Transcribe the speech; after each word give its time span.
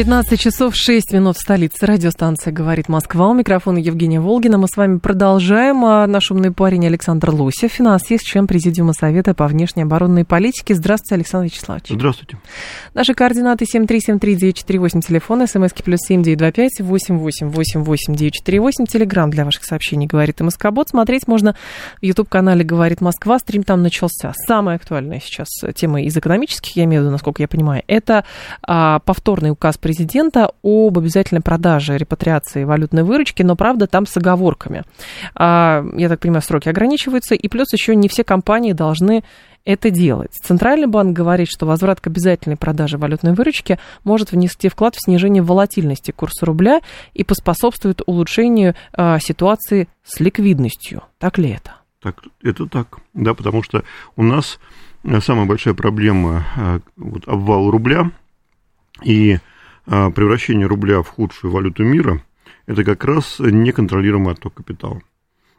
15 0.00 0.40
часов 0.40 0.74
6 0.74 1.12
минут 1.12 1.36
в 1.36 1.40
столице. 1.40 1.84
Радиостанция 1.84 2.54
«Говорит 2.54 2.88
Москва». 2.88 3.28
У 3.28 3.34
микрофона 3.34 3.76
Евгения 3.76 4.18
Волгина. 4.18 4.56
Мы 4.56 4.66
с 4.66 4.74
вами 4.74 4.98
продолжаем. 4.98 5.84
А 5.84 6.06
наш 6.06 6.30
умный 6.30 6.52
парень 6.52 6.86
Александр 6.86 7.28
Лосев, 7.28 7.70
финансист, 7.70 8.24
член 8.24 8.46
Президиума 8.46 8.94
Совета 8.94 9.34
по 9.34 9.46
внешней 9.46 9.82
оборонной 9.82 10.24
политике. 10.24 10.74
Здравствуйте, 10.74 11.16
Александр 11.16 11.48
Вячеславович. 11.48 11.88
Здравствуйте. 11.90 12.38
Наши 12.94 13.12
координаты 13.12 13.66
7373948, 13.66 15.02
телефон, 15.02 15.46
смски 15.46 15.82
плюс 15.82 16.00
7925 16.08 16.80
8888948, 16.80 18.86
телеграмм 18.88 19.28
для 19.28 19.44
ваших 19.44 19.64
сообщений 19.64 20.06
«Говорит 20.06 20.40
МСК-бот». 20.40 20.88
Смотреть 20.88 21.28
можно 21.28 21.54
в 22.00 22.02
YouTube-канале 22.02 22.64
«Говорит 22.64 23.02
Москва». 23.02 23.38
Стрим 23.38 23.64
там 23.64 23.82
начался. 23.82 24.32
Самая 24.46 24.76
актуальная 24.76 25.20
сейчас 25.20 25.48
тема 25.74 26.00
из 26.00 26.16
экономических, 26.16 26.74
я 26.76 26.84
имею 26.84 27.02
в 27.02 27.04
виду, 27.04 27.12
насколько 27.12 27.42
я 27.42 27.48
понимаю, 27.48 27.82
это 27.86 28.24
а, 28.62 29.00
повторный 29.00 29.50
указ 29.50 29.76
президента 29.76 29.89
об 30.62 30.98
обязательной 30.98 31.40
продаже 31.40 31.96
репатриации 31.96 32.64
валютной 32.64 33.02
выручки, 33.02 33.42
но, 33.42 33.56
правда, 33.56 33.86
там 33.86 34.06
с 34.06 34.16
оговорками. 34.16 34.84
А, 35.34 35.84
я 35.96 36.08
так 36.08 36.20
понимаю, 36.20 36.42
сроки 36.42 36.68
ограничиваются, 36.68 37.34
и 37.34 37.48
плюс 37.48 37.72
еще 37.72 37.96
не 37.96 38.08
все 38.08 38.24
компании 38.24 38.72
должны 38.72 39.24
это 39.64 39.90
делать. 39.90 40.32
Центральный 40.32 40.86
банк 40.86 41.16
говорит, 41.16 41.48
что 41.48 41.66
возврат 41.66 42.00
к 42.00 42.06
обязательной 42.06 42.56
продаже 42.56 42.98
валютной 42.98 43.34
выручки 43.34 43.78
может 44.04 44.32
внести 44.32 44.68
вклад 44.68 44.94
в 44.94 45.04
снижение 45.04 45.42
волатильности 45.42 46.10
курса 46.12 46.46
рубля 46.46 46.80
и 47.12 47.24
поспособствует 47.24 48.00
улучшению 48.06 48.74
а, 48.92 49.18
ситуации 49.18 49.88
с 50.02 50.20
ликвидностью. 50.20 51.02
Так 51.18 51.38
ли 51.38 51.50
это? 51.50 51.76
Так, 52.00 52.22
это 52.42 52.66
так, 52.66 52.98
да, 53.12 53.34
потому 53.34 53.62
что 53.62 53.84
у 54.16 54.22
нас 54.22 54.58
э, 55.04 55.20
самая 55.20 55.44
большая 55.44 55.74
проблема 55.74 56.46
э, 56.56 56.80
вот, 56.96 57.28
обвал 57.28 57.70
рубля 57.70 58.10
и 59.02 59.38
превращение 59.90 60.66
рубля 60.66 61.02
в 61.02 61.08
худшую 61.08 61.52
валюту 61.52 61.82
мира– 61.84 62.22
это 62.70 62.84
как 62.84 63.04
раз 63.04 63.40
неконтролируемый 63.40 64.34
отток 64.34 64.54
капитала. 64.54 65.00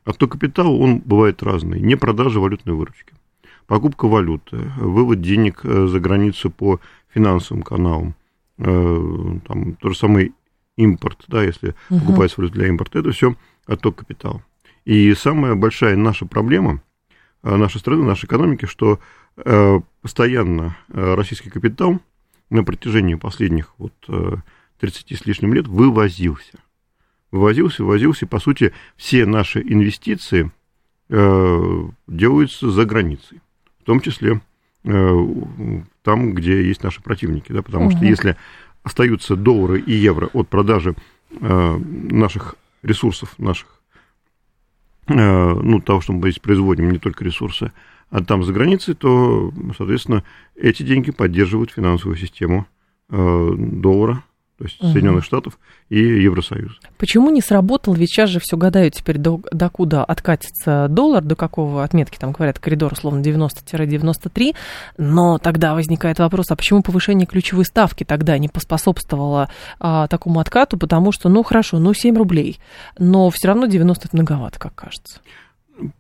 Отток 0.06 0.32
капитала, 0.32 0.70
он 0.70 1.00
бывает 1.00 1.44
разный. 1.44 1.82
Не 1.82 1.98
продажа 1.98 2.40
валютной 2.40 2.74
выручки. 2.74 3.14
Покупка 3.68 4.08
валюты, 4.08 4.58
вывод 4.78 5.22
денег 5.22 5.60
э, 5.64 5.88
за 5.88 6.00
границу 6.00 6.50
по 6.50 6.80
финансовым 7.14 7.64
каналам, 7.64 8.16
э, 8.60 9.40
там, 9.46 9.76
то 9.76 9.90
же 9.90 9.98
самое 9.98 10.32
импорт, 10.78 11.26
да, 11.28 11.44
если 11.44 11.76
uh 11.90 12.00
покупается 12.00 12.40
валюта 12.40 12.56
для 12.56 12.68
импорта, 12.68 13.00
это 13.00 13.12
все 13.12 13.36
отток 13.66 13.98
капитала. 13.98 14.42
И 14.86 15.14
самая 15.14 15.56
большая 15.56 15.98
наша 15.98 16.26
проблема 16.26 16.82
э, 17.44 17.54
нашей 17.54 17.80
страны, 17.80 18.04
нашей 18.04 18.26
экономики, 18.26 18.66
что 18.66 19.00
постоянно 20.02 20.76
российский 20.90 21.50
капитал– 21.50 22.00
на 22.52 22.64
протяжении 22.64 23.16
последних 23.16 23.74
вот 23.78 23.94
30 24.80 25.12
э, 25.12 25.16
с 25.16 25.26
лишним 25.26 25.54
лет 25.54 25.68
вывозился. 25.68 26.60
Вывозился, 27.32 27.84
вывозился, 27.84 28.26
и, 28.26 28.28
по 28.28 28.40
сути, 28.40 28.74
все 28.98 29.26
наши 29.26 29.62
инвестиции 29.62 30.52
э, 31.10 31.84
делаются 32.08 32.70
за 32.70 32.86
границей, 32.86 33.40
в 33.80 33.86
том 33.86 34.02
числе 34.02 34.42
э, 34.84 35.26
там, 36.04 36.34
где 36.34 36.64
есть 36.68 36.84
наши 36.84 37.02
противники, 37.02 37.54
да, 37.54 37.62
потому 37.62 37.88
угу. 37.88 37.96
что 37.96 38.06
если 38.06 38.36
остаются 38.84 39.36
доллары 39.36 39.80
и 39.80 39.94
евро 39.94 40.30
от 40.34 40.50
продажи 40.50 40.96
наших 41.40 42.56
ресурсов, 42.84 43.40
наших, 43.40 43.82
ну, 45.08 45.80
того, 45.80 46.02
что 46.02 46.12
мы 46.12 46.30
здесь 46.30 46.40
производим, 46.40 46.92
не 46.92 46.98
только 46.98 47.24
ресурсы, 47.24 47.72
а 48.12 48.24
там 48.24 48.44
за 48.44 48.54
границей, 48.54 48.94
то, 48.94 49.52
соответственно, 49.78 50.24
эти 50.56 50.84
деньги 50.84 51.12
поддерживают 51.12 51.72
финансовую 51.72 52.18
систему 52.18 52.68
э, 53.10 53.50
доллара, 53.58 54.24
то 54.58 54.66
есть 54.66 54.80
угу. 54.80 54.92
Соединенных 54.92 55.24
Штатов 55.24 55.58
и 55.90 55.98
Евросоюза. 55.98 56.76
Почему 57.00 57.32
не 57.32 57.42
сработал? 57.42 57.94
Ведь 57.96 58.10
сейчас 58.10 58.30
же 58.30 58.40
все 58.40 58.58
гадают 58.58 58.94
теперь, 58.94 59.18
до, 59.18 59.42
до 59.52 59.70
куда 59.70 60.04
откатится 60.04 60.88
доллар, 60.88 61.24
до 61.24 61.36
какого 61.36 61.84
отметки, 61.84 62.20
там 62.20 62.34
говорят, 62.34 62.60
коридор 62.60 62.94
условно 62.94 63.22
90-93, 63.22 64.56
но 64.98 65.40
тогда 65.40 65.74
возникает 65.74 66.20
вопрос, 66.20 66.52
а 66.52 66.56
почему 66.56 66.84
повышение 66.84 67.26
ключевой 67.26 67.66
ставки 67.66 68.04
тогда 68.04 68.38
не 68.38 68.50
поспособствовало 68.50 69.50
а, 69.80 70.08
такому 70.08 70.40
откату, 70.40 70.78
потому 70.78 71.12
что, 71.12 71.30
ну 71.30 71.42
хорошо, 71.42 71.80
ну 71.80 71.94
7 71.94 72.16
рублей, 72.16 72.60
но 73.00 73.32
все 73.32 73.48
равно 73.48 73.66
90 73.66 74.10
это 74.10 74.16
многовато, 74.16 74.60
как 74.60 74.76
кажется. 74.76 75.22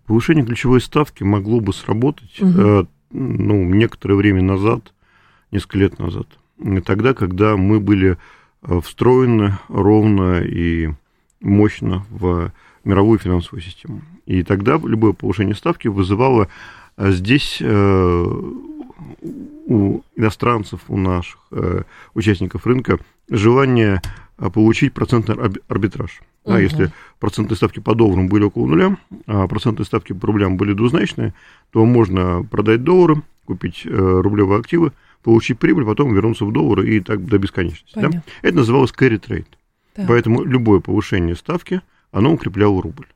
Повышение 0.06 0.46
ключевой 0.46 0.81
ставки 0.81 1.24
могло 1.24 1.59
бы 1.59 1.74
сработать 1.74 2.40
угу. 2.40 2.88
ну, 3.12 3.64
некоторое 3.64 4.16
время 4.16 4.42
назад, 4.42 4.94
несколько 5.52 5.78
лет 5.78 6.00
назад. 6.00 6.28
Тогда, 6.86 7.14
когда 7.14 7.58
мы 7.58 7.80
были 7.80 8.18
э, 8.64 8.80
встроены 8.81 9.58
ровно 9.68 10.42
и 10.42 10.90
мощно 11.42 12.06
в 12.09 12.52
мировую 12.84 13.19
финансовую 13.19 13.62
систему. 13.62 14.02
И 14.25 14.44
тогда 14.44 14.80
любое 14.84 15.14
повышение 15.14 15.56
ставки 15.56 15.88
вызывало 15.88 16.48
э, 16.98 17.12
здесь 17.12 17.62
у 19.66 20.02
иностранцев, 20.16 20.81
у 20.88 20.98
наших 20.98 21.40
участников 22.13 22.68
рынка 22.68 23.00
желание 23.30 24.02
получить 24.50 24.94
процентный 24.94 25.35
арбитраж. 25.68 26.22
Да, 26.46 26.53
угу. 26.53 26.62
Если 26.62 26.91
процентные 27.19 27.57
ставки 27.57 27.79
по 27.79 27.94
долларам 27.96 28.28
были 28.28 28.44
около 28.44 28.66
нуля, 28.66 28.97
а 29.28 29.47
процентные 29.47 29.85
ставки 29.85 30.13
по 30.13 30.28
рублям 30.28 30.57
были 30.57 30.74
двузначные, 30.74 31.34
то 31.72 31.85
можно 31.85 32.44
продать 32.44 32.84
доллары, 32.84 33.22
купить 33.46 33.84
э, 33.85 33.90
рублевые 33.90 34.59
активы, 34.59 34.91
получить 35.24 35.59
прибыль, 35.59 35.85
потом 35.85 36.13
вернуться 36.13 36.46
в 36.46 36.51
доллары 36.51 36.90
и 36.90 37.00
так 37.00 37.25
до 37.25 37.38
бесконечности. 37.38 38.00
Да? 38.00 38.09
Это 38.41 38.56
называлось 38.56 38.91
carry 38.91 39.19
trade. 39.19 39.46
Да. 39.96 40.06
Поэтому 40.07 40.44
любое 40.44 40.80
повышение 40.80 41.35
ставки, 41.35 41.81
оно 42.12 42.34
укрепляло 42.34 42.81
рубль. 42.81 43.07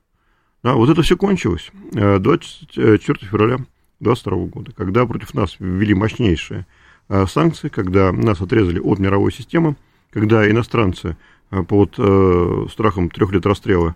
Да, 0.63 0.73
вот 0.73 0.89
это 0.89 1.03
все 1.03 1.15
кончилось 1.15 1.71
24 1.91 2.99
февраля 3.21 3.57
2022 3.99 4.37
года, 4.47 4.71
когда 4.71 5.05
против 5.05 5.33
нас 5.33 5.55
ввели 5.59 5.93
мощнейшие 5.93 6.65
э, 7.07 7.25
санкции, 7.27 7.69
когда 7.69 8.11
нас 8.11 8.41
отрезали 8.41 8.79
от 8.79 8.99
мировой 8.99 9.31
системы, 9.31 9.75
когда 10.15 10.49
иностранцы 10.49 11.15
Э, 11.51 11.63
под 11.63 11.95
э, 11.97 12.65
страхом 12.71 13.09
трех 13.09 13.31
лет 13.31 13.45
расстрела 13.45 13.95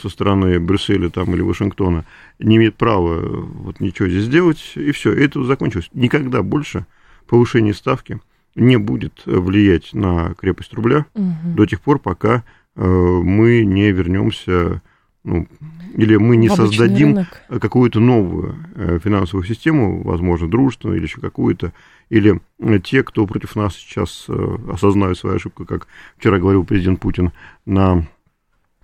со 0.00 0.08
стороны 0.08 0.58
Брюсселя 0.60 1.10
там, 1.10 1.34
или 1.34 1.42
Вашингтона 1.42 2.04
не 2.38 2.56
имеет 2.56 2.76
права 2.76 3.20
э, 3.20 3.26
вот, 3.26 3.80
ничего 3.80 4.08
здесь 4.08 4.24
сделать, 4.24 4.72
и 4.76 4.92
все, 4.92 5.12
и 5.12 5.24
это 5.24 5.42
закончилось. 5.44 5.90
Никогда 5.92 6.42
больше 6.42 6.86
повышение 7.26 7.74
ставки 7.74 8.20
не 8.54 8.76
будет 8.76 9.22
влиять 9.24 9.92
на 9.94 10.34
крепость 10.34 10.72
рубля 10.74 11.06
угу. 11.14 11.34
до 11.56 11.66
тех 11.66 11.80
пор, 11.80 11.98
пока 11.98 12.44
э, 12.76 12.84
мы 12.86 13.64
не 13.64 13.90
вернемся, 13.90 14.82
ну, 15.24 15.48
или 15.94 16.16
мы 16.16 16.36
не 16.36 16.48
создадим 16.48 17.26
какую-то 17.48 17.98
новую 17.98 18.56
э, 18.74 18.98
финансовую 19.02 19.46
систему, 19.46 20.02
возможно, 20.02 20.48
дружественную 20.48 20.98
или 20.98 21.04
еще 21.04 21.20
какую-то, 21.20 21.72
или 22.10 22.40
те, 22.82 23.02
кто 23.02 23.26
против 23.26 23.56
нас 23.56 23.74
сейчас 23.74 24.26
э, 24.28 24.56
осознают 24.70 25.18
свою 25.18 25.36
ошибку, 25.36 25.64
как 25.64 25.86
вчера 26.18 26.38
говорил 26.38 26.64
президент 26.64 27.00
Путин 27.00 27.32
на 27.64 28.06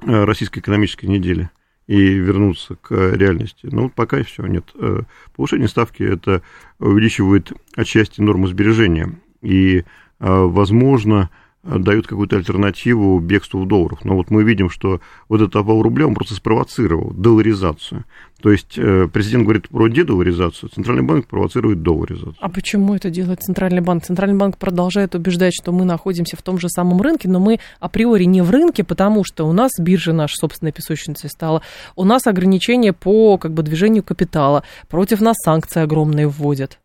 э, 0.03 0.25
российской 0.25 0.61
экономической 0.61 1.07
неделе, 1.07 1.51
и 1.87 1.97
вернуться 1.97 2.77
к 2.77 2.95
реальности. 3.17 3.69
Но 3.71 3.83
ну, 3.83 3.91
пока 3.91 4.23
все 4.23 4.47
нет. 4.47 4.65
Э, 4.77 5.03
повышение 5.37 5.69
ставки 5.69 6.03
это 6.03 6.43
увеличивает 6.79 7.53
отчасти 7.77 8.21
норму 8.21 8.47
сбережения. 8.47 9.13
И, 9.43 9.85
возможно, 10.21 11.31
дают 11.63 12.07
какую-то 12.07 12.37
альтернативу 12.37 13.21
бегству 13.21 13.61
в 13.61 13.69
долларах. 13.69 14.05
Но 14.05 14.17
вот 14.17 14.31
мы 14.31 14.45
видим, 14.45 14.71
что 14.71 15.01
вот 15.29 15.43
этот 15.43 15.57
обвал 15.57 15.83
рубля, 15.83 16.07
он 16.07 16.15
просто 16.15 16.35
спровоцировал 16.35 17.13
долларизацию. 17.13 18.05
То 18.41 18.51
есть 18.51 18.79
э, 18.79 19.09
президент 19.13 19.45
говорит 19.45 19.69
про 19.69 19.89
дедоларизацию, 19.89 20.71
Центральный 20.71 21.03
банк 21.03 21.27
провоцирует 21.27 21.83
долларизацию. 21.83 22.37
А 22.41 22.49
почему 22.49 22.95
это 22.95 23.11
делает 23.11 23.43
Центральный 23.43 23.83
банк? 23.83 24.05
Центральный 24.05 24.39
банк 24.39 24.57
продолжает 24.57 25.15
убеждать, 25.15 25.53
что 25.53 25.73
мы 25.73 25.85
находимся 25.85 26.39
в 26.39 26.43
том 26.43 26.59
же 26.59 26.71
самом 26.71 27.03
рынке, 27.03 27.29
но 27.29 27.39
мы 27.39 27.61
априори 27.79 28.25
не 28.25 28.41
в 28.41 28.51
рынке, 28.51 28.83
потому 28.83 29.25
что 29.25 29.47
у 29.47 29.53
нас 29.53 29.73
биржа 29.79 30.15
наша 30.15 30.37
собственная 30.37 30.73
песочница 30.73 31.29
стала, 31.29 31.61
у 31.95 32.05
нас 32.05 32.27
ограничения 32.27 32.95
по 32.95 33.37
как 33.37 33.53
бы, 33.53 33.63
движению 33.63 34.03
капитала, 34.03 34.63
против 34.89 35.21
нас 35.21 35.37
санкции 35.45 35.83
огромные 35.83 36.27
вводят. 36.27 36.79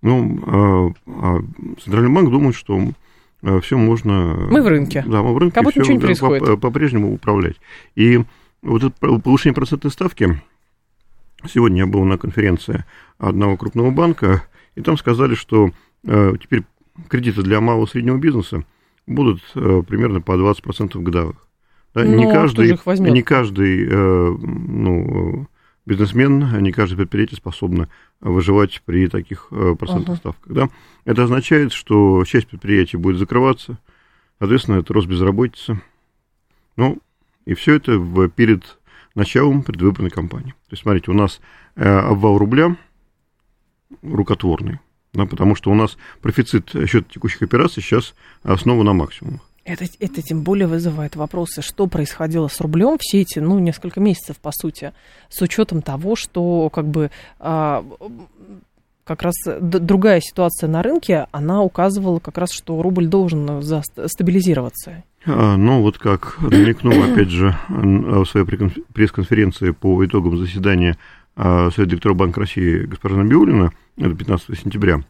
Ну, 0.00 0.38
а, 0.46 0.92
а 1.08 1.38
Центральный 1.82 2.14
банк 2.14 2.30
думает, 2.30 2.54
что 2.54 2.80
все 3.62 3.76
можно... 3.76 4.46
Мы 4.50 4.62
в 4.62 4.66
рынке. 4.66 5.04
Да, 5.06 5.22
мы 5.22 5.34
в 5.34 5.38
рынке. 5.38 5.54
Как 5.54 5.64
будто 5.64 5.80
ничего 5.80 5.94
не 5.94 6.00
происходит. 6.00 6.60
По-прежнему 6.60 7.12
управлять. 7.12 7.56
И 7.94 8.20
вот 8.62 8.82
это 8.82 9.18
повышение 9.20 9.54
процентной 9.54 9.90
ставки, 9.90 10.40
сегодня 11.46 11.78
я 11.78 11.86
был 11.86 12.04
на 12.04 12.18
конференции 12.18 12.84
одного 13.18 13.56
крупного 13.56 13.90
банка, 13.90 14.42
и 14.74 14.80
там 14.80 14.96
сказали, 14.96 15.34
что 15.34 15.70
теперь 16.02 16.64
кредиты 17.08 17.42
для 17.42 17.60
малого 17.60 17.86
и 17.86 17.88
среднего 17.88 18.16
бизнеса 18.16 18.64
будут 19.06 19.40
примерно 19.52 20.20
по 20.20 20.32
20% 20.32 21.00
годовых. 21.00 21.36
Да, 21.94 22.04
не, 22.04 22.26
а 22.26 22.32
каждый, 22.32 22.78
не 23.10 23.22
каждый 23.22 23.86
ну, 23.88 25.46
бизнесмен, 25.88 26.62
не 26.62 26.70
каждое 26.70 26.96
предприятие 26.96 27.38
способно 27.38 27.88
выживать 28.20 28.82
при 28.84 29.08
таких 29.08 29.48
э, 29.50 29.74
процентных 29.76 30.18
uh-huh. 30.18 30.20
ставках. 30.20 30.52
Да? 30.52 30.68
Это 31.04 31.24
означает, 31.24 31.72
что 31.72 32.22
часть 32.24 32.46
предприятий 32.46 32.98
будет 32.98 33.16
закрываться, 33.16 33.78
соответственно, 34.38 34.76
это 34.76 34.92
рост 34.92 35.08
безработицы. 35.08 35.80
Ну, 36.76 36.98
и 37.46 37.54
все 37.54 37.74
это 37.74 37.98
в, 37.98 38.28
перед 38.28 38.78
началом 39.14 39.62
предвыборной 39.62 40.10
кампании. 40.10 40.52
То 40.68 40.72
есть, 40.72 40.82
смотрите, 40.82 41.10
у 41.10 41.14
нас 41.14 41.40
э, 41.74 41.88
обвал 41.88 42.36
рубля 42.36 42.76
рукотворный, 44.02 44.78
да, 45.14 45.24
потому 45.24 45.56
что 45.56 45.70
у 45.70 45.74
нас 45.74 45.96
профицит 46.20 46.70
счета 46.86 47.08
текущих 47.10 47.40
операций 47.42 47.82
сейчас 47.82 48.14
основан 48.42 48.84
на 48.84 48.92
максимумах. 48.92 49.40
Это, 49.68 49.84
это 50.00 50.22
тем 50.22 50.42
более 50.42 50.66
вызывает 50.66 51.14
вопросы, 51.14 51.60
что 51.60 51.86
происходило 51.86 52.48
с 52.48 52.60
рублем 52.60 52.96
все 52.98 53.20
эти, 53.20 53.38
ну, 53.38 53.58
несколько 53.58 54.00
месяцев, 54.00 54.38
по 54.38 54.50
сути, 54.50 54.92
с 55.28 55.42
учетом 55.42 55.82
того, 55.82 56.16
что, 56.16 56.70
как 56.70 56.86
бы, 56.86 57.10
а, 57.38 57.84
как 59.04 59.22
раз 59.22 59.34
другая 59.60 60.20
ситуация 60.20 60.68
на 60.68 60.82
рынке, 60.82 61.26
она 61.32 61.62
указывала 61.62 62.18
как 62.18 62.38
раз, 62.38 62.50
что 62.52 62.80
рубль 62.80 63.06
должен 63.06 63.62
стабилизироваться. 64.06 65.04
А, 65.26 65.56
ну, 65.56 65.82
вот 65.82 65.98
как 65.98 66.38
намекнул, 66.40 66.94
опять 67.12 67.30
же, 67.30 67.54
в 67.68 68.24
своей 68.24 68.46
пресс-конференции 68.46 69.70
по 69.70 70.04
итогам 70.04 70.38
заседания 70.38 70.96
а, 71.36 71.70
Совета 71.70 71.90
директоров 71.90 72.16
Банка 72.16 72.40
России 72.40 72.86
госпожа 72.86 73.16
Набиулина, 73.16 73.72
это 73.98 74.14
15 74.14 74.58
сентября, 74.58 75.02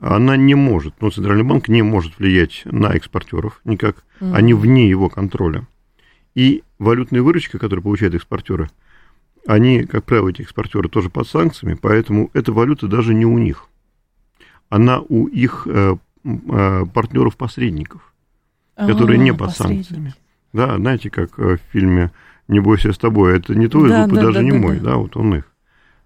она 0.00 0.36
не 0.36 0.54
может, 0.54 0.94
ну, 1.00 1.10
Центральный 1.10 1.44
банк 1.44 1.68
не 1.68 1.82
может 1.82 2.18
влиять 2.18 2.62
на 2.64 2.94
экспортеров 2.94 3.60
никак, 3.64 4.04
mm-hmm. 4.20 4.34
они 4.34 4.54
вне 4.54 4.88
его 4.88 5.08
контроля. 5.08 5.66
И 6.34 6.62
валютная 6.78 7.22
выручка, 7.22 7.58
которую 7.58 7.82
получают 7.82 8.14
экспортеры, 8.14 8.70
они, 9.46 9.84
как 9.84 10.04
правило, 10.04 10.28
эти 10.28 10.42
экспортеры 10.42 10.88
тоже 10.88 11.10
под 11.10 11.26
санкциями, 11.26 11.74
поэтому 11.74 12.30
эта 12.34 12.52
валюта 12.52 12.86
даже 12.86 13.14
не 13.14 13.24
у 13.24 13.38
них. 13.38 13.66
Она 14.68 15.00
у 15.00 15.26
их 15.26 15.66
э, 15.66 15.96
э, 16.24 16.84
партнеров-посредников, 16.92 18.12
которые 18.76 19.18
а, 19.18 19.22
не 19.22 19.32
под 19.32 19.56
санкциями. 19.56 20.14
Да, 20.52 20.76
знаете, 20.76 21.10
как 21.10 21.38
э, 21.38 21.56
в 21.56 21.72
фильме 21.72 22.12
«Не 22.46 22.60
бойся 22.60 22.92
с 22.92 22.98
тобой», 22.98 23.36
это 23.36 23.54
не 23.54 23.68
твой 23.68 23.88
да, 23.88 24.04
зуб 24.04 24.14
да, 24.14 24.22
даже 24.22 24.38
да, 24.38 24.42
не 24.42 24.52
да, 24.52 24.58
мой, 24.58 24.78
да. 24.78 24.90
да, 24.90 24.96
вот 24.96 25.16
он 25.16 25.36
их. 25.36 25.52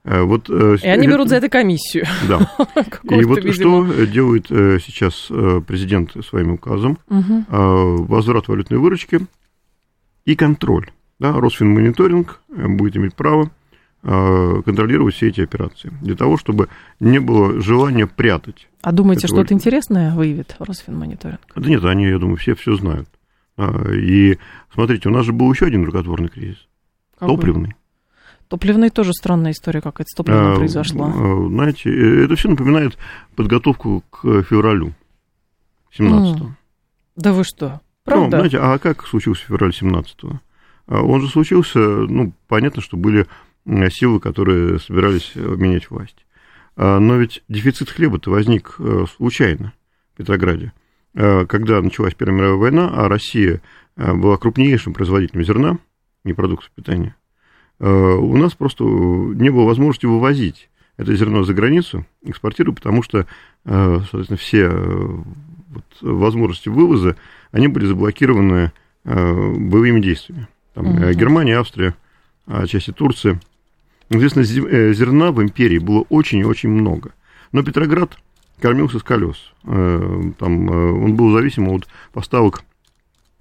Э, 0.04 0.22
вот, 0.22 0.50
э, 0.50 0.76
и 0.82 0.86
они 0.88 1.06
это... 1.06 1.14
берут 1.14 1.28
за 1.28 1.36
это 1.36 1.48
комиссию. 1.48 2.06
Да. 2.28 2.38
И 3.04 3.24
вот 3.24 3.44
видимо. 3.44 3.52
что 3.52 4.06
делает 4.06 4.46
э, 4.50 4.78
сейчас 4.84 5.28
президент 5.66 6.12
своим 6.24 6.52
указом? 6.52 6.98
Угу. 7.08 8.06
Возврат 8.06 8.48
валютной 8.48 8.78
выручки 8.78 9.20
и 10.24 10.34
контроль. 10.34 10.90
Да, 11.18 11.32
Росфинмониторинг 11.32 12.40
будет 12.48 12.96
иметь 12.96 13.14
право 13.14 13.50
контролировать 14.02 15.14
все 15.14 15.28
эти 15.28 15.42
операции, 15.42 15.92
для 16.00 16.16
того, 16.16 16.36
чтобы 16.36 16.68
не 16.98 17.20
было 17.20 17.60
желания 17.60 18.08
прятать. 18.08 18.66
А 18.82 18.90
думаете, 18.90 19.28
что-то 19.28 19.54
интересное 19.54 20.12
выявит 20.12 20.56
Росфинмониторинг? 20.58 21.38
Да 21.54 21.68
нет, 21.68 21.84
они, 21.84 22.06
я 22.06 22.18
думаю, 22.18 22.36
все 22.36 22.56
все 22.56 22.74
знают. 22.74 23.08
И 23.94 24.38
смотрите, 24.74 25.08
у 25.08 25.12
нас 25.12 25.24
же 25.24 25.32
был 25.32 25.52
еще 25.52 25.66
один 25.66 25.84
рукотворный 25.84 26.30
кризис. 26.30 26.66
Какой? 27.16 27.36
Топливный. 27.36 27.76
Топливные 28.52 28.90
тоже 28.90 29.14
странная 29.14 29.52
история 29.52 29.80
какая-то 29.80 30.10
с 30.10 30.14
топливом 30.14 30.52
а, 30.52 30.56
произошла. 30.56 31.06
А, 31.06 31.46
знаете, 31.48 31.88
э, 31.88 32.24
это 32.26 32.36
все 32.36 32.50
напоминает 32.50 32.98
подготовку 33.34 34.04
к 34.10 34.42
февралю 34.42 34.92
17 35.90 36.42
-го. 36.42 36.50
Да 37.16 37.32
вы 37.32 37.44
что? 37.44 37.80
Правда? 38.04 38.24
Ну, 38.24 38.30
знаете, 38.30 38.58
а 38.60 38.78
как 38.78 39.06
случился 39.06 39.46
февраль 39.46 39.72
17 39.72 40.24
-го? 40.24 40.38
А 40.86 41.00
он 41.00 41.22
же 41.22 41.28
случился, 41.28 41.78
ну, 41.78 42.34
понятно, 42.46 42.82
что 42.82 42.98
были 42.98 43.26
силы, 43.88 44.20
которые 44.20 44.78
собирались 44.80 45.32
менять 45.34 45.90
власть. 45.90 46.26
Но 46.76 47.16
ведь 47.16 47.42
дефицит 47.48 47.88
хлеба-то 47.88 48.30
возник 48.30 48.74
э, 48.78 49.06
случайно 49.16 49.72
в 50.12 50.18
Петрограде, 50.18 50.74
когда 51.14 51.80
началась 51.80 52.12
Первая 52.12 52.36
мировая 52.36 52.58
война, 52.58 52.90
а 52.92 53.08
Россия 53.08 53.62
была 53.96 54.36
крупнейшим 54.36 54.92
производителем 54.92 55.42
зерна 55.42 55.78
и 56.26 56.34
продуктов 56.34 56.70
питания. 56.72 57.16
Э, 57.80 58.14
у 58.14 58.36
нас 58.36 58.54
просто 58.54 58.84
не 58.84 59.50
было 59.50 59.64
возможности 59.64 60.06
вывозить 60.06 60.68
это 60.96 61.14
зерно 61.16 61.42
за 61.42 61.54
границу, 61.54 62.06
экспортировать, 62.22 62.76
потому 62.78 63.02
что, 63.02 63.26
э, 63.64 64.00
соответственно, 64.10 64.36
все 64.36 64.68
э, 64.70 65.16
вот 65.70 65.84
возможности 66.00 66.68
вывоза, 66.68 67.16
они 67.50 67.68
были 67.68 67.86
заблокированы 67.86 68.72
боевыми 69.04 70.00
действиями. 70.00 70.46
Там, 70.74 70.86
угу. 70.86 71.10
Германия, 71.12 71.58
Австрия, 71.58 71.96
отчасти 72.46 72.92
Турция. 72.92 73.40
Известно, 74.10 74.44
зерна 74.44 75.32
в 75.32 75.42
империи 75.42 75.78
было 75.78 76.06
очень 76.08 76.38
и 76.38 76.44
очень 76.44 76.68
много. 76.68 77.10
Но 77.50 77.64
Петроград 77.64 78.16
кормился 78.60 79.00
с 79.00 79.02
колес. 79.02 79.52
Там, 79.64 80.36
он 80.38 81.16
был 81.16 81.32
зависим 81.32 81.68
от 81.70 81.88
поставок 82.12 82.62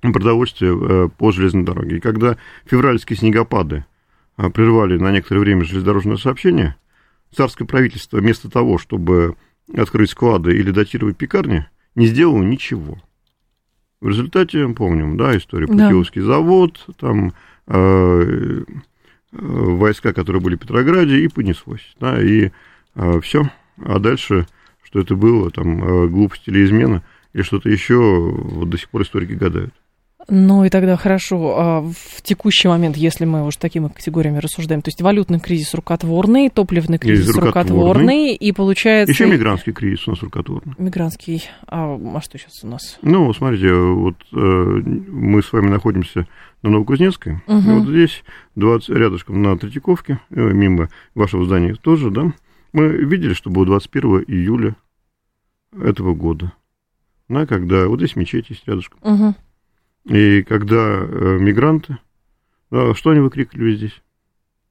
продовольствия 0.02 1.10
по 1.10 1.32
железной 1.32 1.64
дороге. 1.64 1.98
И 1.98 2.00
когда 2.00 2.38
февральские 2.66 3.18
снегопады 3.18 3.86
а, 3.86 3.91
прервали 4.50 4.98
на 4.98 5.12
некоторое 5.12 5.42
время 5.42 5.64
железнодорожное 5.64 6.18
сообщение, 6.18 6.76
царское 7.36 7.66
правительство 7.66 8.18
вместо 8.18 8.50
того, 8.50 8.78
чтобы 8.78 9.36
открыть 9.76 10.10
склады 10.10 10.58
или 10.58 10.72
датировать 10.72 11.18
пекарни, 11.18 11.68
не 11.96 12.08
сделало 12.08 12.44
ничего. 12.44 12.98
В 14.00 14.08
результате, 14.08 14.68
помним, 14.70 15.16
да, 15.16 15.38
историю 15.38 15.68
Путиловский 15.68 16.22
да. 16.22 16.28
завод, 16.28 16.84
там 17.00 17.34
э, 17.68 17.74
э, 17.74 18.64
войска, 19.32 20.12
которые 20.12 20.42
были 20.42 20.56
в 20.56 20.60
Петрограде, 20.60 21.20
и 21.20 21.28
понеслось, 21.28 21.96
да, 22.00 22.20
и 22.20 22.52
э, 22.96 23.20
все. 23.22 23.50
А 23.78 24.00
дальше, 24.00 24.48
что 24.84 25.00
это 25.00 25.16
было, 25.16 25.52
там, 25.52 25.84
э, 25.84 26.08
глупость 26.08 26.48
или 26.48 26.66
измена, 26.66 27.04
или 27.34 27.44
что-то 27.44 27.70
еще, 27.70 27.98
вот 27.98 28.70
до 28.70 28.78
сих 28.78 28.90
пор 28.90 29.04
историки 29.04 29.34
гадают. 29.34 29.74
Ну 30.28 30.64
и 30.64 30.70
тогда 30.70 30.96
хорошо, 30.98 31.56
а 31.58 31.82
в 31.82 32.22
текущий 32.22 32.68
момент, 32.68 32.98
если 32.98 33.26
мы 33.26 33.46
уж 33.46 33.56
такими 33.56 33.88
категориями 33.88 34.38
рассуждаем, 34.38 34.82
то 34.82 34.90
есть 34.90 35.02
валютный 35.02 35.40
кризис 35.40 35.74
рукотворный, 35.74 36.50
топливный 36.50 36.98
кризис 36.98 37.36
рукотворный, 37.36 37.48
рукотворный, 37.48 38.36
и 38.36 38.52
получается... 38.52 39.12
Еще 39.12 39.26
мигрантский 39.26 39.74
кризис 39.74 40.08
у 40.08 40.12
нас 40.12 40.22
рукотворный. 40.22 40.74
Мигрантский, 40.78 41.44
а, 41.68 42.00
а 42.16 42.22
что 42.22 42.38
сейчас 42.38 42.64
у 42.64 42.68
нас? 42.68 42.98
Ну, 43.02 43.34
смотрите, 43.34 43.74
вот 43.74 44.16
э, 44.34 44.36
мы 44.36 45.42
с 45.42 45.52
вами 45.52 45.70
находимся 45.70 46.28
на 46.62 46.70
Новокузнецкой, 46.70 47.42
угу. 47.48 47.58
и 47.58 47.74
вот 47.74 47.88
здесь 47.88 48.24
20, 48.56 48.90
рядышком 48.90 49.42
на 49.42 49.58
Третьяковке, 49.58 50.20
э, 50.30 50.36
мимо 50.36 50.90
вашего 51.16 51.46
здания 51.46 51.76
тоже, 51.76 52.12
да, 52.12 52.32
мы 52.74 52.88
видели, 52.88 53.34
что 53.34 53.50
было 53.50 53.66
21 53.66 54.24
июля 54.28 54.76
этого 55.74 56.14
года, 56.14 56.54
да, 57.28 57.46
когда 57.46 57.88
вот 57.88 58.00
здесь 58.00 58.16
мечеть 58.16 58.50
есть 58.50 58.68
рядышком. 58.68 59.00
Угу. 59.02 59.36
И 60.06 60.44
когда 60.44 61.00
э, 61.00 61.38
мигранты, 61.40 61.98
э, 62.72 62.94
что 62.96 63.12
они 63.12 63.20
выкрикивали 63.20 63.76
здесь? 63.76 64.02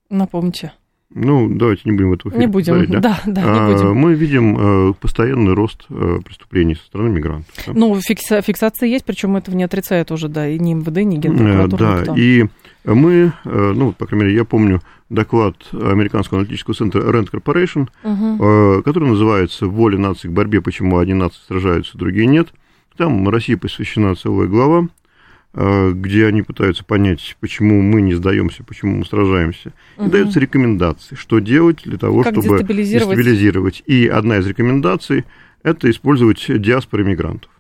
Напомните. 0.09 0.73
Ну, 1.13 1.49
давайте 1.53 1.83
не 1.87 1.93
будем 1.93 2.13
этого 2.13 2.37
Не 2.37 2.47
будем, 2.47 2.87
да? 2.87 3.01
да, 3.01 3.21
да, 3.27 3.43
не 3.43 3.75
будем. 3.75 3.97
Мы 3.97 4.15
видим 4.15 4.91
э, 4.91 4.95
постоянный 4.95 5.55
рост 5.55 5.85
э, 5.89 6.19
преступлений 6.25 6.77
со 6.77 6.85
стороны 6.85 7.11
мигрантов. 7.11 7.53
Да? 7.67 7.73
Ну, 7.75 8.01
фикса, 8.01 8.41
фиксация 8.43 8.89
есть, 8.89 9.05
причем 9.05 9.37
этого 9.37 9.57
не 9.57 9.65
отрицает 9.65 10.13
уже, 10.13 10.29
да, 10.29 10.49
и 10.49 10.59
ни 10.59 10.75
МВД, 10.75 10.99
ни 10.99 11.17
Генпрокуратура. 11.17 11.79
Да, 11.79 12.01
никто. 12.01 12.15
и 12.17 12.47
мы, 12.85 13.33
ну, 13.45 13.93
по 13.93 14.07
крайней 14.07 14.27
мере, 14.27 14.37
я 14.37 14.45
помню 14.45 14.81
доклад 15.11 15.57
Американского 15.73 16.41
аналитического 16.41 16.75
центра 16.75 17.03
Rand 17.03 17.29
Corporation, 17.31 17.89
угу. 18.05 18.83
который 18.83 19.09
называется 19.09 19.67
«Воля 19.67 19.99
наций 19.99 20.31
к 20.31 20.33
борьбе. 20.33 20.63
Почему 20.63 20.97
одни 20.99 21.13
нации 21.13 21.41
сражаются, 21.47 21.99
другие 21.99 22.27
нет». 22.27 22.49
Там 22.97 23.29
России 23.29 23.55
посвящена 23.57 24.15
целая 24.15 24.47
глава 24.47 24.87
Э, 24.87 25.00
где 25.52 26.26
они 26.26 26.42
пытаются 26.42 26.85
понять, 26.85 27.37
почему 27.40 27.83
мы 27.83 28.02
не 28.02 28.14
сдаемся, 28.14 28.62
почему 28.62 28.97
мы 28.97 29.04
сражаемся. 29.04 29.73
Угу. 29.97 30.07
И 30.07 30.11
даются 30.11 30.38
рекомендации, 30.38 31.16
что 31.16 31.40
делать 31.40 31.83
для 31.85 31.99
того, 31.99 32.23
как 32.23 32.35
чтобы 32.35 32.59
дестабилизировать. 32.59 33.16
дестабилизировать. 33.16 33.83
И 33.87 34.07
одна 34.07 34.38
из 34.38 34.47
рекомендаций– 34.47 35.25
это 35.62 35.90
использовать 35.90 36.45
диаспоры 36.49 37.04
мигрантов. 37.04 37.50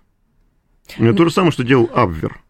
Это 0.98 1.14
то 1.14 1.24
же 1.24 1.30
самое, 1.30 1.52
что 1.52 1.64
делал 1.64 1.90
Абвер. 1.94 2.40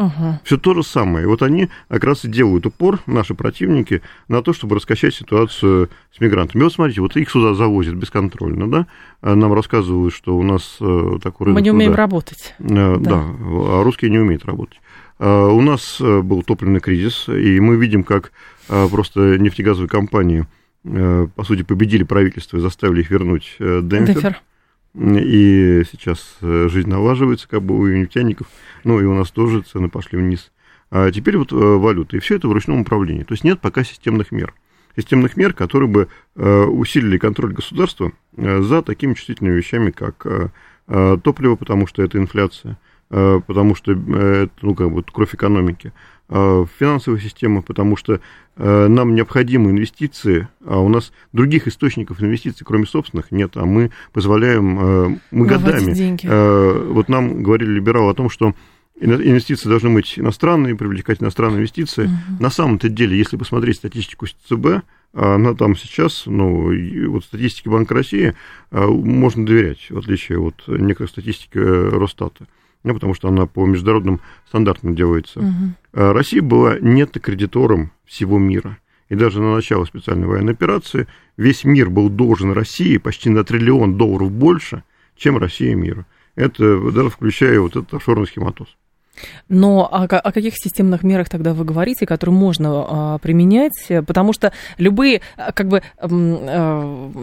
Угу. 0.00 0.38
Все 0.44 0.56
то 0.56 0.72
же 0.72 0.82
самое. 0.82 1.26
Вот 1.26 1.42
они 1.42 1.68
как 1.88 2.04
раз 2.04 2.24
и 2.24 2.28
делают 2.28 2.64
упор, 2.64 3.00
наши 3.04 3.34
противники, 3.34 4.00
на 4.28 4.40
то, 4.42 4.54
чтобы 4.54 4.76
раскачать 4.76 5.14
ситуацию 5.14 5.90
с 6.10 6.20
мигрантами. 6.20 6.62
Вот 6.62 6.72
смотрите, 6.72 7.02
вот 7.02 7.14
их 7.18 7.30
сюда 7.30 7.52
завозят 7.52 7.96
бесконтрольно, 7.96 8.70
да? 8.70 8.86
А 9.20 9.34
нам 9.34 9.52
рассказывают, 9.52 10.14
что 10.14 10.38
у 10.38 10.42
нас 10.42 10.78
э, 10.80 11.18
такой 11.22 11.48
рынок... 11.48 11.58
Мы 11.58 11.62
не 11.62 11.70
умеем 11.70 11.92
труда. 11.92 12.02
работать. 12.02 12.54
Да, 12.58 12.96
да, 12.96 13.22
а 13.22 13.82
русские 13.84 14.10
не 14.10 14.18
умеют 14.18 14.46
работать. 14.46 14.80
А 15.18 15.48
у 15.48 15.60
нас 15.60 15.98
э, 16.00 16.22
был 16.22 16.42
топливный 16.44 16.80
кризис, 16.80 17.28
и 17.28 17.60
мы 17.60 17.76
видим, 17.76 18.02
как 18.02 18.32
просто 18.66 19.38
нефтегазовые 19.38 19.90
компании, 19.90 20.46
по 20.82 21.44
сути, 21.44 21.62
победили 21.62 22.04
правительство 22.04 22.56
и 22.56 22.60
заставили 22.60 23.02
их 23.02 23.10
вернуть 23.10 23.56
демпфер. 23.58 24.14
демпфер. 24.14 24.40
И 24.94 25.82
сейчас 25.90 26.36
жизнь 26.40 26.88
налаживается, 26.88 27.48
как 27.48 27.62
бы 27.62 27.78
у 27.78 27.86
нефтяников 27.86 28.48
ну 28.84 29.00
и 29.00 29.04
у 29.04 29.14
нас 29.14 29.30
тоже 29.30 29.62
цены 29.62 29.88
пошли 29.88 30.18
вниз. 30.18 30.50
А 30.90 31.10
теперь 31.10 31.36
вот 31.36 31.52
э, 31.52 31.56
валюта, 31.56 32.16
и 32.16 32.20
все 32.20 32.36
это 32.36 32.48
в 32.48 32.52
ручном 32.52 32.80
управлении. 32.80 33.22
То 33.22 33.34
есть 33.34 33.44
нет 33.44 33.60
пока 33.60 33.84
системных 33.84 34.32
мер. 34.32 34.54
Системных 34.96 35.36
мер, 35.36 35.54
которые 35.54 35.88
бы 35.88 36.08
э, 36.34 36.62
усилили 36.64 37.16
контроль 37.18 37.52
государства 37.52 38.12
э, 38.36 38.60
за 38.60 38.82
такими 38.82 39.14
чувствительными 39.14 39.56
вещами, 39.56 39.90
как 39.90 40.52
топливо, 41.22 41.54
потому 41.54 41.86
что 41.86 42.02
это 42.02 42.18
инфляция, 42.18 42.76
потому 43.10 43.76
что 43.76 43.92
это, 43.92 44.50
ну, 44.60 44.74
как 44.74 44.90
бы 44.90 45.04
кровь 45.04 45.32
экономики, 45.32 45.92
финансовая 46.30 47.20
система, 47.20 47.60
потому 47.60 47.96
что 47.96 48.20
нам 48.56 49.14
необходимы 49.14 49.70
инвестиции, 49.70 50.48
а 50.64 50.78
у 50.78 50.88
нас 50.88 51.12
других 51.32 51.66
источников 51.66 52.22
инвестиций, 52.22 52.64
кроме 52.64 52.86
собственных, 52.86 53.32
нет, 53.32 53.56
а 53.56 53.64
мы 53.64 53.90
позволяем, 54.12 55.20
мы 55.30 55.46
годами. 55.46 55.92
Деньги. 55.92 56.26
Вот 56.26 57.08
нам 57.08 57.42
говорили 57.42 57.70
либералы 57.70 58.10
о 58.10 58.14
том, 58.14 58.30
что 58.30 58.54
инвестиции 59.00 59.68
должны 59.68 59.90
быть 59.90 60.18
иностранные, 60.18 60.76
привлекать 60.76 61.22
иностранные 61.22 61.58
инвестиции. 61.58 62.04
Угу. 62.04 62.42
На 62.42 62.50
самом-то 62.50 62.88
деле, 62.88 63.16
если 63.16 63.36
посмотреть 63.36 63.76
статистику 63.76 64.26
ЦБ, 64.26 64.84
она 65.12 65.54
там 65.54 65.74
сейчас, 65.74 66.24
ну, 66.26 66.70
вот 67.08 67.24
статистике 67.24 67.70
Банка 67.70 67.94
России 67.94 68.34
можно 68.70 69.44
доверять, 69.44 69.90
в 69.90 69.98
отличие 69.98 70.38
от 70.38 70.62
некоторых 70.68 71.10
статистики 71.10 71.58
э, 71.58 71.88
Росстата. 71.88 72.46
Ну, 72.82 72.94
потому 72.94 73.14
что 73.14 73.28
она 73.28 73.46
по 73.46 73.66
международным 73.66 74.20
стандартам 74.48 74.94
делается. 74.94 75.40
Угу. 75.40 75.52
Россия 75.92 76.40
была 76.40 76.78
нет 76.80 77.18
кредитором 77.20 77.92
всего 78.06 78.38
мира. 78.38 78.78
И 79.08 79.16
даже 79.16 79.40
на 79.42 79.54
начало 79.56 79.84
специальной 79.84 80.26
военной 80.26 80.52
операции 80.52 81.06
весь 81.36 81.64
мир 81.64 81.90
был 81.90 82.08
должен 82.08 82.52
России 82.52 82.96
почти 82.96 83.28
на 83.28 83.44
триллион 83.44 83.96
долларов 83.96 84.30
больше, 84.30 84.84
чем 85.16 85.36
Россия 85.36 85.74
мира. 85.74 86.06
Это 86.36 86.90
даже 86.92 87.10
включая 87.10 87.60
вот 87.60 87.76
этот 87.76 87.92
офшорный 87.92 88.26
схематоз. 88.26 88.68
Но 89.48 89.88
о, 89.90 90.04
о 90.04 90.32
каких 90.32 90.54
системных 90.56 91.02
мерах 91.02 91.28
тогда 91.28 91.52
вы 91.54 91.64
говорите, 91.64 92.06
которые 92.06 92.34
можно 92.34 92.68
а, 92.70 93.18
применять? 93.18 93.72
Потому 94.06 94.32
что 94.32 94.52
любые, 94.78 95.22
а, 95.36 95.52
как 95.52 95.68
бы, 95.68 95.82
а, 95.98 96.08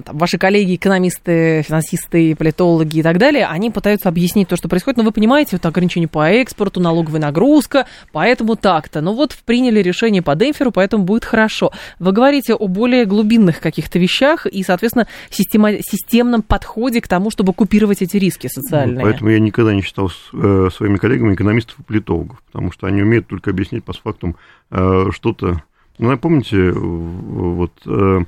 там, 0.06 0.17
ваши 0.17 0.38
коллеги, 0.38 0.75
экономисты, 0.75 1.63
финансисты, 1.63 2.36
политологи 2.36 3.00
и 3.00 3.03
так 3.03 3.17
далее, 3.17 3.46
они 3.48 3.72
пытаются 3.72 4.10
объяснить 4.10 4.48
то, 4.50 4.58
что 4.58 4.67
происходит. 4.67 4.98
Но 4.98 5.03
вы 5.03 5.12
понимаете, 5.12 5.51
вот 5.53 5.65
ограничение 5.65 6.08
по 6.08 6.29
экспорту, 6.29 6.79
налоговая 6.79 7.22
нагрузка, 7.22 7.88
поэтому 8.12 8.56
так-то. 8.56 9.01
Ну 9.01 9.13
вот 9.13 9.36
приняли 9.46 9.82
решение 9.82 10.22
по 10.22 10.36
демпферу, 10.36 10.72
поэтому 10.72 11.06
будет 11.06 11.24
хорошо. 11.24 11.72
Вы 12.00 12.12
говорите 12.12 12.53
о 12.53 12.67
более 12.67 13.06
глубинных 13.06 13.60
каких-то 13.60 14.00
вещах 14.00 14.46
и, 14.46 14.63
соответственно, 14.63 15.08
система, 15.29 15.74
системном 15.82 16.41
подходе 16.41 17.01
к 17.01 17.08
тому, 17.08 17.32
чтобы 17.32 17.53
купировать 17.53 18.01
эти 18.01 18.17
риски 18.17 18.48
социальные. 18.48 18.98
Ну, 18.98 19.03
поэтому 19.03 19.29
я 19.29 19.39
никогда 19.39 19.74
не 19.74 19.82
считал 19.82 20.12
э, 20.34 20.70
своими 20.74 20.98
коллегами 20.98 21.34
экономистов 21.34 21.76
политологов, 21.86 22.41
потому 22.43 22.72
что 22.72 22.88
они 22.88 23.01
умеют 23.01 23.27
только 23.27 23.51
объяснить 23.51 23.84
по 23.84 23.93
фактам 23.93 24.36
э, 24.72 25.10
что-то. 25.12 25.63
Ну, 25.98 26.10
напомните, 26.10 26.72
вот 26.72 27.74
э, 27.86 28.19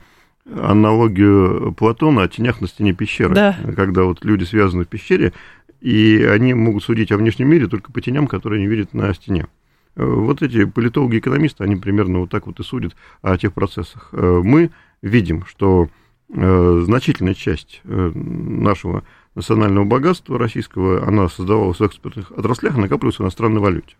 аналогию 0.46 1.74
Платона 1.74 2.24
о 2.24 2.28
тенях 2.28 2.62
на 2.62 2.68
стене 2.68 2.94
пещеры, 2.94 3.36
да. 3.36 3.58
когда 3.76 4.04
вот 4.04 4.26
люди 4.26 4.44
связаны 4.44 4.86
в 4.86 4.88
пещере, 4.88 5.34
и 5.82 6.28
они 6.30 6.54
могут 6.54 6.84
судить 6.84 7.12
о 7.12 7.18
внешнем 7.18 7.50
мире 7.50 7.68
только 7.68 7.92
по 7.92 8.02
теням, 8.02 8.28
которые 8.28 8.60
они 8.60 8.68
видят 8.68 8.94
на 8.94 9.14
стене. 9.14 9.48
Э, 9.96 10.04
вот 10.04 10.42
эти 10.42 10.66
политологи-экономисты, 10.66 11.64
они 11.64 11.76
примерно 11.76 12.20
вот 12.20 12.30
так 12.30 12.48
вот 12.48 12.60
и 12.60 12.64
судят 12.64 12.96
о 13.22 13.38
тех 13.38 13.54
процессах. 13.54 14.10
Мы 14.12 14.72
видим, 15.02 15.46
что 15.46 15.90
значительная 16.32 17.34
часть 17.34 17.82
нашего 17.84 19.04
национального 19.40 19.86
богатства 19.86 20.38
российского, 20.38 21.08
она 21.08 21.30
создавалась 21.30 21.80
в 21.80 21.84
экспортных 21.84 22.32
отраслях, 22.32 22.78
накапливается 22.78 23.24
в 23.24 23.26
иностранной 23.26 23.62
валюте. 23.62 23.96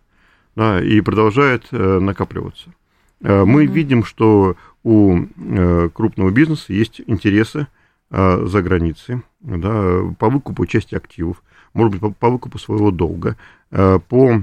Да, 0.56 0.82
и 0.82 1.00
продолжает 1.00 1.66
э, 1.70 1.98
накапливаться. 2.00 2.72
Э, 3.22 3.44
мы 3.44 3.64
mm-hmm. 3.64 3.72
видим, 3.72 4.04
что 4.04 4.56
у 4.82 5.18
э, 5.18 5.88
крупного 5.92 6.30
бизнеса 6.30 6.72
есть 6.72 7.00
интересы 7.06 7.66
э, 8.10 8.46
за 8.46 8.62
границей 8.62 9.22
да, 9.40 10.02
по 10.18 10.28
выкупу 10.28 10.66
части 10.66 10.94
активов, 10.94 11.42
может 11.72 11.92
быть, 11.92 12.00
по, 12.00 12.10
по 12.10 12.30
выкупу 12.30 12.58
своего 12.58 12.90
долга, 12.90 13.36
э, 13.70 13.98
по 14.08 14.42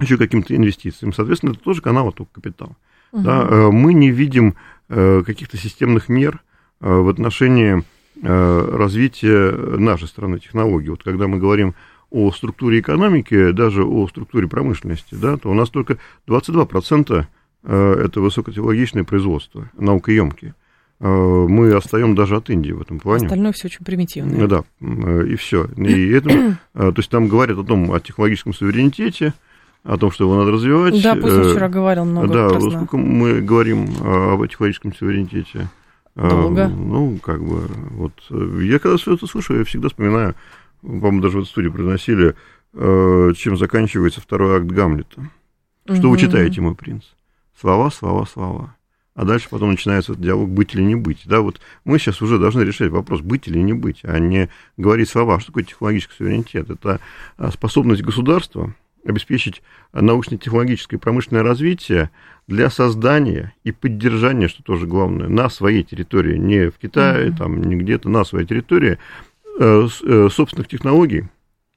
еще 0.00 0.16
каким-то 0.18 0.56
инвестициям. 0.56 1.12
Соответственно, 1.12 1.52
это 1.52 1.60
тоже 1.60 1.82
канал 1.82 2.08
оттока 2.08 2.30
капитала. 2.34 2.76
Uh-huh. 3.12 3.22
Да, 3.22 3.46
э, 3.48 3.70
мы 3.70 3.94
не 3.94 4.10
видим 4.10 4.56
э, 4.88 5.22
каких-то 5.24 5.56
системных 5.56 6.08
мер 6.08 6.42
э, 6.80 6.92
в 6.92 7.08
отношении 7.08 7.84
развития 8.20 9.50
нашей 9.78 10.08
страны 10.08 10.38
технологий. 10.38 10.90
Вот 10.90 11.02
когда 11.02 11.28
мы 11.28 11.38
говорим 11.38 11.74
о 12.12 12.30
структуре 12.30 12.80
экономики, 12.80 13.52
даже 13.52 13.84
о 13.84 14.06
структуре 14.06 14.46
промышленности, 14.46 15.14
да, 15.14 15.38
то 15.38 15.50
у 15.50 15.54
нас 15.54 15.70
только 15.70 15.96
22% 16.28 17.24
э, 17.64 17.94
это 18.04 18.20
высокотехнологичное 18.20 19.04
производство, 19.04 19.70
наукоемкие. 19.78 20.54
Э, 21.00 21.06
мы 21.06 21.72
отстаем 21.72 22.14
даже 22.14 22.36
от 22.36 22.50
Индии 22.50 22.72
в 22.72 22.82
этом 22.82 23.00
плане. 23.00 23.24
Остальное 23.24 23.52
все 23.52 23.68
очень 23.68 23.84
примитивное. 23.84 24.46
Да, 24.46 24.64
и 25.24 25.36
все. 25.36 25.64
И 25.76 26.10
это, 26.10 26.58
то 26.74 26.94
есть 26.94 27.08
там 27.08 27.28
говорят 27.28 27.58
о 27.58 27.64
том, 27.64 27.90
о 27.90 27.98
технологическом 27.98 28.52
суверенитете, 28.52 29.32
о 29.82 29.96
том, 29.96 30.12
что 30.12 30.24
его 30.24 30.36
надо 30.36 30.52
развивать. 30.52 31.02
Да, 31.02 31.14
Путин 31.14 31.44
вчера 31.50 31.68
говорил 31.70 32.04
много 32.04 32.28
Да, 32.28 32.60
сколько 32.60 32.98
мы 32.98 33.40
говорим 33.40 33.86
об 34.04 34.46
технологическом 34.46 34.94
суверенитете. 34.94 35.68
Долго? 36.14 36.68
ну, 36.68 37.18
как 37.18 37.42
бы, 37.42 37.66
вот, 37.90 38.12
я 38.60 38.78
когда 38.78 38.98
все 38.98 39.14
это 39.14 39.26
слышу, 39.26 39.56
я 39.56 39.64
всегда 39.64 39.88
вспоминаю, 39.88 40.34
по-моему, 40.82 41.22
даже 41.22 41.38
в 41.38 41.40
эту 41.40 41.48
студию 41.48 41.72
приносили, 41.72 42.34
э, 42.74 43.32
чем 43.36 43.56
заканчивается 43.56 44.20
второй 44.20 44.58
акт 44.58 44.66
Гамлета. 44.66 45.30
Что 45.86 46.08
угу. 46.08 46.10
вы 46.10 46.18
читаете, 46.18 46.60
мой 46.60 46.74
принц? 46.74 47.04
Слова, 47.58 47.90
слова, 47.90 48.26
слова. 48.26 48.76
А 49.14 49.24
дальше 49.24 49.48
потом 49.50 49.70
начинается 49.70 50.12
этот 50.12 50.24
диалог 50.24 50.48
быть 50.48 50.74
или 50.74 50.82
не 50.82 50.94
быть. 50.94 51.22
Да, 51.26 51.40
вот 51.40 51.60
мы 51.84 51.98
сейчас 51.98 52.22
уже 52.22 52.38
должны 52.38 52.62
решать 52.62 52.90
вопрос, 52.90 53.20
быть 53.20 53.46
или 53.46 53.58
не 53.58 53.74
быть, 53.74 54.00
а 54.04 54.18
не 54.18 54.48
говорить 54.78 55.10
слова. 55.10 55.38
Что 55.38 55.48
такое 55.48 55.64
технологический 55.64 56.14
суверенитет? 56.16 56.70
Это 56.70 56.98
а, 57.36 57.50
способность 57.50 58.02
государства 58.02 58.74
обеспечить 59.04 59.62
научно-технологическое 59.92 60.98
и 60.98 61.00
промышленное 61.00 61.42
развитие 61.42 62.10
для 62.46 62.70
создания 62.70 63.54
и 63.64 63.72
поддержания, 63.72 64.48
что 64.48 64.62
тоже 64.62 64.86
главное, 64.86 65.28
на 65.28 65.48
своей 65.48 65.82
территории, 65.82 66.36
не 66.36 66.70
в 66.70 66.78
Китае, 66.78 67.28
mm-hmm. 67.28 67.36
там, 67.36 67.62
не 67.62 67.76
где-то 67.76 68.08
на 68.08 68.24
своей 68.24 68.46
территории, 68.46 68.98
э, 69.58 69.88
э, 70.04 70.28
собственных 70.30 70.68
технологий 70.68 71.24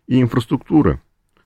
и 0.08 0.22
инфраструктуры 0.22 1.02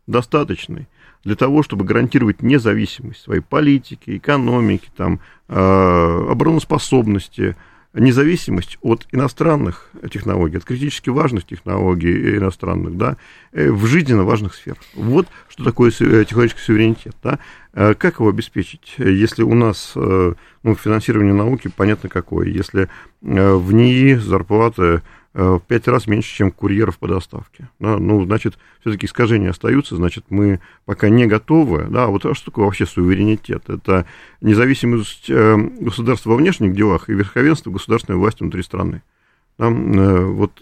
достаточной 0.08 0.88
для 1.24 1.36
того, 1.36 1.64
чтобы 1.64 1.86
гарантировать 1.86 2.42
независимость 2.42 3.22
своей 3.22 3.42
политики, 3.42 4.18
экономики, 4.18 4.90
там, 4.96 5.20
э, 5.48 6.28
обороноспособности, 6.32 7.56
независимость 7.94 8.78
от 8.82 9.08
иностранных 9.12 9.90
технологий, 10.12 10.58
от 10.58 10.66
критически 10.66 11.10
важных 11.10 11.46
технологий 11.46 12.38
иностранных, 12.38 12.98
да, 12.98 13.18
э, 13.52 13.72
в 13.72 13.86
жизненно 13.88 14.24
важных 14.24 14.54
сферах. 14.54 14.80
Вот 14.94 15.28
что 15.48 15.64
такое 15.64 15.90
э, 15.90 16.26
технологический 16.26 16.62
суверенитет. 16.62 17.16
Да. 17.24 17.40
Э, 17.74 17.96
как 17.96 18.20
его 18.20 18.30
обеспечить, 18.30 18.96
если 18.98 19.44
у 19.44 19.56
нас 19.56 19.94
ну, 19.96 20.76
финансирование 20.76 21.34
науки 21.34 21.72
понятно 21.76 22.10
какое, 22.10 22.48
если 22.48 22.90
в 23.22 23.72
НИИ 23.72 24.16
зарплаты 24.16 25.02
в 25.40 25.62
пять 25.62 25.88
раз 25.88 26.08
меньше, 26.08 26.36
чем 26.36 26.52
курьеров 26.52 26.98
по 26.98 27.08
доставке. 27.08 27.70
Да, 27.80 27.98
ну, 27.98 28.26
значит, 28.26 28.58
все-таки 28.82 29.06
искажения 29.06 29.52
остаются, 29.52 29.96
значит, 29.96 30.26
мы 30.30 30.60
пока 30.86 31.10
не 31.10 31.26
готовы. 31.28 31.86
Да, 31.90 32.08
вот 32.08 32.26
а 32.26 32.34
что 32.34 32.46
такое 32.46 32.66
вообще 32.66 32.86
суверенитет? 32.86 33.70
Это 33.70 34.06
независимость 34.42 35.30
э, 35.30 35.56
государства 35.80 36.32
во 36.32 36.36
внешних 36.36 36.74
делах 36.74 37.10
и 37.10 37.14
верховенство 37.14 37.72
государственной 37.72 38.18
власти 38.18 38.42
внутри 38.42 38.64
страны. 38.64 39.02
Да, 39.58 39.68
э, 39.68 40.26
вот 40.26 40.54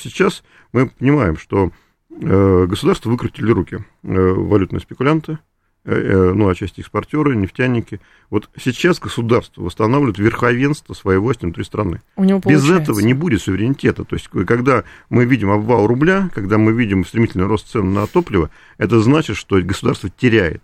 сейчас 0.00 0.42
мы 0.72 0.88
понимаем, 0.88 1.36
что 1.36 1.72
государство 2.08 3.10
выкрутили 3.10 3.50
руки 3.50 3.84
валютные 4.02 4.80
спекулянты, 4.80 5.32
Э, 5.32 5.34
э, 5.34 5.55
ну, 5.86 6.48
отчасти 6.48 6.80
экспортеры, 6.80 7.36
нефтяники. 7.36 8.00
Вот 8.28 8.50
сейчас 8.60 8.98
государство 8.98 9.62
восстанавливает 9.62 10.18
верховенство 10.18 10.94
своей 10.94 11.20
власти 11.20 11.44
внутри 11.44 11.62
страны. 11.64 12.02
У 12.16 12.24
него 12.24 12.40
Без 12.44 12.68
этого 12.68 12.98
не 13.00 13.14
будет 13.14 13.40
суверенитета. 13.40 14.04
То 14.04 14.16
есть, 14.16 14.28
когда 14.28 14.82
мы 15.10 15.24
видим 15.24 15.50
обвал 15.50 15.86
рубля, 15.86 16.28
когда 16.34 16.58
мы 16.58 16.72
видим 16.72 17.06
стремительный 17.06 17.46
рост 17.46 17.68
цен 17.68 17.94
на 17.94 18.06
топливо, 18.06 18.50
это 18.78 19.00
значит, 19.00 19.36
что 19.36 19.60
государство 19.62 20.10
теряет 20.10 20.62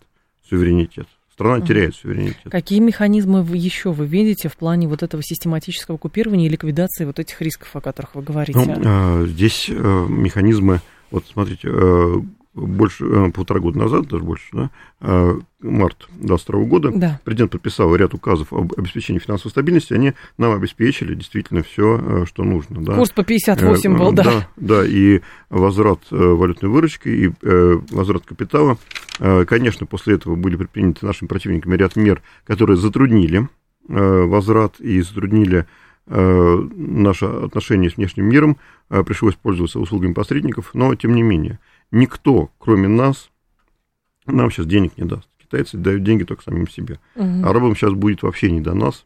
суверенитет. 0.48 1.06
Страна 1.32 1.64
теряет 1.64 1.94
суверенитет. 1.94 2.50
Какие 2.50 2.80
механизмы 2.80 3.42
вы 3.42 3.56
еще 3.56 3.92
вы 3.92 4.06
видите 4.06 4.48
в 4.48 4.56
плане 4.56 4.86
вот 4.86 5.02
этого 5.02 5.22
систематического 5.22 5.96
купирования 5.96 6.46
и 6.46 6.50
ликвидации 6.50 7.04
вот 7.04 7.18
этих 7.18 7.40
рисков, 7.40 7.74
о 7.74 7.80
которых 7.80 8.16
вы 8.16 8.22
говорите? 8.22 8.58
Ну, 8.58 9.26
здесь 9.26 9.68
механизмы, 9.68 10.80
вот 11.10 11.24
смотрите, 11.32 11.70
больше, 12.54 13.04
э, 13.06 13.30
полтора 13.30 13.60
года 13.60 13.78
назад, 13.78 14.08
даже 14.08 14.22
больше, 14.22 14.44
да, 14.52 14.70
э, 15.00 15.38
март 15.60 16.08
2022 16.18 16.64
года, 16.64 16.90
да. 16.94 17.20
президент 17.24 17.50
подписал 17.50 17.94
ряд 17.96 18.12
указов 18.12 18.52
об 18.52 18.74
обеспечении 18.76 19.20
финансовой 19.20 19.52
стабильности, 19.52 19.94
они 19.94 20.12
нам 20.36 20.52
обеспечили 20.52 21.14
действительно 21.14 21.62
все, 21.62 21.98
э, 21.98 22.24
что 22.26 22.44
нужно. 22.44 22.84
Да. 22.84 22.96
Курс 22.96 23.10
по 23.10 23.24
58 23.24 23.96
был, 23.96 24.12
да. 24.12 24.24
Да, 24.24 24.48
да 24.56 24.86
и 24.86 25.20
возврат 25.48 26.00
валютной 26.10 26.68
выручки, 26.70 27.08
и 27.08 27.32
возврат 27.94 28.24
капитала. 28.24 28.76
Конечно, 29.18 29.86
после 29.86 30.14
этого 30.14 30.36
были 30.36 30.56
предприняты 30.56 31.06
нашими 31.06 31.28
противниками 31.28 31.76
ряд 31.76 31.96
мер, 31.96 32.22
которые 32.44 32.76
затруднили 32.76 33.48
возврат 33.88 34.78
и 34.80 35.00
затруднили 35.00 35.66
наше 36.06 37.26
отношение 37.26 37.90
с 37.90 37.96
внешним 37.96 38.26
миром, 38.26 38.56
пришлось 38.88 39.34
пользоваться 39.34 39.80
услугами 39.80 40.12
посредников, 40.12 40.70
но 40.74 40.94
тем 40.94 41.14
не 41.14 41.22
менее– 41.22 41.58
никто, 41.92 42.50
кроме 42.58 42.88
нас, 42.88 43.30
нам 44.26 44.50
сейчас 44.50 44.66
денег 44.66 44.98
не 44.98 45.04
даст. 45.04 45.28
Китайцы 45.38 45.76
дают 45.76 46.02
деньги 46.02 46.24
только 46.24 46.42
самим 46.42 46.68
себе. 46.68 46.98
Угу. 47.14 47.46
Арабам 47.46 47.76
сейчас 47.76 47.92
будет 47.92 48.22
вообще 48.22 48.50
не 48.50 48.60
до 48.60 48.74
нас. 48.74 49.04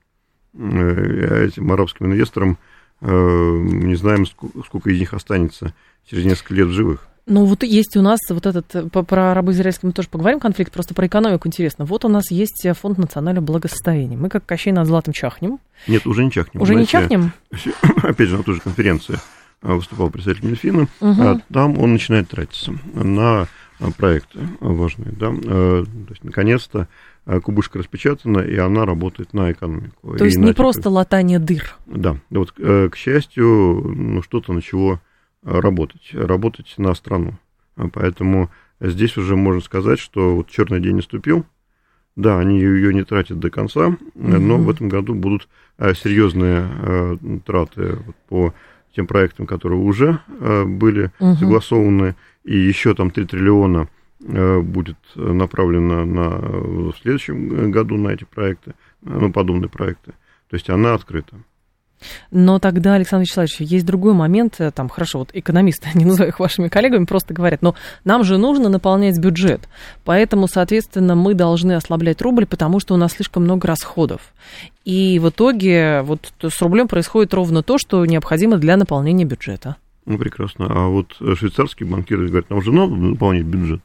Э, 0.54 1.46
этим 1.46 1.70
арабским 1.70 2.06
инвесторам 2.06 2.56
э, 3.00 3.06
не 3.08 3.94
знаем, 3.96 4.24
сколько 4.26 4.90
из 4.90 4.98
них 4.98 5.12
останется 5.12 5.74
через 6.08 6.24
несколько 6.24 6.54
лет 6.54 6.68
в 6.68 6.72
живых. 6.72 7.08
Ну, 7.28 7.44
вот 7.44 7.64
есть 7.64 7.96
у 7.96 8.02
нас 8.02 8.20
вот 8.30 8.46
этот, 8.46 8.74
э, 8.74 8.86
про 8.86 9.32
арабо-израильский 9.32 9.86
мы 9.86 9.92
тоже 9.92 10.08
поговорим, 10.08 10.38
конфликт, 10.38 10.72
просто 10.72 10.94
про 10.94 11.08
экономику 11.08 11.48
интересно. 11.48 11.84
Вот 11.84 12.04
у 12.04 12.08
нас 12.08 12.30
есть 12.30 12.66
фонд 12.80 12.98
национального 12.98 13.44
благосостояния. 13.44 14.16
Мы 14.16 14.28
как 14.28 14.46
Кощей 14.46 14.72
над 14.72 14.86
златом 14.86 15.12
чахнем. 15.12 15.58
Нет, 15.88 16.06
уже 16.06 16.24
не 16.24 16.30
чахнем. 16.30 16.62
Уже 16.62 16.74
Знаете, 16.74 16.96
не 16.96 17.02
чахнем? 17.02 17.32
Опять 18.02 18.28
же, 18.28 18.38
на 18.38 18.44
той 18.44 18.54
же 18.54 18.60
конференции 18.60 19.16
а, 19.16 19.18
выступал 19.62 20.10
представитель 20.10 20.48
Минфина, 20.48 20.82
угу. 21.00 21.22
а 21.22 21.40
там 21.52 21.78
он 21.78 21.92
начинает 21.92 22.28
тратиться 22.28 22.72
на 22.94 23.48
а, 23.78 23.90
проекты 23.96 24.40
важные. 24.60 25.12
Да? 25.12 25.28
А, 25.32 25.84
то 25.84 26.10
есть, 26.10 26.24
наконец-то 26.24 26.88
кубышка 27.42 27.80
распечатана, 27.80 28.38
и 28.38 28.56
она 28.56 28.86
работает 28.86 29.34
на 29.34 29.50
экономику. 29.50 30.16
То 30.16 30.24
есть 30.24 30.36
не 30.36 30.52
просто 30.52 30.90
латание 30.90 31.40
дыр. 31.40 31.74
Да, 31.86 32.18
вот, 32.30 32.54
э, 32.56 32.88
к 32.88 32.94
счастью, 32.94 33.82
ну, 33.96 34.22
что-то 34.22 34.52
начало 34.52 35.00
работать, 35.42 36.08
работать 36.12 36.72
на 36.78 36.94
страну. 36.94 37.34
Поэтому 37.92 38.48
здесь 38.80 39.16
уже 39.16 39.34
можно 39.34 39.60
сказать, 39.60 39.98
что 39.98 40.36
вот 40.36 40.50
черный 40.50 40.80
день 40.80 40.96
наступил, 40.96 41.44
да, 42.14 42.38
они 42.38 42.58
ее 42.58 42.94
не 42.94 43.04
тратят 43.04 43.38
до 43.38 43.50
конца, 43.50 43.96
но 44.14 44.56
в 44.58 44.70
этом 44.70 44.88
году 44.88 45.14
будут 45.14 45.48
серьезные 45.78 46.68
э, 46.70 47.16
траты 47.44 47.98
по 48.28 48.54
тем 48.96 49.06
проектам, 49.06 49.46
которые 49.46 49.78
уже 49.78 50.20
э, 50.40 50.64
были 50.64 51.10
угу. 51.20 51.34
согласованы, 51.34 52.16
и 52.44 52.56
еще 52.56 52.94
там 52.94 53.10
3 53.10 53.26
триллиона 53.26 53.88
э, 54.20 54.60
будет 54.60 54.96
направлено 55.14 56.04
на, 56.06 56.30
в 56.30 56.94
следующем 57.02 57.70
году 57.70 57.96
на 57.96 58.08
эти 58.08 58.24
проекты, 58.24 58.74
ну, 59.02 59.30
подобные 59.30 59.68
проекты. 59.68 60.12
То 60.48 60.56
есть 60.56 60.70
она 60.70 60.94
открыта. 60.94 61.36
Но 62.30 62.58
тогда, 62.58 62.94
Александр 62.94 63.22
Вячеславович, 63.22 63.60
есть 63.60 63.86
другой 63.86 64.12
момент, 64.12 64.56
э, 64.58 64.70
там, 64.70 64.88
хорошо, 64.88 65.20
вот 65.20 65.30
экономисты, 65.32 65.88
не 65.94 66.04
называю 66.04 66.30
их 66.30 66.40
вашими 66.40 66.68
коллегами, 66.68 67.04
просто 67.04 67.34
говорят, 67.34 67.62
но 67.62 67.74
нам 68.04 68.24
же 68.24 68.38
нужно 68.38 68.68
наполнять 68.68 69.18
бюджет, 69.18 69.68
поэтому, 70.04 70.48
соответственно, 70.48 71.14
мы 71.14 71.34
должны 71.34 71.72
ослаблять 71.72 72.20
рубль, 72.22 72.46
потому 72.46 72.80
что 72.80 72.94
у 72.94 72.96
нас 72.96 73.12
слишком 73.12 73.44
много 73.44 73.68
расходов. 73.68 74.20
И 74.84 75.18
в 75.18 75.30
итоге 75.30 76.02
вот 76.02 76.32
с 76.42 76.62
рублем 76.62 76.88
происходит 76.88 77.34
ровно 77.34 77.62
то, 77.62 77.78
что 77.78 78.04
необходимо 78.06 78.56
для 78.56 78.76
наполнения 78.76 79.24
бюджета. 79.24 79.76
Ну, 80.04 80.18
прекрасно. 80.18 80.66
А 80.70 80.86
вот 80.86 81.16
швейцарские 81.18 81.88
банкиры 81.88 82.28
говорят, 82.28 82.48
нам 82.48 82.60
уже 82.60 82.72
надо 82.72 82.94
наполнять 82.94 83.44
бюджет. 83.44 83.80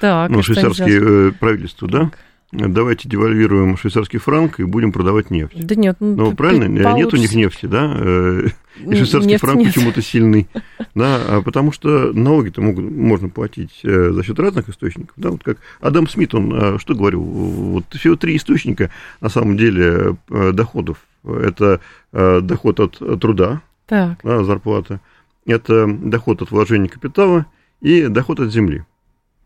Так, 0.00 0.30
ну, 0.30 0.42
швейцарские 0.42 1.30
э, 1.30 1.32
правительства, 1.32 1.88
да? 1.88 2.10
Давайте 2.54 3.08
девальвируем 3.08 3.76
швейцарский 3.76 4.18
франк 4.18 4.60
и 4.60 4.64
будем 4.64 4.92
продавать 4.92 5.30
нефть. 5.30 5.66
Да 5.66 5.74
нет, 5.74 5.96
ну, 6.00 6.14
ну 6.14 6.34
правильно, 6.34 6.66
получится. 6.66 6.96
нет 6.96 7.14
у 7.14 7.16
них 7.16 7.34
нефти, 7.34 7.66
да, 7.66 7.92
э, 7.96 8.46
и 8.78 8.94
швейцарский 8.94 9.32
нефть 9.32 9.40
франк 9.40 9.64
почему-то 9.64 10.02
сильный, 10.02 10.48
да, 10.94 11.20
а 11.28 11.42
потому 11.42 11.72
что 11.72 12.12
налоги-то 12.12 12.60
могут, 12.60 12.90
можно 12.90 13.28
платить 13.28 13.80
э, 13.82 14.10
за 14.12 14.22
счет 14.22 14.38
разных 14.38 14.68
источников, 14.68 15.14
да, 15.16 15.30
вот 15.30 15.42
как 15.42 15.58
Адам 15.80 16.08
Смит, 16.08 16.34
он 16.34 16.54
э, 16.54 16.78
что 16.78 16.94
говорил, 16.94 17.22
вот 17.22 17.84
всего 17.94 18.16
три 18.16 18.36
источника, 18.36 18.90
на 19.20 19.28
самом 19.28 19.56
деле, 19.56 20.16
доходов, 20.28 20.98
это 21.24 21.80
доход 22.12 22.80
от 22.80 23.20
труда, 23.20 23.62
так. 23.86 24.18
Да, 24.22 24.44
зарплата, 24.44 25.00
это 25.46 25.86
доход 25.86 26.42
от 26.42 26.50
вложения 26.50 26.88
капитала 26.88 27.46
и 27.80 28.06
доход 28.06 28.40
от 28.40 28.52
земли. 28.52 28.84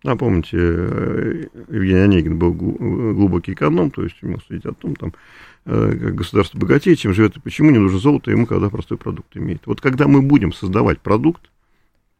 А 0.04 0.16
помните, 0.16 0.56
э, 0.56 1.44
Евгений 1.68 2.00
Онегин 2.00 2.38
был 2.38 2.52
глубокий 2.52 3.52
эконом, 3.52 3.90
то 3.90 4.04
есть 4.04 4.22
умел 4.22 4.40
судить 4.46 4.64
о 4.64 4.72
том, 4.72 4.94
там, 4.94 5.12
э, 5.64 5.98
как 6.00 6.14
государство 6.14 6.56
богатее, 6.58 6.94
чем 6.94 7.12
живет, 7.14 7.36
и 7.36 7.40
почему 7.40 7.70
не 7.70 7.78
нужно 7.78 7.98
золото 7.98 8.30
ему, 8.30 8.46
когда 8.46 8.70
простой 8.70 8.96
продукт 8.96 9.36
имеет. 9.36 9.66
Вот 9.66 9.80
когда 9.80 10.06
мы 10.06 10.22
будем 10.22 10.52
создавать 10.52 11.00
продукт 11.00 11.50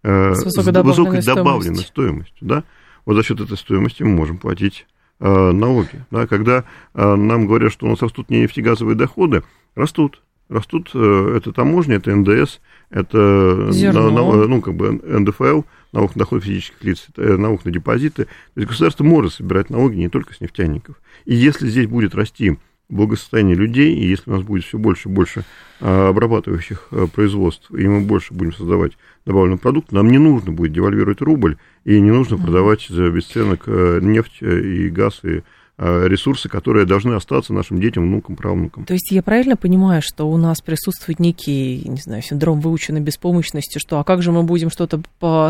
э, 0.03 0.35
с 0.35 0.45
высокой, 0.45 0.73
с 0.73 0.85
высокой 0.85 1.23
добавленной 1.23 1.77
стоимостью, 1.85 2.47
да, 2.47 2.65
вот 3.07 3.15
за 3.15 3.23
счет 3.23 3.41
этой 3.41 3.57
стоимости 3.57 4.03
мы 4.03 4.11
можем 4.11 4.39
платить 4.39 4.87
налоги. 5.21 6.05
Да, 6.13 6.29
когда 6.29 6.63
нам 6.95 7.49
говорят, 7.49 7.73
что 7.73 7.87
у 7.87 7.89
нас 7.89 8.01
растут 8.01 8.31
не 8.31 8.43
нефтегазовые 8.43 8.95
доходы, 8.95 9.43
растут. 9.75 10.23
Растут, 10.49 10.95
это 10.95 11.53
таможня, 11.53 11.97
это 11.97 12.15
НДС, 12.15 12.61
это 12.91 13.69
Зерно. 13.71 14.47
ну, 14.47 14.63
как 14.63 14.75
бы 14.75 14.93
НДФЛ– 14.93 15.63
налог 15.93 16.15
на 16.15 16.21
доход 16.21 16.45
физических 16.45 16.83
лиц, 16.85 17.07
э, 17.17 17.37
налог 17.37 17.65
на 17.65 17.71
депозиты. 17.71 18.25
То 18.25 18.61
есть 18.61 18.69
государство 18.69 19.05
может 19.05 19.35
собирать 19.35 19.71
налоги 19.71 19.97
не 19.97 20.09
только 20.09 20.35
с 20.35 20.41
нефтяников. 20.41 21.01
И 21.25 21.35
если 21.35 21.69
здесь 21.69 21.87
будет 21.87 22.15
расти 22.15 22.59
благосостояние 22.89 23.55
людей, 23.55 23.95
и 23.95 24.07
если 24.07 24.31
у 24.31 24.35
нас 24.35 24.43
будет 24.43 24.65
все 24.65 24.79
больше 24.79 25.09
и 25.09 25.13
больше 25.13 25.45
а, 25.81 26.09
обрабатывающих 26.09 26.89
а, 26.91 27.07
производств, 27.07 27.71
и 27.71 27.87
мы 27.87 28.01
больше 28.01 28.33
будем 28.33 28.55
создавать 28.55 28.93
добавленный 29.27 29.59
продукт, 29.59 29.93
нам 29.93 30.11
не 30.11 30.17
нужно 30.17 30.53
будет 30.53 30.73
девальвировать 30.73 31.21
рубль, 31.21 31.59
и 31.85 32.01
не 32.01 32.11
нужно 32.11 32.39
продавать 32.39 32.87
за 32.89 33.11
бесценок 33.11 33.65
э, 33.67 34.01
нефть 34.01 34.39
э, 34.41 34.61
и 34.61 34.89
газ, 34.89 35.21
и 35.23 35.29
Э, 35.39 35.43
ресурсы, 35.79 36.49
которые 36.49 36.87
должны 36.87 37.15
остаться 37.15 37.53
нашим 37.53 37.81
детям, 37.81 38.05
внукам, 38.05 38.35
правнукам. 38.35 38.85
То 38.85 38.95
есть 38.95 39.13
я 39.13 39.23
правильно 39.23 39.57
понимаю, 39.57 40.03
что 40.05 40.29
у 40.29 40.37
нас 40.37 40.61
присутствует 40.61 41.21
некий, 41.21 41.83
не 41.89 42.01
знаю, 42.01 42.23
синдром 42.23 42.61
выученной 42.61 43.01
беспомощности, 43.01 43.79
что 43.79 44.01
а 44.01 44.05
как 44.05 44.23
же 44.23 44.33
мы 44.33 44.43
будем 44.43 44.71
что-то 44.71 45.01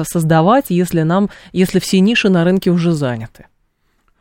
создавать, 0.04 0.66
если 0.68 1.02
нам, 1.02 1.30
если 1.52 1.78
все 1.78 2.00
ниши 2.00 2.28
на 2.28 2.44
рынке 2.44 2.70
уже 2.70 2.92
заняты? 2.92 3.46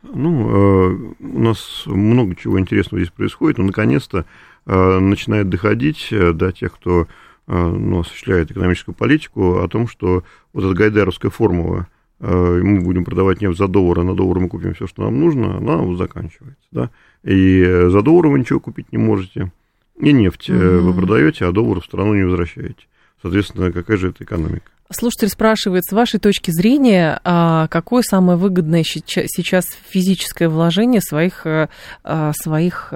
Ну, 0.02 0.48
э, 0.48 1.14
у 1.20 1.38
нас 1.40 1.82
много 1.84 2.34
чего 2.36 2.58
интересного 2.58 3.02
здесь 3.02 3.12
происходит, 3.12 3.58
но 3.58 3.64
наконец-то 3.64 4.24
э, 4.64 4.98
начинает 4.98 5.50
доходить 5.50 6.08
до 6.10 6.52
тех, 6.52 6.74
кто 6.74 7.06
ну, 7.50 8.00
осуществляет 8.00 8.50
экономическую 8.50 8.94
политику, 8.94 9.60
о 9.60 9.68
том, 9.68 9.88
что 9.88 10.22
вот 10.52 10.64
эта 10.64 10.74
гайдаровская 10.74 11.30
формула– 11.30 11.86
Э, 12.20 12.60
мы 12.62 12.80
будем 12.80 13.04
продавать 13.04 13.40
нефть 13.40 13.58
за 13.58 13.68
доллар, 13.68 14.00
а 14.00 14.04
на 14.04 14.14
доллар 14.14 14.40
мы 14.40 14.48
купим 14.48 14.74
все, 14.74 14.86
что 14.86 15.02
нам 15.02 15.20
нужно, 15.20 15.58
она 15.58 15.76
вот 15.76 15.98
заканчивается. 15.98 16.66
Да? 16.72 16.90
И 17.22 17.62
за 17.64 18.02
доллар 18.02 18.28
вы 18.28 18.40
ничего 18.40 18.60
купить 18.60 18.92
не 18.92 18.98
можете. 18.98 19.52
И 20.00 20.12
нефть 20.12 20.50
угу. 20.50 20.58
вы 20.58 20.94
продаете, 20.94 21.44
а 21.46 21.52
доллар 21.52 21.80
в 21.80 21.84
страну 21.84 22.14
не 22.14 22.24
возвращаете. 22.24 22.86
Соответственно, 23.20 23.72
какая 23.72 23.96
же 23.96 24.10
это 24.10 24.22
экономика? 24.22 24.70
Слушатель 24.90 25.28
спрашивает, 25.28 25.84
с 25.84 25.92
вашей 25.92 26.18
точки 26.18 26.50
зрения, 26.50 27.20
а 27.24 27.66
какое 27.68 28.02
самое 28.02 28.38
выгодное 28.38 28.84
сейчас 28.84 29.66
физическое 29.90 30.48
вложение 30.48 31.02
своих, 31.02 31.44
э, 31.46 31.68
а, 32.04 32.32
своих 32.32 32.92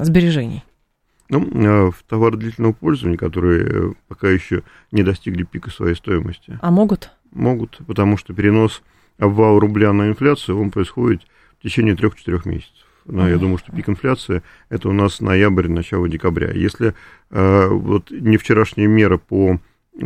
сбережений? 0.00 0.64
Ну, 1.28 1.90
в 1.90 2.02
товары 2.08 2.36
длительного 2.36 2.72
пользования, 2.72 3.16
которые 3.16 3.94
пока 4.08 4.28
еще 4.28 4.62
не 4.92 5.02
достигли 5.02 5.44
пика 5.44 5.70
своей 5.70 5.94
стоимости. 5.94 6.58
А 6.60 6.70
могут? 6.70 7.10
Могут, 7.34 7.80
потому 7.86 8.16
что 8.16 8.32
перенос 8.32 8.82
обвала 9.18 9.60
рубля 9.60 9.92
на 9.92 10.08
инфляцию, 10.08 10.60
он 10.60 10.70
происходит 10.70 11.22
в 11.58 11.62
течение 11.62 11.94
3-4 11.94 12.48
месяцев. 12.48 12.84
Но 13.06 13.28
я 13.28 13.36
думаю, 13.36 13.58
что 13.58 13.70
пик 13.70 13.88
инфляции 13.88 14.42
это 14.70 14.88
у 14.88 14.92
нас 14.92 15.20
ноябрь, 15.20 15.68
начало 15.68 16.08
декабря. 16.08 16.50
Если 16.52 16.94
э, 17.30 17.68
вот 17.68 18.10
не 18.10 18.38
вчерашняя 18.38 18.86
мера 18.86 19.18
по 19.18 19.60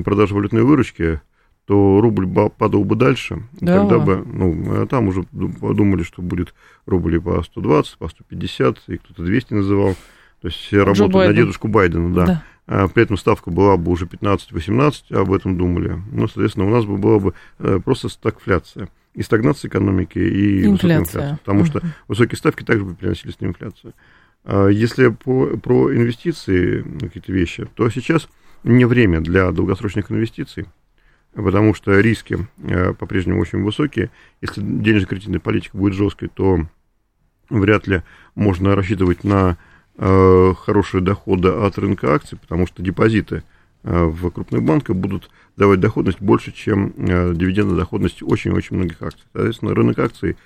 продаже 0.04 0.34
валютной 0.34 0.62
выручки, 0.62 1.20
то 1.66 2.00
рубль 2.00 2.26
падал 2.56 2.82
бы 2.84 2.96
дальше, 2.96 3.42
да. 3.60 3.80
тогда 3.80 3.98
бы, 3.98 4.24
ну, 4.26 4.86
там 4.86 5.08
уже 5.08 5.22
подумали, 5.22 6.02
что 6.02 6.22
будет 6.22 6.54
рубль 6.86 7.20
по 7.20 7.42
120, 7.42 7.98
по 7.98 8.08
150, 8.08 8.78
и 8.88 8.96
кто-то 8.96 9.22
200 9.22 9.52
называл, 9.52 9.94
то 10.40 10.48
есть 10.48 10.72
работу 10.72 11.18
на 11.18 11.32
дедушку 11.32 11.68
Байдена, 11.68 12.14
да. 12.14 12.26
да. 12.26 12.42
А, 12.70 12.86
при 12.86 13.02
этом 13.02 13.16
ставка 13.16 13.50
была 13.50 13.78
бы 13.78 13.90
уже 13.90 14.04
15-18, 14.04 15.14
об 15.16 15.32
этом 15.32 15.56
думали. 15.56 16.00
Ну, 16.12 16.28
соответственно, 16.28 16.66
у 16.66 16.70
нас 16.70 16.84
бы 16.84 16.98
была 16.98 17.18
бы 17.18 17.34
э, 17.58 17.80
просто 17.82 18.10
стагфляция. 18.10 18.90
и 19.14 19.22
стагнация 19.22 19.70
экономики, 19.70 20.18
и 20.18 20.66
инфляция. 20.66 21.00
инфляция. 21.00 21.36
Потому 21.38 21.64
что 21.64 21.82
высокие 22.08 22.36
ставки 22.36 22.62
также 22.62 22.84
бы 22.84 22.94
приносили 22.94 23.32
с 23.32 23.36
инфляцию. 23.40 23.94
А 24.44 24.68
если 24.68 25.08
по, 25.08 25.56
про 25.56 25.94
инвестиции, 25.94 26.82
какие-то 27.00 27.32
вещи, 27.32 27.66
то 27.74 27.88
сейчас 27.88 28.28
не 28.64 28.84
время 28.84 29.22
для 29.22 29.50
долгосрочных 29.50 30.12
инвестиций, 30.12 30.66
потому 31.32 31.72
что 31.72 31.98
риски 31.98 32.46
э, 32.58 32.92
по-прежнему 32.92 33.40
очень 33.40 33.62
высокие. 33.62 34.10
Если 34.42 34.60
денежно-кредитная 34.60 35.40
политика 35.40 35.74
будет 35.78 35.94
жесткой, 35.94 36.28
то 36.28 36.66
вряд 37.48 37.86
ли 37.86 38.02
можно 38.34 38.76
рассчитывать 38.76 39.24
на 39.24 39.56
хорошие 39.98 41.00
доходы 41.00 41.48
от 41.48 41.76
рынка 41.78 42.14
акций, 42.14 42.38
потому 42.38 42.66
что 42.66 42.82
депозиты 42.82 43.42
э, 43.82 44.04
в 44.04 44.30
крупных 44.30 44.62
банках 44.62 44.96
будут 44.96 45.30
давать 45.56 45.80
доходность 45.80 46.20
больше, 46.20 46.52
чем 46.52 46.92
дивидендная 46.96 47.76
доходность 47.76 48.22
очень-очень 48.22 48.76
многих 48.76 49.02
акций. 49.02 49.24
Соответственно, 49.32 49.74
рынок 49.74 49.98
акций 49.98 50.36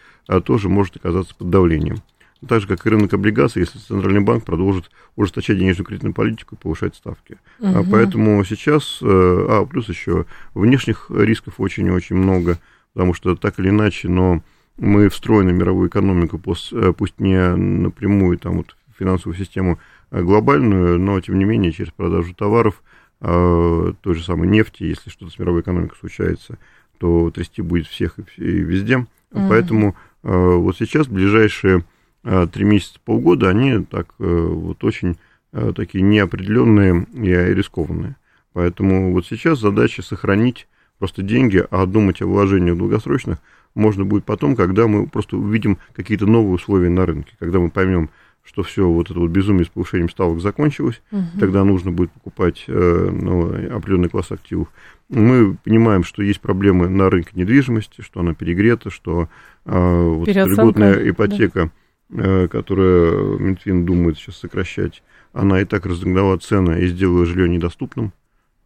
тоже 0.45 0.69
может 0.69 0.97
оказаться 0.97 1.35
под 1.35 1.51
давлением 1.51 1.99
так 2.47 2.61
же, 2.61 2.67
как 2.67 2.85
и 2.85 2.91
рынок 2.91 3.13
облигаций, 3.13 3.61
если 3.61 3.79
Центральный 3.79 4.21
банк 4.21 4.45
продолжит 4.45 4.91
ужесточать 5.17 5.59
денежную 5.59 5.87
кредитную 5.87 6.15
политику 6.15 6.55
и 6.55 6.59
повышать 6.59 6.95
ставки. 6.95 7.39
Угу. 7.61 7.87
Поэтому 7.91 8.45
сейчас, 8.45 8.99
э, 9.01 9.07
а, 9.07 9.65
плюс 9.67 9.89
еще 9.89 10.27
внешних 10.55 11.11
рисков 11.11 11.55
очень-очень 11.59 12.17
много, 12.17 12.59
потому 12.95 13.15
что 13.15 13.37
так 13.37 13.59
или 13.59 13.69
иначе, 13.69 14.09
но 14.09 14.43
мы 14.79 15.09
встроены 15.09 15.53
в 15.53 15.57
мировую 15.57 15.89
экономику, 15.89 16.41
э, 16.73 16.93
пусть 16.97 17.21
не 17.21 17.55
напрямую, 17.55 18.39
там, 18.39 18.59
вот, 18.59 18.77
финансовую 18.99 19.37
систему 19.37 19.79
а 20.11 20.23
глобальную, 20.23 20.99
но, 20.99 21.21
тем 21.21 21.39
не 21.39 21.45
менее, 21.45 21.73
через 21.73 21.91
продажу 21.91 22.35
товаров, 22.35 22.83
той 23.21 24.15
же 24.15 24.25
самой 24.25 24.49
нефти, 24.49 24.83
если 24.83 25.09
что-то 25.09 25.31
с 25.31 25.39
мировой 25.39 25.61
экономикой 25.61 25.97
случается, 25.97 26.59
то 26.99 27.31
трясти 27.31 27.63
будет 27.63 27.87
всех 27.87 28.17
и 28.37 28.43
везде. 28.43 28.97
Угу. 29.31 29.49
Поэтому 29.49 29.97
вот 30.23 30.77
сейчас 30.77 31.07
ближайшие 31.07 31.85
Э, 32.25 32.47
три 32.51 32.65
месяца, 32.65 33.01
полгода, 33.05 33.49
они 33.49 33.85
так 33.85 34.15
э, 34.21 34.25
вот 34.25 34.85
очень 34.85 35.17
э, 35.53 35.73
такие 35.75 36.03
неопределенные 36.03 37.07
и 37.15 37.55
рискованные. 37.55 38.17
Поэтому 38.53 39.13
вот 39.13 39.27
сейчас 39.27 39.59
задача 39.59 40.03
сохранить 40.03 40.69
просто 40.99 41.23
деньги, 41.23 41.65
а 41.71 41.85
думать 41.87 42.23
о 42.23 42.27
вложениях 42.27 42.79
долгосрочных 42.79 43.39
можно 43.75 44.05
будет 44.05 44.25
потом, 44.25 44.55
когда 44.55 44.87
мы 44.87 45.09
просто 45.09 45.37
увидим 45.37 45.79
какие-то 45.95 46.27
новые 46.27 46.53
условия 46.53 46.91
на 46.91 47.07
рынке, 47.07 47.35
когда 47.41 47.59
мы 47.59 47.71
поймем, 47.71 48.11
что 48.43 48.63
все 48.63 48.89
вот 48.89 49.11
это 49.11 49.19
вот 49.19 49.31
безумие 49.31 49.65
с 49.65 49.69
повышением 49.69 50.11
ставок 50.11 50.41
закончилось, 50.41 51.01
угу. 51.11 51.23
тогда 51.39 51.65
нужно 51.65 51.93
будет 51.93 52.11
покупать 52.13 52.65
э, 52.67 53.11
ну, 53.13 53.49
определенный 53.75 54.09
класс 54.09 54.33
активов. 54.33 54.69
Мы 55.09 55.57
понимаем, 55.65 56.05
что 56.05 56.23
есть 56.23 56.41
проблемы 56.41 56.89
на 56.89 57.11
рынке 57.11 57.31
недвижимости, 57.35 58.01
что 58.01 58.21
она 58.21 58.35
перегрета, 58.35 58.91
что 58.91 59.29
э, 59.65 60.03
вот 60.09 60.29
льготная 60.29 61.09
ипотека. 61.09 61.65
Да 61.65 61.71
Э, 62.15 62.47
которую 62.47 63.39
Минфин 63.39 63.87
думает 63.87 64.19
сейчас 64.19 64.37
сокращать, 64.37 65.03
она 65.33 65.63
и 65.63 65.65
так 65.65 65.87
разогнала 65.87 66.37
цены 66.37 66.81
и 66.81 66.87
сделала 66.87 67.25
жилье 67.25 67.49
недоступным. 67.49 68.13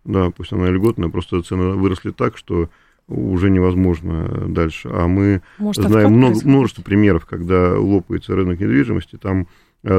Да, 0.05 0.31
пусть 0.31 0.53
она 0.53 0.69
льготная, 0.69 1.11
просто 1.11 1.43
цены 1.43 1.75
выросли 1.75 2.11
так, 2.11 2.37
что 2.37 2.71
уже 3.07 3.49
невозможно 3.49 4.49
дальше. 4.49 4.89
А 4.93 5.07
мы 5.07 5.43
Может, 5.59 5.85
знаем 5.85 6.15
много, 6.15 6.41
множество 6.43 6.83
примеров, 6.83 7.25
когда 7.25 7.79
лопается 7.79 8.35
рынок 8.35 8.59
недвижимости, 8.59 9.17
там 9.17 9.47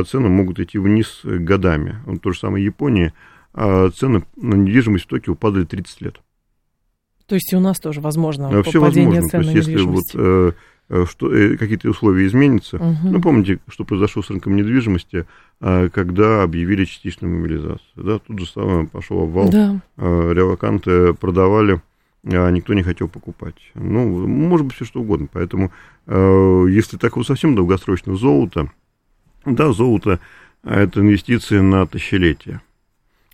цены 0.08 0.30
могут 0.30 0.60
идти 0.60 0.78
вниз 0.78 1.22
годами. 1.24 1.98
Вот 2.06 2.22
то 2.22 2.32
же 2.32 2.40
самое 2.40 2.64
Япония, 2.64 3.14
а 3.54 3.90
цены 3.90 4.24
на 4.36 4.56
недвижимость 4.56 5.06
в 5.06 5.08
Токио 5.08 5.36
падали 5.36 5.66
30 5.66 6.02
лет. 6.02 6.22
То 7.26 7.36
есть 7.36 7.52
и 7.52 7.56
у 7.56 7.60
нас 7.60 7.80
тоже 7.80 8.00
возможно 8.00 8.64
Все 8.64 8.80
возможно. 8.80 9.22
То 9.30 9.40
есть 9.40 9.54
если 9.54 9.82
вот 9.82 10.06
э, 10.14 10.52
Э, 10.90 11.06
что 11.06 11.34
э, 11.34 11.58
какие-то 11.58 11.90
условия 11.90 12.26
изменятся. 12.28 12.78
Угу. 12.78 13.10
Ну, 13.12 13.22
помните, 13.22 13.60
что 13.68 13.84
произошло 13.84 14.24
с 14.24 14.30
рынком 14.30 14.56
недвижимости, 14.56 15.26
э, 15.60 15.90
когда 15.90 16.44
объявили 16.44 16.86
частичную 16.86 17.38
мобилизацию. 17.38 17.82
Да, 17.96 18.20
тут 18.20 18.40
же 18.40 18.48
самое 18.48 18.88
пошел 18.88 19.24
обвал. 19.24 19.50
Да. 19.50 19.82
Релаканты 19.98 21.14
продавали, 21.14 21.82
а 22.24 22.50
никто 22.52 22.74
не 22.74 22.84
хотел 22.84 23.10
покупать. 23.10 23.56
Ну, 23.76 24.28
может 24.28 24.66
быть, 24.66 24.76
все 24.76 24.86
что 24.86 25.02
угодно. 25.02 25.28
Поэтому, 25.32 25.72
если 26.08 26.98
так 26.98 27.18
вот 27.18 27.28
совсем 27.28 27.56
долгосрочно, 27.56 28.16
золото, 28.16 28.72
да, 29.56 29.72
золото– 29.72 30.20
это 30.64 31.00
инвестиции 31.00 31.60
на 31.60 31.88
тысячелетие. 31.88 32.62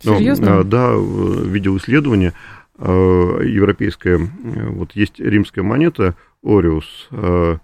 Серьезно? 0.00 0.56
Ну, 0.56 0.64
да, 0.64 0.94
видел 0.94 1.76
исследование 1.78 2.32
европейское, 2.78 4.18
вот 4.18 4.92
есть 4.96 5.20
римская 5.20 5.64
монета– 5.64 6.14
Ориус. 6.44 7.08
Э, 7.10 7.56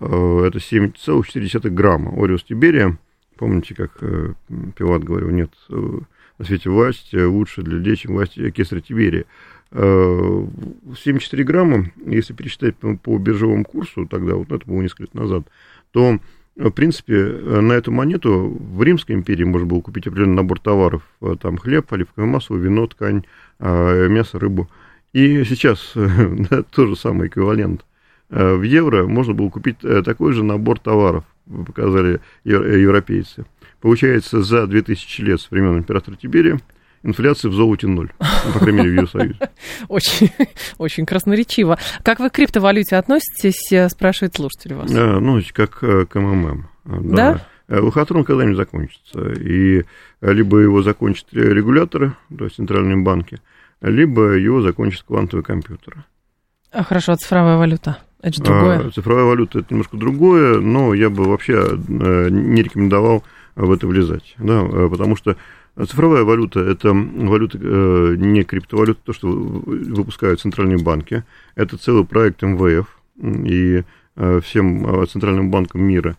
э, 0.00 0.44
это 0.46 0.58
7,4 0.58 1.70
грамма. 1.70 2.12
Ориус 2.16 2.44
Тиберия. 2.44 2.98
Помните, 3.36 3.74
как 3.74 3.92
э, 4.00 4.32
Пилат 4.76 5.04
говорил, 5.04 5.30
нет 5.30 5.52
на 5.68 6.44
свете 6.44 6.70
власти 6.70 7.16
лучше 7.16 7.62
для 7.62 7.76
людей, 7.76 7.96
чем 7.96 8.14
власть 8.14 8.34
кесаря 8.52 8.80
Тиберия. 8.80 9.24
74 9.72 11.44
грамма, 11.44 11.90
если 12.04 12.32
пересчитать 12.34 12.76
по 12.76 13.18
биржевому 13.18 13.64
курсу, 13.64 14.06
тогда, 14.06 14.34
вот 14.34 14.52
это 14.52 14.64
было 14.64 14.80
несколько 14.80 15.04
лет 15.04 15.14
назад, 15.14 15.44
то, 15.90 16.20
в 16.56 16.70
принципе, 16.70 17.14
на 17.14 17.72
эту 17.72 17.92
монету 17.92 18.56
в 18.58 18.82
Римской 18.82 19.14
империи 19.14 19.44
можно 19.44 19.66
было 19.66 19.80
купить 19.80 20.06
определенный 20.06 20.36
набор 20.36 20.58
товаров. 20.58 21.02
Там 21.40 21.58
хлеб, 21.58 21.92
оливковое 21.92 22.26
масло, 22.26 22.56
вино, 22.56 22.86
ткань, 22.86 23.24
мясо, 23.58 24.38
рыбу. 24.38 24.68
И 25.12 25.44
сейчас 25.44 25.94
тоже 26.70 26.96
самый 26.96 27.28
эквивалент– 27.28 27.84
Э, 28.28 28.54
в 28.54 28.62
евро 28.62 29.06
можно 29.06 29.34
было 29.34 29.48
купить 29.50 29.76
э, 29.82 30.02
такой 30.02 30.32
же 30.32 30.42
набор 30.42 30.78
товаров, 30.78 31.24
показали 31.66 32.20
э, 32.44 32.48
европейцы. 32.48 33.44
Получается, 33.80 34.42
за 34.42 34.66
2000 34.66 35.20
лет 35.22 35.40
с 35.40 35.50
времен 35.50 35.78
императора 35.78 36.16
Тиберия 36.16 36.58
инфляция 37.02 37.50
в 37.50 37.54
золоте 37.54 37.86
ноль, 37.86 38.10
ну, 38.18 38.52
по 38.52 38.58
крайней 38.58 38.78
мере, 38.78 38.90
в 38.90 38.94
Евросоюзе. 38.94 39.50
Очень, 39.88 40.30
очень 40.78 41.06
красноречиво. 41.06 41.78
Как 42.02 42.20
вы 42.20 42.30
к 42.30 42.34
криптовалюте 42.34 42.96
относитесь, 42.96 43.90
спрашивает 43.90 44.34
слушатель 44.34 44.74
вас? 44.74 44.90
Ну, 44.90 45.40
как 45.52 45.78
к 45.78 46.14
МММ. 46.14 46.68
Да? 46.84 47.40
да? 47.68 47.80
Лохотрон 47.80 48.24
когда-нибудь 48.24 48.56
закончится. 48.56 49.32
И 49.32 49.84
либо 50.20 50.58
его 50.58 50.82
закончат 50.82 51.26
регуляторы, 51.32 52.14
то 52.36 52.44
есть 52.44 52.56
центральные 52.56 52.98
банки, 52.98 53.40
либо 53.80 54.32
его 54.32 54.62
закончат 54.62 55.02
квантовые 55.02 55.44
компьютеры. 55.44 56.04
А 56.72 56.82
хорошо, 56.84 57.12
а 57.12 57.16
цифровая 57.16 57.56
валюта? 57.56 57.98
Это 58.22 58.36
же 58.36 58.42
другое. 58.42 58.86
А, 58.86 58.90
цифровая 58.90 59.24
валюта 59.24 59.60
это 59.60 59.68
немножко 59.70 59.96
другое, 59.96 60.60
но 60.60 60.94
я 60.94 61.10
бы 61.10 61.24
вообще 61.24 61.54
э, 61.54 62.28
не 62.30 62.62
рекомендовал 62.62 63.24
в 63.54 63.70
это 63.70 63.86
влезать, 63.86 64.34
да, 64.38 64.62
э, 64.62 64.88
потому 64.90 65.16
что 65.16 65.36
цифровая 65.76 66.24
валюта 66.24 66.60
это 66.60 66.92
валюта 66.92 67.58
э, 67.60 68.14
не 68.18 68.44
криптовалюта, 68.44 69.00
то, 69.04 69.12
что 69.12 69.28
выпускают 69.28 70.40
центральные 70.40 70.78
банки, 70.78 71.24
это 71.54 71.76
целый 71.76 72.04
проект 72.04 72.42
МВФ, 72.42 72.86
и 73.22 73.82
всем 74.42 75.06
центральным 75.08 75.50
банкам 75.50 75.82
мира 75.82 76.16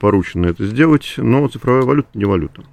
поручено 0.00 0.46
это 0.46 0.66
сделать, 0.66 1.14
но 1.18 1.46
цифровая 1.48 1.82
валюта 1.82 2.08
не 2.14 2.24
валюта. 2.24 2.64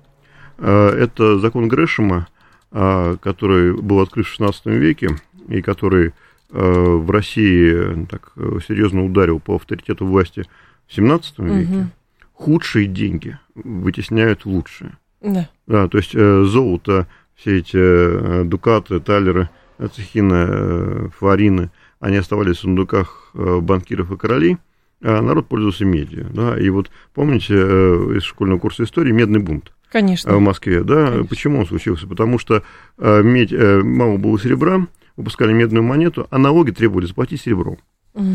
Это 0.57 1.39
закон 1.39 1.67
Грэшема, 1.67 2.27
который 2.69 3.73
был 3.73 3.99
открыт 3.99 4.25
в 4.25 4.29
16 4.29 4.65
веке 4.67 5.09
и 5.49 5.61
который 5.61 6.13
Э, 6.53 6.95
в 6.95 7.09
России 7.09 8.05
так 8.07 8.33
э, 8.35 8.59
серьезно 8.67 9.05
ударил 9.05 9.39
по 9.39 9.55
авторитету 9.55 10.05
власти 10.05 10.45
в 10.87 10.93
17 10.93 11.39
веке, 11.39 11.73
угу. 11.73 11.87
худшие 12.33 12.87
деньги 12.87 13.37
вытесняют 13.55 14.45
лучшие. 14.45 14.97
Да. 15.21 15.49
Да, 15.67 15.87
то 15.87 15.97
есть 15.97 16.15
э, 16.15 16.43
золото, 16.43 17.07
все 17.35 17.59
эти 17.59 18.43
дукаты, 18.43 18.99
талеры, 18.99 19.49
цехины, 19.95 21.09
флорины, 21.09 21.71
они 21.99 22.17
оставались 22.17 22.57
в 22.57 22.61
сундуках 22.61 23.31
банкиров 23.33 24.11
и 24.11 24.17
королей, 24.17 24.57
а 25.03 25.21
народ 25.21 25.47
пользовался 25.47 25.85
медью. 25.85 26.27
Да, 26.33 26.57
и 26.59 26.69
вот 26.69 26.91
помните 27.13 27.55
из 27.55 28.23
школьного 28.23 28.59
курса 28.59 28.83
истории 28.83 29.11
медный 29.11 29.39
бунт. 29.39 29.73
Конечно. 29.91 30.33
В 30.35 30.39
Москве, 30.39 30.83
да, 30.83 31.07
Конечно. 31.07 31.25
почему 31.25 31.59
он 31.59 31.65
случился? 31.65 32.07
Потому 32.07 32.39
что 32.39 32.63
медь, 32.97 33.51
мало 33.51 34.17
было 34.17 34.39
серебра, 34.39 34.87
выпускали 35.17 35.53
медную 35.53 35.83
монету, 35.83 36.27
а 36.29 36.37
налоги 36.37 36.71
требовали 36.71 37.05
заплатить 37.05 37.41
серебром. 37.41 37.77
Угу. 38.13 38.27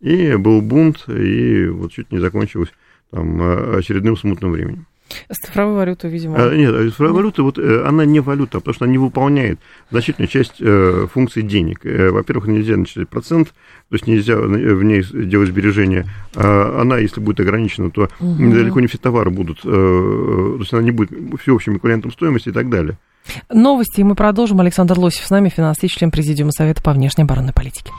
И 0.00 0.36
был 0.36 0.60
бунт, 0.62 1.04
и 1.08 1.66
вот 1.66 1.92
чуть 1.92 2.10
не 2.10 2.18
закончилось 2.18 2.70
там, 3.10 3.76
очередным 3.76 4.16
смутным 4.16 4.52
временем. 4.52 4.86
С 5.30 5.46
цифровой 5.46 5.74
валютой, 5.74 6.10
видимо. 6.10 6.36
А, 6.38 6.54
нет, 6.54 6.74
а 6.74 6.88
цифровая 6.88 7.14
валюта, 7.14 7.42
вот, 7.42 7.58
э, 7.58 7.84
она 7.86 8.04
не 8.04 8.20
валюта, 8.20 8.58
потому 8.58 8.74
что 8.74 8.84
она 8.84 8.92
не 8.92 8.98
выполняет 8.98 9.58
значительную 9.90 10.28
часть 10.28 10.54
э, 10.60 11.06
функций 11.12 11.42
денег. 11.42 11.84
Э, 11.84 12.10
во-первых, 12.10 12.48
нельзя 12.48 12.76
начислять 12.76 13.08
процент, 13.08 13.48
то 13.48 13.94
есть 13.94 14.06
нельзя 14.06 14.36
в 14.36 14.82
ней 14.82 15.02
делать 15.02 15.48
сбережения. 15.48 16.06
А 16.34 16.80
она, 16.80 16.98
если 16.98 17.20
будет 17.20 17.40
ограничена, 17.40 17.90
то 17.90 18.08
угу. 18.18 18.50
далеко 18.50 18.80
не 18.80 18.86
все 18.86 18.98
товары 18.98 19.30
будут, 19.30 19.60
э, 19.64 19.68
то 19.68 20.58
есть 20.58 20.72
она 20.72 20.82
не 20.82 20.90
будет 20.90 21.10
всеобщим 21.40 21.76
эквивалентом 21.76 22.10
стоимости 22.10 22.48
и 22.48 22.52
так 22.52 22.68
далее. 22.68 22.96
Новости, 23.50 24.00
и 24.00 24.04
мы 24.04 24.14
продолжим. 24.14 24.60
Александр 24.60 24.98
Лосев 24.98 25.24
с 25.24 25.30
нами, 25.30 25.48
финансист, 25.48 25.96
член 25.96 26.10
Президиума 26.10 26.52
Совета 26.52 26.82
по 26.82 26.92
внешней 26.92 27.24
оборонной 27.24 27.52
политике. 27.52 27.90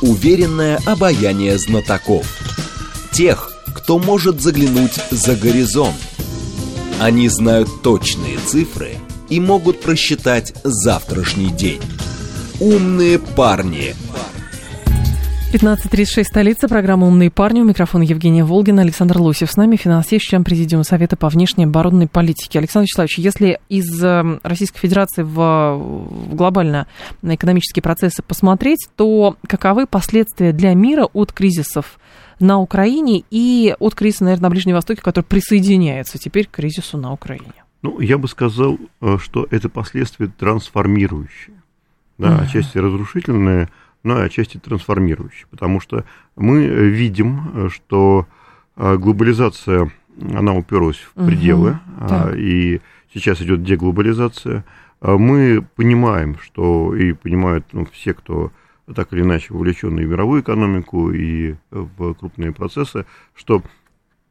уверенное 0.00 0.80
обаяние 0.84 1.56
знатоков. 1.58 2.26
Тех, 3.12 3.51
кто 3.74 3.98
может 3.98 4.40
заглянуть 4.40 4.98
за 5.10 5.36
горизонт. 5.36 5.96
Они 7.00 7.28
знают 7.28 7.68
точные 7.82 8.38
цифры 8.38 8.96
и 9.28 9.40
могут 9.40 9.80
просчитать 9.80 10.54
завтрашний 10.62 11.50
день. 11.50 11.80
Умные 12.60 13.18
парни. 13.18 13.94
15.36, 15.52 16.24
столица, 16.24 16.66
программа 16.66 17.06
«Умные 17.06 17.30
парни». 17.30 17.60
У 17.60 17.64
микрофона 17.64 18.04
Евгения 18.04 18.42
Волгина, 18.42 18.80
Александр 18.80 19.18
Лосев. 19.18 19.50
С 19.50 19.56
нами 19.58 19.76
финансист, 19.76 20.24
член 20.24 20.44
Президиума 20.44 20.82
Совета 20.82 21.14
по 21.18 21.28
внешней 21.28 21.64
оборонной 21.64 22.08
политике. 22.08 22.58
Александр 22.58 22.84
Вячеславович, 22.84 23.18
если 23.18 23.60
из 23.68 24.02
э, 24.02 24.40
Российской 24.42 24.78
Федерации 24.78 25.24
в, 25.24 25.34
в 25.34 26.34
глобально 26.34 26.86
на 27.20 27.34
экономические 27.34 27.82
процессы 27.82 28.22
посмотреть, 28.22 28.88
то 28.96 29.36
каковы 29.46 29.86
последствия 29.86 30.52
для 30.52 30.72
мира 30.72 31.04
от 31.12 31.34
кризисов 31.34 31.98
на 32.40 32.58
Украине 32.58 33.22
и 33.30 33.76
от 33.78 33.94
кризиса, 33.94 34.24
наверное, 34.24 34.44
на 34.44 34.50
Ближнем 34.50 34.74
Востоке, 34.76 35.02
который 35.02 35.26
присоединяется 35.26 36.16
теперь 36.16 36.46
к 36.46 36.52
кризису 36.52 36.96
на 36.96 37.12
Украине? 37.12 37.52
Ну, 37.82 38.00
я 38.00 38.16
бы 38.16 38.26
сказал, 38.26 38.78
э, 39.02 39.18
что 39.20 39.46
это 39.50 39.68
последствия 39.68 40.28
трансформирующие. 40.28 41.56
Да, 42.16 42.28
uh-huh. 42.28 42.44
отчасти 42.44 42.78
разрушительные, 42.78 43.68
но 44.02 44.20
и 44.20 44.26
отчасти 44.26 44.58
трансформирующие. 44.58 45.46
Потому 45.50 45.80
что 45.80 46.04
мы 46.36 46.66
видим, 46.66 47.70
что 47.70 48.26
э, 48.76 48.96
глобализация, 48.96 49.90
она 50.34 50.54
уперлась 50.54 50.98
в 50.98 51.26
пределы, 51.26 51.78
uh-huh. 52.00 52.38
и 52.38 52.80
сейчас 53.12 53.40
идет 53.42 53.62
деглобализация. 53.62 54.64
А 55.00 55.16
мы 55.16 55.66
понимаем, 55.76 56.38
что 56.38 56.94
и 56.94 57.12
понимают 57.12 57.66
ну, 57.72 57.86
все, 57.92 58.14
кто 58.14 58.52
так 58.94 59.12
или 59.12 59.22
иначе 59.22 59.54
вовлечены 59.54 60.04
в 60.04 60.08
мировую 60.08 60.42
экономику, 60.42 61.10
и 61.12 61.54
в 61.70 62.14
крупные 62.14 62.52
процессы, 62.52 63.06
что 63.34 63.62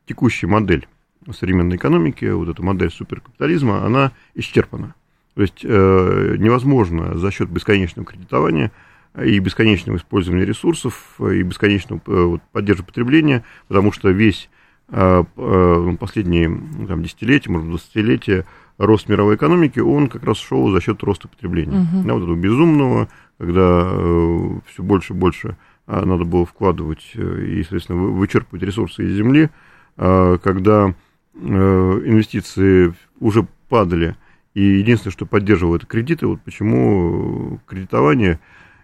текущая 0.05 0.47
модель 0.47 0.87
современной 1.31 1.77
экономики, 1.77 2.25
вот 2.25 2.49
эта 2.49 2.63
модель 2.63 2.91
суперкапитализма, 2.91 3.85
она 3.85 4.11
исчерпана. 4.35 4.95
То 5.35 5.41
есть 5.41 5.61
э, 5.63 6.35
невозможно 6.39 7.17
за 7.17 7.31
счет 7.31 7.49
бесконечного 7.49 8.05
кредитования 8.05 8.71
и 9.19 9.39
бесконечного 9.39 9.97
использования 9.97 10.45
ресурсов, 10.45 11.19
и 11.19 11.41
бесконечного 11.41 12.01
э, 12.07 12.23
вот, 12.23 12.41
поддержки 12.51 12.83
потребления, 12.83 13.43
потому 13.67 13.91
что 13.91 14.09
весь 14.09 14.49
э, 14.89 15.23
э, 15.35 15.95
последние 15.99 16.49
там, 16.87 17.03
десятилетия, 17.03 17.49
может 17.49 17.67
быть, 17.67 17.77
двадцатилетия 17.77 18.45
рост 18.77 19.09
мировой 19.09 19.35
экономики, 19.35 19.79
он 19.79 20.07
как 20.07 20.23
раз 20.23 20.37
шел 20.37 20.71
за 20.71 20.81
счет 20.81 21.03
роста 21.03 21.27
потребления. 21.27 21.87
Uh-huh. 21.93 22.03
Да, 22.05 22.13
вот 22.13 22.23
этого 22.23 22.35
безумного, 22.35 23.09
когда 23.37 23.89
э, 23.91 24.49
все 24.71 24.83
больше 24.83 25.13
и 25.13 25.15
больше 25.15 25.57
э, 25.87 26.05
надо 26.05 26.23
было 26.23 26.45
вкладывать 26.45 27.11
э, 27.15 27.45
и, 27.45 27.61
соответственно, 27.63 27.99
вычерпывать 27.99 28.63
ресурсы 28.63 29.05
из 29.05 29.15
земли, 29.15 29.49
э, 29.97 30.37
когда 30.41 30.95
Э, 31.33 32.01
инвестиции 32.05 32.93
уже 33.21 33.47
падали, 33.69 34.17
и 34.53 34.61
единственное, 34.61 35.13
что 35.13 35.25
поддерживало 35.25 35.77
это 35.77 35.85
кредиты, 35.85 36.27
вот 36.27 36.41
почему 36.41 37.61
кредитование, 37.65 38.39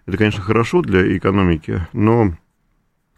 это, 0.08 0.16
конечно, 0.16 0.42
хорошо 0.42 0.80
для 0.80 1.16
экономики, 1.18 1.86
но 1.92 2.32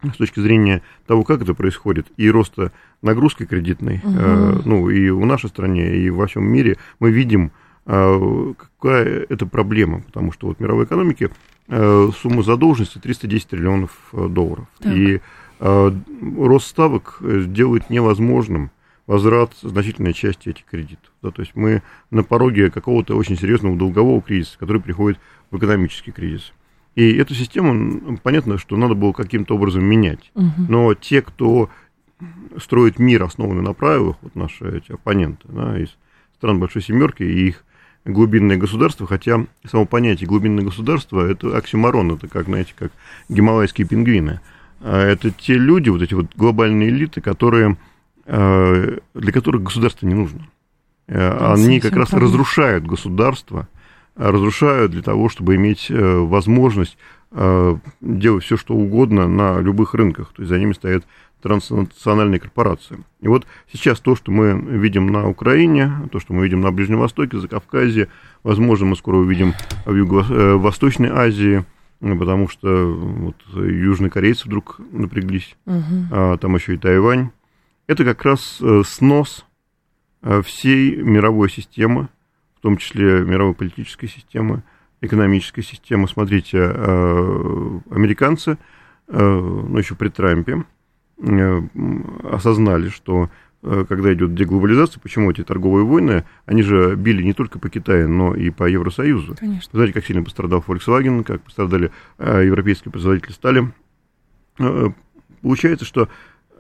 с 0.03 0.17
точки 0.17 0.41
зрения 0.41 0.83
того, 1.07 1.23
как 1.23 1.41
это 1.41 1.55
происходит, 1.55 2.09
и 2.17 2.29
роста 2.29 2.73
нагрузки 3.01 3.47
кредитной, 3.47 4.01
угу. 4.03 4.13
э, 4.13 4.63
ну, 4.65 4.91
и 4.91 5.09
в 5.11 5.25
нашей 5.25 5.51
стране, 5.51 5.97
и 5.99 6.11
во 6.11 6.27
всем 6.27 6.45
мире, 6.45 6.79
мы 6.99 7.13
видим, 7.13 7.53
э, 7.87 8.55
какая 8.57 9.25
это 9.29 9.47
проблема, 9.47 10.01
потому 10.01 10.33
что 10.33 10.49
вот 10.49 10.57
в 10.57 10.61
мировой 10.61 10.85
экономике 10.85 11.31
э, 11.69 12.11
сумма 12.21 12.43
задолженности 12.43 12.99
310 12.99 13.47
триллионов 13.47 13.93
э, 14.13 14.27
долларов, 14.27 14.67
так. 14.81 14.93
и 14.93 15.21
э, 15.61 15.93
рост 16.39 16.67
ставок 16.67 17.19
делает 17.21 17.89
невозможным 17.89 18.73
возврат 19.07 19.53
значительной 19.63 20.13
части 20.13 20.49
этих 20.49 20.65
кредитов. 20.65 21.13
Да, 21.23 21.31
то 21.31 21.43
есть 21.43 21.55
мы 21.55 21.83
на 22.11 22.25
пороге 22.25 22.69
какого-то 22.69 23.17
очень 23.17 23.39
серьезного 23.39 23.77
долгового 23.77 24.21
кризиса, 24.23 24.59
который 24.59 24.83
приходит 24.83 25.21
в 25.53 25.59
экономический 25.59 26.11
кризис. 26.11 26.53
И 26.95 27.15
эту 27.17 27.35
систему, 27.35 28.19
понятно, 28.23 28.59
что 28.59 28.77
надо 28.77 28.95
было 28.95 29.13
каким-то 29.13 29.55
образом 29.55 29.85
менять. 29.85 30.31
Угу. 30.35 30.67
Но 30.69 30.95
те, 30.95 31.23
кто 31.23 31.71
строит 32.61 32.99
мир, 32.99 33.23
основанный 33.23 33.63
на 33.63 33.73
правилах, 33.73 34.17
вот 34.23 34.35
наши 34.35 34.79
эти 34.79 34.93
оппоненты 34.93 35.49
да, 35.49 35.79
из 35.79 35.97
стран 36.37 36.59
Большой 36.59 36.83
Семерки 36.83 37.23
и 37.23 37.49
их 37.49 37.65
глубинное 38.05 38.57
государство, 38.57 39.07
хотя 39.07 39.47
само 39.67 39.87
понятие 39.87 40.29
глубинное 40.29 40.65
государство 40.65 41.21
это 41.21 41.57
оксюмарон, 41.57 42.13
это 42.13 42.29
как, 42.29 42.47
знаете, 42.47 42.75
как 42.77 42.93
гималайские 43.29 43.87
пингвины. 43.87 44.41
А 44.81 45.03
это 45.07 45.31
те 45.31 45.55
люди, 45.55 45.91
вот 45.91 46.03
эти 46.03 46.15
вот 46.15 46.27
глобальные 46.35 46.89
элиты, 46.89 47.21
которые 47.21 47.77
Э, 48.33 48.99
для 49.13 49.33
которых 49.33 49.65
государство 49.65 50.07
не 50.07 50.15
нужно. 50.15 50.47
Э, 51.09 51.53
они 51.53 51.81
как 51.81 51.95
раз 51.95 52.13
разрушают 52.13 52.87
государство, 52.87 53.67
разрушают 54.17 54.93
для 54.93 55.03
того, 55.03 55.29
чтобы 55.29 55.57
иметь 55.57 55.87
возможность 55.91 56.97
делать 58.01 58.45
все, 58.45 58.57
что 58.57 58.75
угодно 58.75 59.29
на 59.29 59.61
любых 59.61 59.95
рынках. 59.95 60.33
То 60.35 60.43
есть 60.43 60.51
за 60.51 60.59
ними 60.59 60.73
стоят 60.73 61.05
транснациональные 61.43 62.41
корпорации. 62.41 62.99
И 63.21 63.29
вот 63.29 63.47
сейчас 63.73 64.01
то, 64.01 64.17
что 64.17 64.31
мы 64.31 64.53
видим 64.53 65.07
на 65.07 65.29
Украине, 65.29 65.93
то, 66.13 66.21
что 66.21 66.35
мы 66.35 66.45
видим 66.45 66.61
на 66.61 66.71
Ближнем 66.73 66.99
Востоке, 66.99 67.39
за 67.39 67.49
Кавказе, 67.49 68.09
возможно, 68.43 68.87
мы 68.87 68.97
скоро 68.97 69.17
увидим 69.17 69.55
в 69.87 69.95
Юго-Восточной 69.95 71.11
Азии, 71.11 71.65
потому 72.01 72.49
что 72.49 72.93
вот 72.93 73.37
южные 73.55 74.11
корейцы 74.11 74.47
вдруг 74.47 74.81
напряглись, 74.91 75.57
угу. 75.67 75.85
а 76.11 76.37
там 76.37 76.57
еще 76.57 76.75
и 76.75 76.79
Тайвань 76.79 77.31
это 77.91 78.05
как 78.05 78.25
раз 78.25 78.59
э, 78.61 78.83
снос 78.87 79.45
э, 80.23 80.43
всей 80.43 80.95
мировой 80.95 81.51
системы, 81.51 82.09
в 82.61 82.63
том 82.63 82.77
числе 82.77 83.25
мировой 83.25 83.55
политической 83.55 84.07
системы, 84.07 84.63
экономической 85.01 85.63
системы. 85.63 86.07
Смотрите, 86.07 86.59
э, 86.59 87.81
американцы, 87.91 88.59
ну, 89.09 89.77
еще 89.77 89.97
при 89.97 90.09
Трампе, 90.09 90.65
осознали, 92.31 92.91
что 92.91 93.29
когда 93.61 94.15
идет 94.15 94.37
деглобализация, 94.37 95.01
почему 95.01 95.33
эти 95.33 95.43
торговые 95.43 95.85
войны, 95.85 96.25
они 96.47 96.63
же 96.63 96.95
били 96.95 97.23
не 97.23 97.33
только 97.33 97.59
по 97.59 97.69
Китаю, 97.69 98.09
но 98.09 98.37
и 98.37 98.51
по 98.51 98.69
Евросоюзу. 98.69 99.35
Конечно. 99.35 99.71
Знаете, 99.73 99.95
как 99.95 100.07
сильно 100.07 100.23
пострадал 100.23 100.65
Volkswagen, 100.65 101.25
как 101.25 101.43
пострадали 101.43 101.91
европейские 102.19 102.93
производители 102.93 103.33
стали. 103.33 103.73
Получается, 105.43 105.85
что 105.85 106.09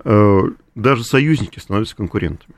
Э, 0.04 0.42
даже 0.74 1.04
союзники 1.04 1.58
становятся 1.58 1.96
конкурентами. 1.96 2.54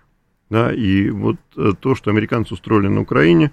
Да, 0.52 0.70
и 0.70 1.08
вот 1.08 1.38
э, 1.56 1.72
то, 1.80 1.94
что 1.94 2.10
американцы 2.10 2.52
устроили 2.52 2.86
на 2.86 3.00
Украине, 3.00 3.52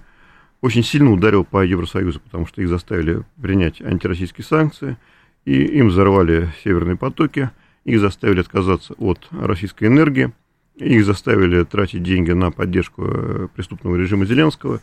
очень 0.60 0.84
сильно 0.84 1.10
ударил 1.10 1.44
по 1.44 1.64
Евросоюзу, 1.64 2.20
потому 2.20 2.46
что 2.46 2.60
их 2.60 2.68
заставили 2.68 3.22
принять 3.40 3.80
антироссийские 3.80 4.44
санкции, 4.44 4.98
и 5.46 5.62
им 5.62 5.88
взорвали 5.88 6.50
северные 6.62 6.96
потоки, 6.96 7.48
их 7.86 8.00
заставили 8.00 8.40
отказаться 8.40 8.92
от 8.98 9.26
российской 9.30 9.84
энергии, 9.86 10.30
их 10.76 11.06
заставили 11.06 11.64
тратить 11.64 12.02
деньги 12.02 12.32
на 12.32 12.50
поддержку 12.50 13.06
э, 13.06 13.48
преступного 13.56 13.96
режима 13.96 14.26
Зеленского, 14.26 14.82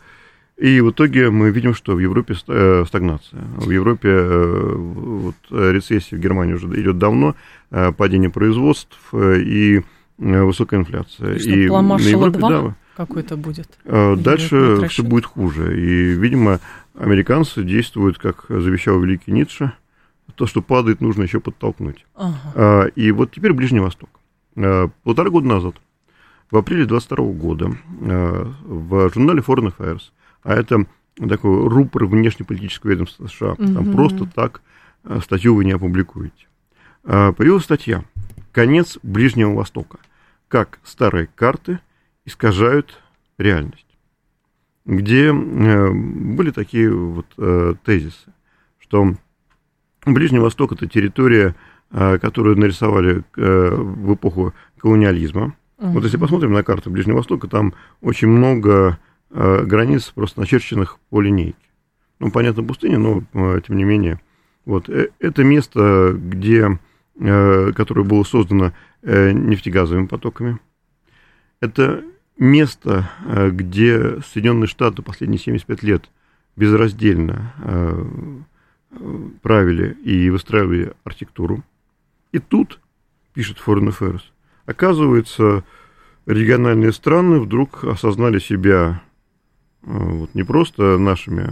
и 0.56 0.80
в 0.80 0.90
итоге 0.90 1.30
мы 1.30 1.50
видим, 1.50 1.72
что 1.72 1.94
в 1.94 2.00
Европе 2.00 2.34
э, 2.48 2.84
стагнация. 2.84 3.42
В 3.58 3.70
Европе 3.70 4.20
вот, 4.20 5.36
рецессия 5.50 6.18
в 6.18 6.20
Германии 6.20 6.54
уже 6.54 6.66
идет 6.80 6.98
давно, 6.98 7.36
падение 7.70 8.28
производств 8.28 8.98
и 9.14 9.84
высокая 10.18 10.80
инфляция. 10.80 11.36
И, 11.36 11.66
и 11.66 11.68
на 11.68 11.98
Европе, 11.98 12.38
да, 12.38 12.74
какой-то 12.96 13.36
будет. 13.36 13.78
Дальше 13.84 14.86
все 14.88 15.02
будет 15.02 15.24
хуже. 15.24 15.80
И, 15.80 16.12
видимо, 16.14 16.60
американцы 16.98 17.62
действуют, 17.62 18.18
как 18.18 18.46
завещал 18.48 19.00
великий 19.00 19.32
Ницше, 19.32 19.72
то, 20.34 20.46
что 20.46 20.62
падает, 20.62 21.00
нужно 21.00 21.22
еще 21.22 21.40
подтолкнуть. 21.40 22.04
Ага. 22.14 22.88
И 22.94 23.10
вот 23.12 23.32
теперь 23.32 23.52
Ближний 23.52 23.80
Восток. 23.80 24.10
Полтора 25.02 25.30
года 25.30 25.46
назад, 25.46 25.74
в 26.50 26.56
апреле 26.56 26.84
22 26.84 27.24
года, 27.32 27.70
в 27.88 29.10
журнале 29.12 29.40
Foreign 29.40 29.72
Affairs 29.74 30.10
а 30.42 30.54
это 30.54 30.86
такой 31.28 31.68
рупор 31.68 32.06
внешнеполитического 32.06 32.90
ведомства 32.90 33.26
США. 33.26 33.52
Угу. 33.52 33.74
Там 33.74 33.92
просто 33.92 34.26
так 34.26 34.62
э, 35.04 35.20
статью 35.22 35.54
вы 35.54 35.64
не 35.64 35.72
опубликуете. 35.72 36.46
А, 37.04 37.32
появилась 37.32 37.64
статья 37.64 38.04
«Конец 38.52 38.98
Ближнего 39.02 39.54
Востока. 39.54 39.98
Как 40.48 40.80
старые 40.84 41.28
карты 41.34 41.80
искажают 42.24 43.00
реальность», 43.38 43.86
где 44.84 45.28
э, 45.28 45.90
были 45.92 46.50
такие 46.50 46.92
вот 46.92 47.26
э, 47.36 47.74
тезисы, 47.84 48.32
что 48.78 49.14
Ближний 50.04 50.38
Восток– 50.38 50.72
это 50.74 50.86
территория, 50.86 51.54
которую 51.90 52.56
нарисовали 52.56 53.24
в 53.34 54.14
эпоху 54.14 54.54
колониализма. 54.78 55.54
Uh-huh. 55.78 55.92
Вот 55.92 56.04
если 56.04 56.16
посмотрим 56.16 56.52
на 56.52 56.62
карту 56.62 56.90
Ближнего 56.90 57.16
Востока, 57.16 57.48
там 57.48 57.74
очень 58.00 58.28
много 58.28 58.98
Э, 59.30 59.62
границ 59.64 60.10
просто 60.14 60.40
начерченных 60.40 60.98
по 61.10 61.20
линейке. 61.20 61.56
Ну, 62.18 62.30
понятно, 62.30 62.64
пустыня, 62.64 62.98
но, 62.98 63.22
э, 63.34 63.60
тем 63.66 63.76
не 63.76 63.84
менее, 63.84 64.20
Вот. 64.64 64.90
Это 64.90 65.44
место, 65.44 66.12
где, 66.14 66.78
которое 67.18 68.04
было 68.04 68.22
создано 68.22 68.74
нефтегазовыми 69.02 70.06
потоками. 70.06 70.58
Это 71.60 72.04
место, 72.36 73.10
где 73.52 74.20
Соединенные 74.22 74.68
Штаты 74.68 75.02
последние 75.02 75.38
75 75.38 75.82
лет 75.82 76.10
безраздельно 76.56 77.52
правили 79.42 79.92
и 80.04 80.30
выстраивали 80.30 80.92
архитектуру. 81.04 81.62
И 82.32 82.38
тут, 82.38 82.80
пишет 83.34 83.58
Foreign 83.64 83.88
Affairs, 83.88 84.22
оказывается, 84.66 85.64
региональные 86.26 86.92
страны 86.92 87.40
вдруг 87.40 87.84
осознали 87.84 88.38
себя 88.38 89.02
э, 89.82 89.86
вот, 89.90 90.34
не 90.34 90.42
просто 90.42 90.98
нашими 90.98 91.48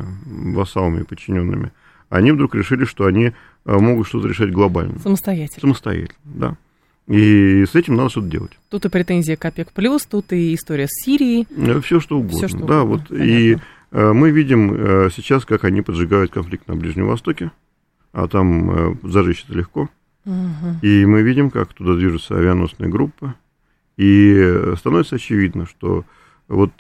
вассалами 0.55 1.01
и 1.01 1.05
подчиненными, 1.05 1.73
они 2.09 2.33
вдруг 2.33 2.55
решили, 2.55 2.85
что 2.85 3.07
они 3.07 3.27
э, 3.27 3.33
могут 3.65 4.07
что-то 4.07 4.29
решать 4.29 4.53
глобально. 4.53 4.99
Самостоятельно. 5.01 5.61
Самостоятельно, 5.61 6.19
да. 6.25 6.57
И 7.07 7.65
с 7.65 7.75
этим 7.75 7.95
надо 7.95 8.11
что-то 8.11 8.27
делать. 8.27 8.59
Тут 8.69 8.85
и 8.85 8.89
претензия 8.89 9.37
к 9.37 9.45
ОПЕК+, 9.45 9.71
тут 10.11 10.33
и 10.33 10.55
история 10.55 10.87
с 10.89 11.05
Сирией. 11.05 11.47
Э, 11.57 11.81
Все 11.81 12.01
что 12.01 12.19
угодно. 12.19 12.37
Все, 12.37 12.49
что 12.49 12.67
да, 12.67 12.83
угодно. 12.83 12.85
вот. 12.85 13.09
Понятно. 13.09 13.31
И 13.31 13.57
мы 13.93 14.31
видим 14.31 15.11
сейчас, 15.11 15.45
как 15.45 15.65
они 15.65 15.81
поджигают 15.81 16.33
конфликт 16.33 16.67
на 16.67 16.75
Ближнем 16.75 17.07
Востоке, 17.07 17.53
а 18.13 18.27
там 18.27 18.99
зажечь 19.05 19.45
это 19.49 19.57
легко. 19.57 19.89
Угу. 20.25 20.81
И 20.83 21.07
мы 21.07 21.23
видим, 21.23 21.51
как 21.51 21.73
туда 21.73 21.95
движутся 21.95 22.37
авианосные 22.37 22.91
группы, 22.91 23.35
и 23.97 24.75
становится 24.77 25.15
очевидно, 25.17 25.67
что 25.67 26.05
вот 26.49 26.73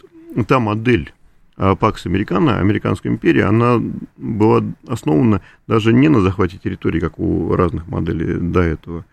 та 0.49 0.59
модель 0.59 1.15
Пакс 1.55 2.05
Американо, 2.05 2.59
Американской 2.59 3.11
империи, 3.11 3.41
она 3.41 3.81
была 4.17 4.63
основана 4.87 5.41
даже 5.67 5.95
не 5.95 6.09
на 6.09 6.21
захвате 6.21 6.59
территории, 6.59 7.01
как 7.01 7.19
у 7.19 7.55
разных 7.55 7.87
моделей 7.87 8.39
до 8.39 8.61
этого, 8.61 9.07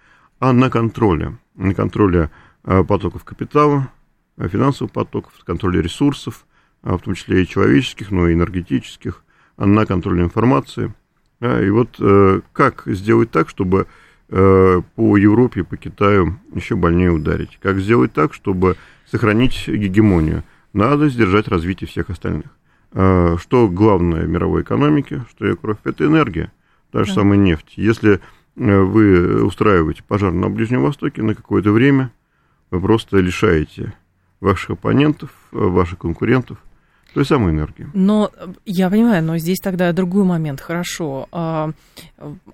а 0.50 0.54
на 0.54 0.70
контроле. 0.70 1.38
На 1.56 1.74
контроле 1.74 2.30
а, 2.64 2.84
потоков 2.84 3.24
капитала, 3.24 3.90
а, 4.38 4.48
финансовых 4.48 4.92
потоков, 4.92 5.34
контроле 5.46 5.82
ресурсов, 5.82 6.46
а, 6.82 6.98
в 6.98 7.02
том 7.02 7.16
числе 7.16 7.44
и 7.44 7.48
человеческих, 7.48 8.12
но 8.12 8.28
и 8.28 8.34
энергетических, 8.34 9.24
на 9.58 9.86
контроле 9.86 10.24
информации. 10.24 10.94
И 11.40 11.70
вот 11.70 11.98
э, 12.00 12.42
как 12.54 12.84
сделать 12.86 13.30
так, 13.30 13.50
чтобы 13.50 13.86
Э, 14.36 14.82
по 14.96 15.16
Европе, 15.16 15.64
по 15.64 15.78
Китаю 15.78 16.40
еще 16.56 16.76
больнее 16.76 17.12
ударить. 17.12 17.60
Как 17.62 17.78
сделать 17.80 18.14
так, 18.14 18.34
чтобы 18.34 18.78
сохранить 19.06 19.68
гегемонию? 19.68 20.44
Надо 20.74 21.08
сдержать 21.10 21.48
развитие 21.48 21.88
всех 21.88 22.10
остальных. 22.10 22.48
Э, 22.94 23.38
что 23.40 23.68
главное 23.68 24.24
в 24.24 24.30
мировой 24.30 24.64
экономике, 24.64 25.24
что 25.30 25.46
ее 25.46 25.56
кровь, 25.56 25.78
это 25.84 26.06
энергия, 26.06 26.52
та 26.92 27.04
же 27.04 27.10
да. 27.10 27.22
самая 27.22 27.38
нефть. 27.38 27.74
Если 27.76 28.14
э, 28.14 28.20
вы 28.56 29.44
устраиваете 29.44 30.04
пожар 30.08 30.32
на 30.32 30.50
Ближнем 30.50 30.84
Востоке 30.84 31.22
на 31.22 31.36
какое-то 31.36 31.72
время, 31.72 32.12
вы 32.72 32.82
просто 32.82 33.18
лишаете 33.18 33.94
ваших 34.40 34.72
оппонентов, 34.72 35.32
ваших 35.52 36.00
конкурентов– 36.00 36.58
той 37.14 37.26
самой 37.26 37.52
энергии. 37.52 37.88
Но 37.94 38.32
я 38.66 38.90
понимаю, 38.90 39.24
но 39.24 39.38
здесь 39.38 39.60
тогда 39.60 39.92
другой 39.94 40.24
момент. 40.24 40.60
Хорошо. 40.60 41.28
А, 41.32 41.72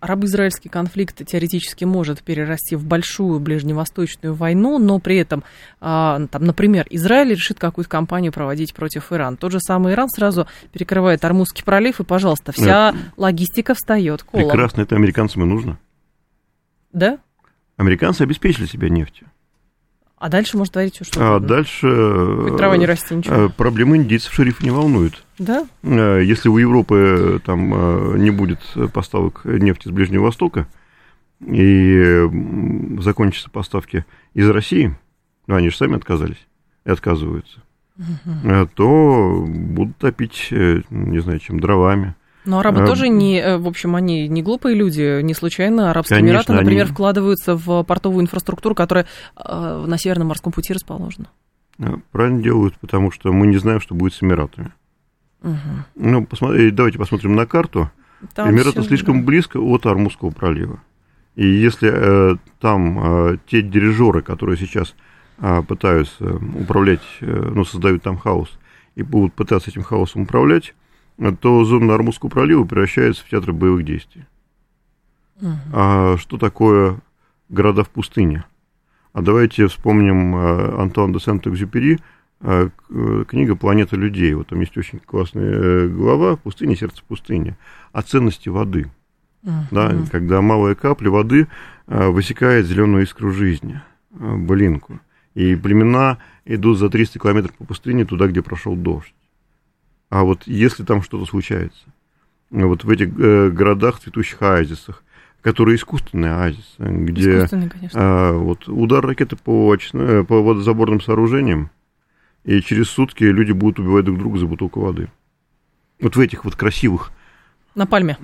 арабо-израильский 0.01 0.69
конфликт 0.69 1.25
теоретически 1.25 1.85
может 1.85 2.21
перерасти 2.21 2.75
в 2.75 2.85
большую 2.85 3.39
ближневосточную 3.39 4.33
войну, 4.35 4.77
но 4.77 4.99
при 4.99 5.17
этом, 5.17 5.43
а, 5.79 6.27
там, 6.27 6.43
например, 6.43 6.85
Израиль 6.89 7.31
решит 7.31 7.57
какую-то 7.57 7.89
кампанию 7.89 8.33
проводить 8.33 8.73
против 8.73 9.11
Ирана. 9.13 9.37
Тот 9.37 9.51
же 9.51 9.59
самый 9.61 9.93
Иран 9.93 10.09
сразу 10.09 10.47
перекрывает 10.73 11.23
Армузский 11.23 11.63
пролив, 11.63 11.99
и, 12.01 12.03
пожалуйста, 12.03 12.51
вся 12.51 12.91
Нет. 12.91 13.01
логистика 13.15 13.73
встает 13.73 14.23
колом. 14.23 14.49
Прекрасно, 14.49 14.81
это 14.81 14.95
американцам 14.95 15.43
и 15.43 15.45
нужно. 15.45 15.79
Да? 16.91 17.19
Американцы 17.77 18.23
обеспечили 18.23 18.65
себя 18.65 18.89
нефтью. 18.89 19.27
А 20.19 20.27
дальше 20.27 20.57
может 20.57 20.73
творить 20.73 20.95
все 20.95 21.05
что 21.05 21.19
угодно. 21.19 21.35
А 21.35 21.39
дальше... 21.39 22.41
Хоть 22.43 22.57
трава 22.57 22.75
не 22.75 22.85
расти, 22.85 23.15
ничего. 23.15 23.35
Э, 23.35 23.49
проблемы 23.49 23.95
индийцев 23.95 24.33
шерифа 24.33 24.63
не 24.63 24.69
волнуют. 24.69 25.23
Да? 25.37 25.65
Э, 25.81 26.21
если 26.21 26.49
у 26.49 26.57
Европы 26.57 26.95
э, 26.97 27.39
там 27.45 28.21
не 28.21 28.29
будет 28.29 28.59
поставок 28.93 29.45
нефти 29.45 29.87
с 29.87 29.91
Ближнего 29.91 30.23
Востока, 30.23 30.67
и 31.39 32.29
закончатся 32.99 33.49
поставки 33.49 34.05
из 34.33 34.49
России, 34.49 34.93
ну, 35.47 35.55
они 35.55 35.69
же 35.69 35.77
сами 35.77 35.95
отказались 35.95 36.45
и 36.83 36.89
отказываются, 36.89 37.61
угу. 37.97 38.69
то 38.75 39.45
будут 39.47 39.95
топить, 39.95 40.49
не 40.51 41.19
знаю, 41.19 41.39
чем, 41.39 41.61
дровами, 41.61 42.15
но 42.45 42.59
арабы 42.59 42.83
а, 42.83 42.87
тоже 42.87 43.09
не, 43.09 43.39
э, 43.39 43.57
в 43.57 43.67
общем, 43.67 43.95
они 43.95 44.27
не 44.27 44.41
глупые 44.41 44.75
люди, 44.75 45.21
не 45.21 45.33
случайно 45.33 45.91
Арабские 45.91 46.19
конечно, 46.19 46.33
Эмираты, 46.33 46.53
например, 46.53 46.85
они... 46.85 46.93
вкладываются 46.93 47.55
в 47.55 47.83
портовую 47.83 48.23
инфраструктуру, 48.23 48.75
которая 48.75 49.05
э, 49.35 49.85
на 49.87 49.97
Северном 49.97 50.29
морском 50.29 50.53
пути 50.53 50.73
расположена. 50.73 51.27
Правильно 52.11 52.41
делают, 52.41 52.77
потому 52.79 53.11
что 53.11 53.31
мы 53.31 53.47
не 53.47 53.57
знаем, 53.57 53.79
что 53.79 53.95
будет 53.95 54.13
с 54.13 54.21
Эмиратами. 54.21 54.73
Угу. 55.43 55.55
Ну, 55.95 56.25
посмотри, 56.25 56.71
давайте 56.71 56.97
посмотрим 56.97 57.35
на 57.35 57.45
карту. 57.45 57.89
Там 58.35 58.51
Эмираты 58.51 58.83
слишком 58.83 59.21
да. 59.21 59.25
близко 59.25 59.57
от 59.57 59.85
Армузского 59.85 60.31
пролива. 60.31 60.81
И 61.35 61.47
если 61.47 61.89
э, 61.93 62.35
там 62.59 62.99
э, 63.31 63.37
те 63.47 63.61
дирижеры, 63.61 64.21
которые 64.21 64.57
сейчас 64.57 64.95
э, 65.37 65.61
пытаются 65.61 66.35
управлять, 66.35 67.01
э, 67.21 67.51
ну, 67.53 67.63
создают 67.63 68.03
там 68.03 68.17
хаос, 68.17 68.49
и 68.95 69.03
будут 69.03 69.33
пытаться 69.33 69.69
этим 69.69 69.83
хаосом 69.83 70.23
управлять, 70.23 70.73
то 71.41 71.63
зона 71.65 71.95
Армузского 71.95 72.29
пролива 72.29 72.63
превращается 72.63 73.25
в 73.25 73.29
театр 73.29 73.53
боевых 73.53 73.85
действий. 73.85 74.25
Угу. 75.41 75.51
А 75.73 76.17
что 76.17 76.37
такое 76.37 76.99
города 77.49 77.83
в 77.83 77.89
пустыне? 77.89 78.45
А 79.13 79.21
давайте 79.21 79.67
вспомним 79.67 80.35
э, 80.35 80.81
Антуан 80.81 81.11
де 81.11 81.19
Сент-Экзюпери, 81.19 81.99
э, 82.41 82.69
книга 83.27 83.55
«Планета 83.55 83.95
людей». 83.95 84.33
Вот 84.33 84.47
там 84.47 84.59
есть 84.59 84.77
очень 84.77 84.99
классная 84.99 85.51
э, 85.51 85.87
глава 85.87 86.35
«Пустыня, 86.35 86.75
сердце 86.75 87.03
пустыни» 87.07 87.57
о 87.91 88.01
ценности 88.01 88.49
воды. 88.49 88.89
Uh-huh. 89.43 89.63
Да, 89.71 89.95
когда 90.11 90.41
малая 90.41 90.75
капля 90.75 91.09
воды 91.09 91.47
высекает 91.87 92.65
зеленую 92.65 93.03
искру 93.03 93.31
жизни, 93.31 93.81
блинку. 94.11 94.99
И 95.33 95.55
племена 95.55 96.17
идут 96.43 96.77
за 96.77 96.89
300 96.89 97.19
километров 97.19 97.53
по 97.55 97.63
пустыне 97.63 98.03
туда, 98.03 98.27
где 98.27 98.41
прошел 98.41 98.75
дождь. 98.75 99.13
А 100.09 100.23
вот 100.23 100.47
если 100.47 100.83
там 100.83 101.01
что-то 101.01 101.25
случается, 101.25 101.85
вот 102.49 102.83
в 102.83 102.89
этих 102.89 103.09
э, 103.19 103.49
городах, 103.49 103.99
цветущих 103.99 104.41
оазисах, 104.41 105.03
которые 105.41 105.75
искусственные 105.75 106.33
оазисы, 106.33 106.65
где 106.79 107.47
э, 107.93 108.31
вот 108.33 108.67
удар 108.67 109.05
ракеты 109.05 109.35
по, 109.35 109.75
э, 109.75 110.23
по 110.23 110.41
водозаборным 110.41 110.99
сооружениям, 110.99 111.69
и 112.43 112.61
через 112.61 112.89
сутки 112.89 113.23
люди 113.23 113.51
будут 113.51 113.79
убивать 113.79 114.05
друг 114.05 114.17
друга 114.17 114.39
за 114.39 114.47
бутылку 114.47 114.81
воды. 114.81 115.09
Вот 116.01 116.15
в 116.15 116.19
этих 116.19 116.45
вот 116.45 116.55
красивых... 116.55 117.11
На 117.75 117.85
Пальме. 117.85 118.17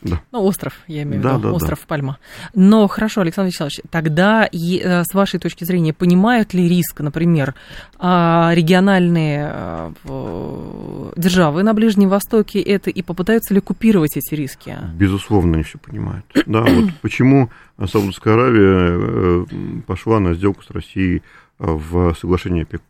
Да. 0.00 0.20
Ну, 0.30 0.42
остров, 0.44 0.74
я 0.86 1.02
имею 1.02 1.20
в 1.20 1.24
виду, 1.24 1.38
да, 1.38 1.52
остров 1.52 1.80
да. 1.80 1.86
Пальма. 1.88 2.18
Но 2.54 2.86
хорошо, 2.86 3.22
Александр 3.22 3.48
Вячеславович, 3.48 3.80
тогда 3.90 4.46
э, 4.46 5.02
с 5.04 5.12
вашей 5.12 5.40
точки 5.40 5.64
зрения, 5.64 5.92
понимают 5.92 6.54
ли 6.54 6.68
риск, 6.68 7.00
например, 7.00 7.54
а, 7.98 8.52
региональные 8.54 9.50
э, 10.04 11.12
державы 11.16 11.64
на 11.64 11.74
Ближнем 11.74 12.08
Востоке 12.08 12.60
это 12.60 12.90
и 12.90 13.02
попытаются 13.02 13.54
ли 13.54 13.60
купировать 13.60 14.16
эти 14.16 14.34
риски? 14.34 14.76
Безусловно, 14.94 15.54
они 15.54 15.64
все 15.64 15.78
понимают. 15.78 16.24
Да, 16.48 16.62
вот 16.62 16.90
почему 17.02 17.50
Саудовская 17.78 18.32
Аравия 18.32 18.96
э, 18.96 19.44
пошла 19.86 20.18
на 20.18 20.32
сделку 20.32 20.62
с 20.62 20.70
Россией 20.70 21.22
в 21.58 22.14
соглашении 22.14 22.62
ОПЕК+. 22.62 22.82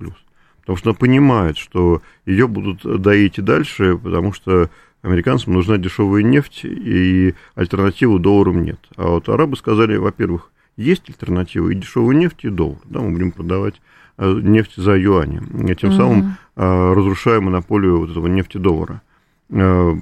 Потому 0.61 0.77
что 0.77 0.91
она 0.91 0.97
понимает, 0.97 1.57
что 1.57 2.03
ее 2.25 2.47
будут 2.47 3.01
доить 3.01 3.39
и 3.39 3.43
дальше, 3.43 3.97
потому 3.97 4.33
что 4.33 4.71
американцам 5.03 5.55
нужна 5.55 5.79
дешевая 5.79 6.23
нефть, 6.23 6.65
и 6.65 7.35
альтернативы 7.55 8.19
долларам 8.19 8.65
нет. 8.65 8.81
А 8.97 9.09
вот 9.09 9.29
арабы 9.29 9.57
сказали, 9.57 9.97
во-первых, 9.97 10.51
есть 10.77 11.09
альтернатива 11.09 11.69
и 11.71 11.75
дешевая 11.75 12.17
нефть, 12.17 12.45
и 12.45 12.49
доллар. 12.49 12.79
Да, 12.85 13.01
мы 13.01 13.13
будем 13.13 13.33
продавать 13.33 13.81
э, 14.17 14.41
нефть 14.43 14.75
за 14.77 14.97
юани. 14.97 15.41
Тем 15.75 15.91
угу. 15.91 15.99
самым 15.99 16.37
а, 16.57 16.95
разрушая 16.95 17.41
монополию 17.41 18.01
вот 18.01 18.11
этого 18.11 18.27
нефти-доллара. 18.27 19.03
Э, 19.51 19.95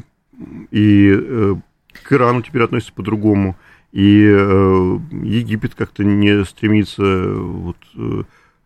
и 0.71 1.57
к 2.03 2.13
Ирану 2.13 2.43
теперь 2.43 2.63
относятся 2.63 2.93
по-другому. 2.93 3.57
И 3.93 4.03
Египет 4.03 5.75
как-то 5.75 6.05
не 6.05 6.45
стремится 6.45 7.03
вот, 7.33 7.79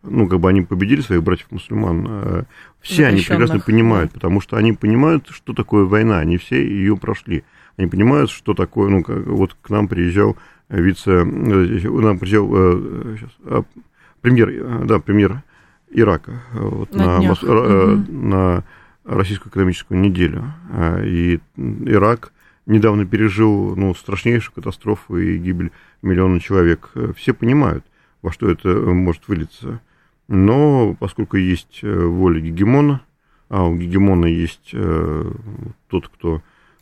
ну, 0.03 0.27
как 0.27 0.39
бы 0.39 0.49
они 0.49 0.61
победили 0.61 1.01
своих 1.01 1.23
братьев-мусульман, 1.23 2.07
а 2.09 2.45
все 2.81 3.07
они 3.07 3.21
прекрасно 3.21 3.59
понимают, 3.59 4.11
потому 4.11 4.41
что 4.41 4.57
они 4.57 4.73
понимают, 4.73 5.27
что 5.29 5.53
такое 5.53 5.85
война, 5.85 6.19
они 6.19 6.37
все 6.37 6.63
ее 6.63 6.97
прошли. 6.97 7.43
Они 7.77 7.87
понимают, 7.87 8.29
что 8.29 8.53
такое, 8.53 8.89
ну, 8.89 9.03
как, 9.03 9.25
вот 9.27 9.55
к 9.61 9.69
нам 9.69 9.87
приезжал 9.87 10.37
вице, 10.69 11.11
э, 11.11 11.23
нам 11.23 12.19
приезжал 12.19 12.47
сейчас, 13.17 13.29
а, 13.45 13.63
премьер, 14.21 14.49
э, 14.49 14.85
да, 14.85 14.99
премьер 14.99 15.43
Ирака 15.89 16.41
вот, 16.53 16.93
на, 16.93 17.19
на, 17.19 17.31
угу. 17.33 18.11
на 18.11 18.63
российскую 19.03 19.51
экономическую 19.51 19.99
неделю. 19.99 20.53
И 21.03 21.39
Ирак 21.57 22.31
недавно 22.65 23.05
пережил 23.05 23.75
ну, 23.75 23.93
страшнейшую 23.93 24.53
катастрофу 24.55 25.17
и 25.17 25.37
гибель 25.37 25.71
миллиона 26.01 26.39
человек. 26.39 26.91
Все 27.17 27.33
понимают, 27.33 27.83
во 28.21 28.31
что 28.31 28.49
это 28.49 28.69
может 28.69 29.27
вылиться. 29.27 29.81
Но 30.33 30.95
поскольку 30.99 31.37
есть 31.37 31.81
воля 31.83 32.39
гегемона, 32.39 33.01
а 33.49 33.65
у 33.65 33.75
гегемона 33.75 34.27
есть 34.27 34.73
тот, 35.89 36.07
кто 36.07 36.41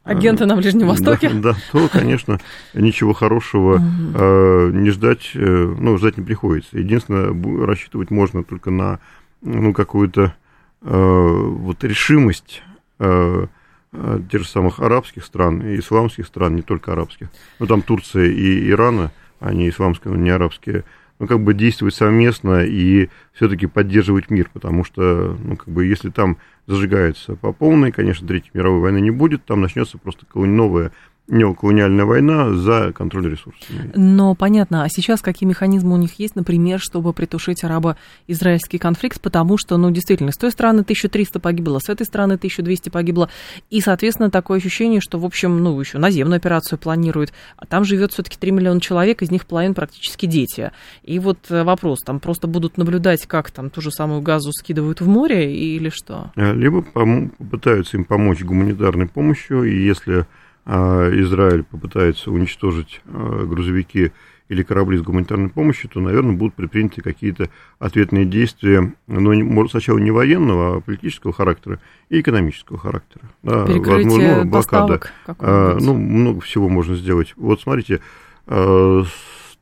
Агенты 0.10 0.46
на 0.46 0.56
Ближнем 0.56 0.88
Востоке. 0.88 1.30
Да, 1.30 1.54
да 1.54 1.58
то, 1.72 1.88
конечно, 1.88 2.40
ничего 2.74 3.14
хорошего 3.14 3.80
э, 3.80 4.72
не 4.74 4.90
ждать, 4.90 5.32
э, 5.36 5.76
ну, 5.78 5.98
ждать 5.98 6.18
не 6.18 6.24
приходится. 6.24 6.80
Единственное, 6.80 7.66
рассчитывать 7.66 8.10
можно 8.10 8.44
только 8.44 8.72
на 8.72 9.00
ну, 9.42 9.74
какую-то 9.74 10.34
э, 10.82 10.92
вот 10.92 11.84
решимость 11.84 12.64
э, 12.98 13.46
э, 13.92 14.20
тех 14.32 14.42
же 14.42 14.48
самых 14.48 14.80
арабских 14.80 15.24
стран 15.26 15.62
и 15.62 15.78
исламских 15.78 16.26
стран, 16.26 16.56
не 16.56 16.64
только 16.64 16.94
арабских. 16.94 17.28
Ну, 17.60 17.68
там 17.68 17.84
Турция 17.84 18.26
и 18.26 18.70
Ирана, 18.70 19.12
они 19.40 19.70
исламские, 19.70 20.14
но 20.14 20.20
не 20.20 20.32
арабские, 20.32 20.86
ну, 21.20 21.28
как 21.28 21.42
бы 21.42 21.54
действовать 21.54 21.94
совместно 21.94 22.64
и 22.64 23.10
все-таки 23.34 23.68
поддерживать 23.68 24.30
мир, 24.30 24.50
потому 24.52 24.86
что, 24.86 25.38
ну, 25.44 25.58
как 25.58 25.68
бы, 25.68 25.86
если 25.86 26.10
там 26.10 26.38
зажигается 26.66 27.36
по 27.36 27.52
полной, 27.52 27.92
конечно, 27.92 28.28
Третьей 28.28 28.52
мировой 28.54 28.80
войны 28.80 29.00
не 29.00 29.12
будет, 29.12 29.44
там 29.46 29.62
начнется 29.62 29.98
просто 29.98 30.26
новая 30.34 30.92
неоколониальная 31.30 32.06
война 32.06 32.54
за 32.54 32.92
контроль 32.94 33.32
ресурсов. 33.32 33.68
Но 33.96 34.36
понятно, 34.36 34.84
а 34.84 34.90
сейчас 34.90 35.22
какие 35.22 35.48
механизмы 35.48 35.94
у 35.94 35.98
них 35.98 36.20
есть, 36.20 36.36
например, 36.36 36.80
чтобы 36.80 37.14
притушить 37.14 37.64
арабо-израильский 37.64 38.78
конфликт, 38.78 39.22
потому 39.22 39.58
что, 39.58 39.78
ну, 39.78 39.92
действительно, 39.92 40.32
с 40.32 40.38
той 40.38 40.52
стороны 40.52 40.82
1300 40.82 41.40
погибло, 41.40 41.80
с 41.80 41.90
этой 41.90 42.06
стороны 42.06 42.34
1200 42.34 42.90
погибло, 42.90 43.30
и, 43.70 43.82
соответственно, 43.82 44.30
такое 44.30 44.58
ощущение, 44.58 45.02
что, 45.02 45.20
в 45.20 45.26
общем, 45.26 45.64
ну, 45.64 45.80
еще 45.80 45.98
наземную 45.98 46.38
операцию 46.38 46.80
планируют, 46.80 47.34
а 47.58 47.66
там 47.66 47.84
живет 47.84 48.12
все-таки 48.12 48.38
3 48.38 48.52
миллиона 48.52 48.82
человек, 48.82 49.22
из 49.22 49.32
них 49.32 49.46
половина 49.46 49.74
практически 49.74 50.26
дети. 50.26 50.72
И 51.04 51.20
вот 51.20 51.40
э, 51.50 51.64
вопрос, 51.64 52.00
там 52.06 52.20
просто 52.20 52.48
будут 52.48 52.78
наблюдать, 52.78 53.26
как 53.26 53.52
там 53.52 53.70
ту 53.70 53.82
же 53.82 53.92
самую 53.92 54.22
газу 54.22 54.52
скидывают 54.52 55.02
в 55.02 55.08
море 55.08 55.54
или 55.54 55.90
что? 55.90 56.32
Э, 56.36 56.54
либо 56.54 56.82
попытаются 56.82 57.98
им 57.98 58.06
помочь 58.06 58.42
гуманитарной 58.42 59.08
помощью, 59.08 59.64
и 59.64 59.84
если 59.84 60.26
Израиль 60.70 61.64
попытается 61.64 62.32
уничтожить 62.32 63.02
а, 63.06 63.46
грузовики 63.46 64.12
или 64.50 64.64
корабли 64.64 64.98
с 64.98 65.02
гуманитарной 65.02 65.50
помощью, 65.50 65.90
то, 65.90 66.00
наверное, 66.00 66.36
будут 66.36 66.56
предприняты 66.56 67.02
какие-то 67.02 67.50
ответные 67.78 68.26
действия, 68.26 68.94
но 69.08 69.34
может, 69.34 69.72
сначала 69.72 70.00
не 70.00 70.12
военного, 70.12 70.78
а 70.78 70.82
политического 70.82 71.34
характера 71.34 71.80
и 72.10 72.20
экономического 72.20 72.78
характера. 72.80 73.26
Да, 73.44 73.66
возможно, 73.66 74.46
блокада. 74.46 75.02
А, 75.28 75.78
ну, 75.80 75.96
много 75.96 76.42
всего 76.42 76.68
можно 76.68 76.96
сделать. 76.96 77.34
Вот 77.36 77.62
смотрите, 77.62 78.02
а, 78.48 79.04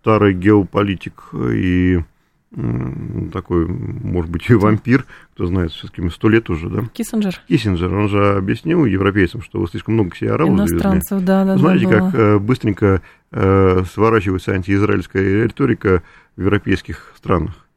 старый 0.01 0.34
геополитик 0.34 1.30
и 1.34 1.99
такой, 3.34 3.68
может 3.68 4.32
быть, 4.32 4.50
и 4.50 4.54
вампир, 4.56 5.06
кто 5.34 5.45
знает, 5.45 5.72
все-таки 5.72 6.08
сто 6.10 6.30
лет 6.30 6.50
уже, 6.50 6.70
да? 6.70 6.84
Киссинджер. 6.93 7.41
Киссинджер, 7.48 7.93
он 7.93 8.08
же 8.10 8.38
объяснил 8.38 8.86
европейцам, 8.86 9.41
что 9.41 9.60
вы 9.60 9.68
слишком 9.68 9.95
много 9.95 10.16
себе 10.16 10.32
арабов 10.32 10.56
Иностранцев, 10.56 11.22
да, 11.24 11.43
да, 11.43 11.58
Знаете, 11.58 11.88
да, 11.88 12.00
как 12.00 12.12
было. 12.12 12.39
быстренько 12.39 13.02
э, 13.32 13.84
сворачивается 13.91 14.54
антиизраильская 14.54 15.43
риторика 15.43 16.04
в 16.36 16.41
европейских 16.41 17.14
странах. 17.18 17.68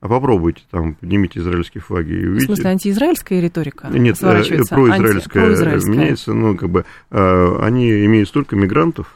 А 0.00 0.08
попробуйте 0.08 0.62
там, 0.70 0.94
поднимите 0.94 1.40
израильские 1.40 1.80
флаги 1.80 2.12
и 2.12 2.26
увидите. 2.26 2.44
В 2.44 2.46
смысле, 2.46 2.70
антиизраильская 2.70 3.40
риторика 3.40 3.88
Нет, 3.88 4.16
э, 4.16 4.20
произраильская, 4.20 4.80
анти... 4.84 5.30
произраильская 5.30 5.90
меняется, 5.90 6.34
ну, 6.34 6.56
как 6.56 6.68
бы, 6.68 6.84
э, 7.10 7.58
они 7.62 8.04
имеют 8.04 8.28
столько 8.28 8.56
мигрантов 8.56 9.14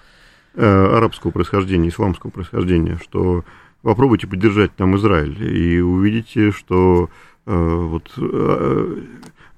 э, 0.55 0.65
арабского 0.65 1.33
происхождения, 1.33 1.91
исламского 1.91 2.31
происхождения, 2.31 2.99
что 3.03 3.45
попробуйте 3.83 4.27
поддержать 4.27 4.75
там 4.77 4.97
Израиль, 4.97 5.43
и 5.43 5.81
увидите, 5.81 6.53
что 6.53 7.09
э, 7.47 7.53
вот 7.55 8.11
э, 8.17 8.97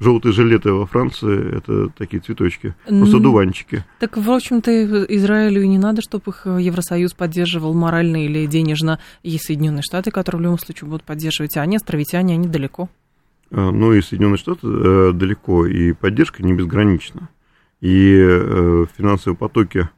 желтые 0.00 0.32
жилеты 0.32 0.72
во 0.72 0.86
Франции 0.86 1.56
это 1.56 1.88
такие 1.90 2.20
цветочки, 2.20 2.74
просто 2.86 3.18
дуванчики. 3.18 3.84
Так, 3.98 4.16
в 4.16 4.30
общем-то, 4.30 5.04
Израилю 5.16 5.62
и 5.62 5.68
не 5.68 5.78
надо, 5.78 6.02
чтобы 6.02 6.24
их 6.28 6.46
Евросоюз 6.46 7.14
поддерживал 7.14 7.74
морально 7.74 8.24
или 8.24 8.46
денежно. 8.46 8.98
Есть 9.22 9.46
Соединенные 9.46 9.82
Штаты, 9.82 10.10
которые 10.10 10.40
в 10.40 10.42
любом 10.42 10.58
случае 10.58 10.88
будут 10.88 11.04
поддерживать, 11.04 11.56
а 11.56 11.62
они, 11.62 11.76
островитяне, 11.76 12.34
они 12.34 12.48
далеко. 12.48 12.88
Э, 13.50 13.70
ну 13.70 13.92
и 13.92 14.02
Соединенные 14.02 14.38
Штаты 14.38 15.12
далеко, 15.12 15.66
и 15.66 15.92
поддержка 15.92 16.42
не 16.42 16.52
безгранична. 16.52 17.28
И 17.80 18.14
финансовые 18.96 19.36
потоки 19.36 19.88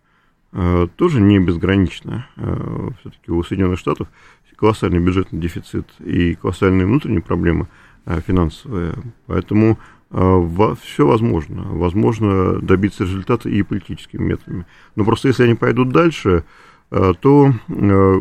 тоже 0.97 1.21
не 1.21 1.41
безгранична. 1.41 2.29
Э, 2.37 2.91
Все-таки 3.01 3.33
у 3.33 3.43
Соединенных 3.43 3.79
Штатов 3.79 4.09
колоссальный 4.57 5.01
бюджетный 5.01 5.41
дефицит 5.41 5.89
и 5.99 6.37
колоссальные 6.37 6.87
внутренние 6.87 7.23
проблемы 7.23 7.67
э, 8.07 8.21
финансовые. 8.21 8.95
Поэтому 9.27 9.79
все 10.11 11.09
возможно. 11.09 11.65
Возможно 11.65 12.61
добиться 12.61 13.03
результата 13.03 13.49
и 13.49 13.65
политическими 13.65 14.23
методами. 14.23 14.65
Но 14.95 15.05
просто 15.05 15.27
если 15.27 15.43
они 15.43 15.57
пойдут 15.57 15.89
дальше, 15.89 16.45
то 16.89 17.53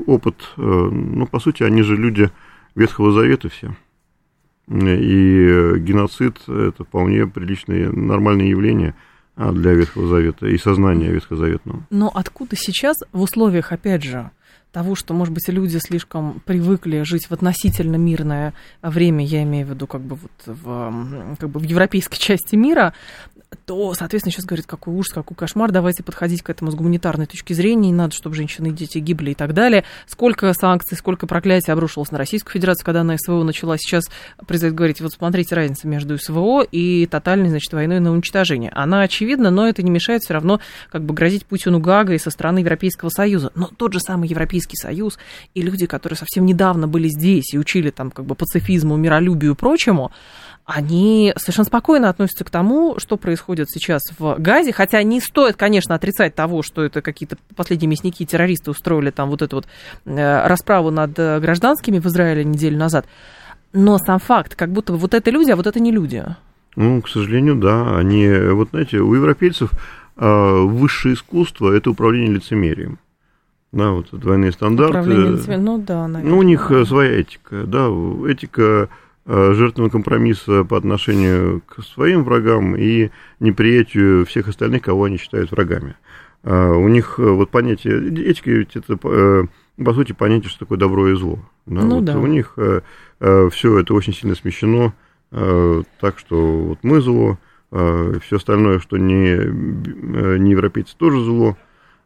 опыт, 0.08 0.54
ну, 0.58 1.28
по 1.28 1.40
сути, 1.40 1.62
они 1.62 1.84
же 1.84 1.96
люди 1.96 2.32
Ветхого 2.74 3.12
Завета 3.12 3.50
все. 3.50 3.76
И 4.72 5.74
геноцид– 5.78 6.40
это 6.48 6.84
вполне 6.84 7.28
приличное, 7.28 7.92
нормальное 7.92 8.48
явление– 8.48 8.96
для 9.36 9.74
Ветхого 9.74 10.08
Завета 10.08 10.48
и 10.48 10.58
сознания 10.58 11.10
Ветхозаветного. 11.10 11.86
Но 11.90 12.12
откуда 12.14 12.56
сейчас 12.56 12.98
в 13.12 13.22
условиях, 13.22 13.72
опять 13.72 14.04
же, 14.04 14.32
того, 14.74 14.96
что, 14.96 15.14
может 15.14 15.34
быть, 15.34 15.48
люди 15.50 15.78
слишком 15.78 16.42
привыкли 16.46 17.04
жить 17.04 17.28
в 17.28 17.32
относительно 17.32 17.96
мирное 17.96 18.54
время, 18.82 19.24
я 19.24 19.44
имею 19.44 19.68
в 19.68 19.70
виду 19.70 19.86
как 19.86 20.02
бы 20.02 20.16
вот 20.16 20.32
в, 20.46 21.36
как 21.40 21.50
бы 21.50 21.60
в 21.60 21.64
европейской 21.64 22.18
части 22.20 22.56
мира, 22.56 22.94
то, 23.56 23.94
соответственно, 23.94 24.32
сейчас 24.32 24.46
говорит, 24.46 24.66
какой 24.66 24.94
ужас, 24.94 25.14
какой 25.14 25.36
кошмар, 25.36 25.72
давайте 25.72 26.04
подходить 26.04 26.42
к 26.42 26.50
этому 26.50 26.72
с 26.72 26.76
гуманитарной 26.76 27.26
точки 27.26 27.54
зрения, 27.54 27.90
не 27.90 27.94
надо, 27.94 28.14
чтобы 28.14 28.36
женщины 28.36 28.68
и 28.68 28.72
дети 28.72 28.98
гибли 28.98 29.32
и 29.32 29.34
так 29.36 29.54
далее. 29.54 29.84
Сколько 30.08 30.54
санкций, 30.54 30.98
сколько 30.98 31.28
проклятий 31.28 31.72
обрушилось 31.72 32.12
на 32.12 32.18
Российскую 32.18 32.54
Федерацию, 32.54 32.86
когда 32.86 33.02
она 33.02 33.18
СВО 33.18 33.44
начала. 33.44 33.78
Сейчас 33.78 34.06
президент 34.48 34.76
говорит, 34.76 35.00
вот 35.02 35.14
смотрите 35.14 35.56
разницу 35.56 35.88
между 35.88 36.18
СВО 36.18 36.64
и 36.64 37.06
тотальной, 37.06 37.50
значит, 37.50 37.72
войной 37.74 38.00
на 38.00 38.12
уничтожение. 38.12 38.72
Она 38.72 39.02
очевидна, 39.02 39.52
но 39.52 39.68
это 39.68 39.84
не 39.84 39.92
мешает 39.92 40.24
все 40.24 40.34
равно 40.34 40.60
как 40.92 41.04
бы 41.04 41.14
грозить 41.14 41.46
Путину 41.46 41.80
Гагой 41.80 42.20
со 42.20 42.30
стороны 42.30 42.60
Европейского 42.60 43.10
Союза. 43.10 43.52
Но 43.56 43.68
тот 43.68 43.94
же 43.94 44.00
самый 44.00 44.30
Европейский 44.30 44.78
Союз 44.78 45.18
и 45.54 45.62
люди, 45.62 45.86
которые 45.86 46.18
совсем 46.18 46.46
недавно 46.46 46.88
были 46.88 47.08
здесь 47.08 47.54
и 47.54 47.58
учили 47.58 47.90
там 47.90 48.12
как 48.12 48.26
бы 48.26 48.36
пацифизму, 48.36 48.96
миролюбию 48.96 49.54
и 49.54 49.56
прочему, 49.56 50.12
они 50.66 51.34
совершенно 51.36 51.66
спокойно 51.66 52.10
относятся 52.10 52.46
к 52.46 52.50
тому, 52.50 52.96
что 52.98 53.18
происходит 53.18 53.70
сейчас 53.70 54.02
в 54.18 54.36
Газе, 54.40 54.72
хотя 54.72 55.04
не 55.04 55.20
стоит, 55.20 55.58
конечно, 55.58 55.94
отрицать 55.94 56.36
того, 56.36 56.62
что 56.64 56.84
это 56.84 57.02
какие-то 57.02 57.38
последние 57.56 57.90
мясники, 57.90 58.26
террористы 58.26 58.72
устроили 58.72 59.12
там 59.12 59.30
вот 59.30 59.42
эту 59.42 59.58
вот 59.58 59.68
э, 60.06 60.48
расправу 60.48 60.90
над 60.90 61.20
э, 61.20 61.40
гражданскими 61.42 62.00
в 62.00 62.06
Израиле 62.06 62.46
неделю 62.46 62.78
назад. 62.78 63.06
Но 63.74 63.98
сам 63.98 64.20
факт, 64.20 64.56
как 64.56 64.70
будто 64.72 64.94
вот 64.94 65.14
это 65.14 65.32
люди, 65.32 65.52
а 65.52 65.58
вот 65.58 65.68
это 65.68 65.80
не 65.82 65.92
люди. 65.92 66.24
Ну, 66.78 67.02
к 67.02 67.10
сожалению, 67.10 67.56
да. 67.56 67.98
Они, 67.98 68.30
вот 68.52 68.70
знаете, 68.70 69.00
у 69.00 69.14
европейцев 69.14 69.72
э, 70.16 70.62
высшее 70.62 71.16
искусство– 71.16 71.72
это 71.76 71.90
управление 71.90 72.36
лицемерием. 72.36 73.00
Да, 73.74 73.92
вот 73.92 74.08
двойные 74.12 74.54
стандарты. 74.54 75.00
Управление 75.00 75.32
лицемерием, 75.32 75.66
ну 75.66 75.78
да, 75.80 76.08
наверное. 76.08 76.36
Ну, 76.36 76.38
у 76.38 76.44
них 76.44 76.72
своя 76.86 77.20
этика, 77.20 77.64
да, 77.66 77.88
этика 78.30 78.62
Э, 78.74 78.88
жертвами 79.26 79.90
компромисса 79.90 80.66
по 80.66 80.78
отношению 80.78 81.62
к 81.62 81.82
своим 81.84 82.24
врагам 82.24 82.76
и 82.76 83.10
неприятию 83.40 84.26
всех 84.26 84.50
остальных, 84.50 84.82
кого 84.82 85.06
они 85.06 85.18
считают 85.18 85.52
врагами. 85.52 85.96
А 86.44 86.72
у 86.72 86.90
них 86.90 87.20
э, 87.20 87.24
вот 87.24 87.50
понятие, 87.50 88.30
этика 88.30 88.52
ведь 88.52 88.76
это, 88.76 89.00
э, 89.02 89.44
по 89.82 89.94
сути, 89.94 90.12
понятие, 90.12 90.50
что 90.50 90.60
такое 90.60 90.78
добро 90.78 91.10
и 91.10 91.16
зло. 91.16 91.40
Да, 91.66 91.82
ну, 91.84 91.96
вот 91.96 92.06
да. 92.06 92.20
У 92.20 92.28
них 92.28 92.58
все 93.52 93.80
это 93.80 93.94
очень 93.94 94.14
сильно 94.14 94.36
смещено, 94.36 94.94
так 95.32 96.20
что 96.20 96.58
вот 96.58 96.80
мы 96.84 97.00
зло, 97.00 97.38
все 97.72 98.36
остальное, 98.36 98.80
что 98.80 98.98
не, 98.98 99.38
не 100.40 100.52
европейцы, 100.52 100.94
тоже 100.98 101.24
зло. 101.24 101.58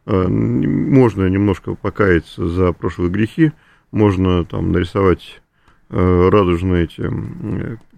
Можно 0.06 1.28
немножко 1.28 1.74
покаяться 1.74 2.46
за 2.46 2.72
прошлые 2.72 3.10
грехи, 3.10 3.50
можно 3.90 4.44
там 4.44 4.70
нарисовать 4.70 5.40
Э, 5.40 5.47
радужные 5.90 6.84
эти 6.84 7.10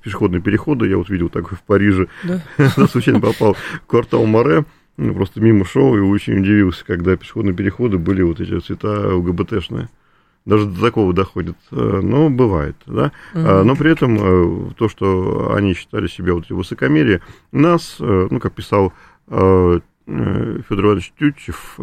пешеходные 0.03 0.41
переходы. 0.41 0.89
Я 0.89 0.97
вот 0.97 1.09
видел 1.09 1.29
такой 1.29 1.57
в 1.57 1.63
Париже. 1.63 2.09
Да. 2.25 2.87
Случайно 2.89 3.21
попал 3.21 3.55
в 3.55 3.87
квартал 3.87 4.27
Море. 4.27 4.65
Ну, 4.97 5.15
просто 5.15 5.41
мимо 5.41 5.65
шел 5.65 5.97
и 5.97 6.01
очень 6.01 6.41
удивился, 6.41 6.85
когда 6.85 7.17
пешеходные 7.17 7.55
переходы 7.55 7.97
были 7.97 8.23
вот 8.23 8.41
эти 8.41 8.59
цвета 8.61 9.15
ЛГБТшные. 9.17 9.89
Даже 10.45 10.67
до 10.67 10.81
такого 10.81 11.13
доходит. 11.13 11.57
Э, 11.71 12.01
но 12.03 12.29
бывает, 12.29 12.77
да. 12.87 13.13
Угу. 13.35 13.65
Но 13.65 13.77
при 13.77 13.93
этом 13.93 14.19
э, 14.19 14.73
то, 14.77 14.89
что 14.89 15.55
они 15.55 15.75
считали 15.75 16.07
себя 16.07 16.35
вот 16.35 16.49
высокомерие, 16.51 17.21
нас, 17.53 17.97
ну, 17.99 18.41
как 18.41 18.53
писал 18.53 18.93
Федор 20.69 20.87
Иванович 20.87 21.13
Тютчев, 21.19 21.79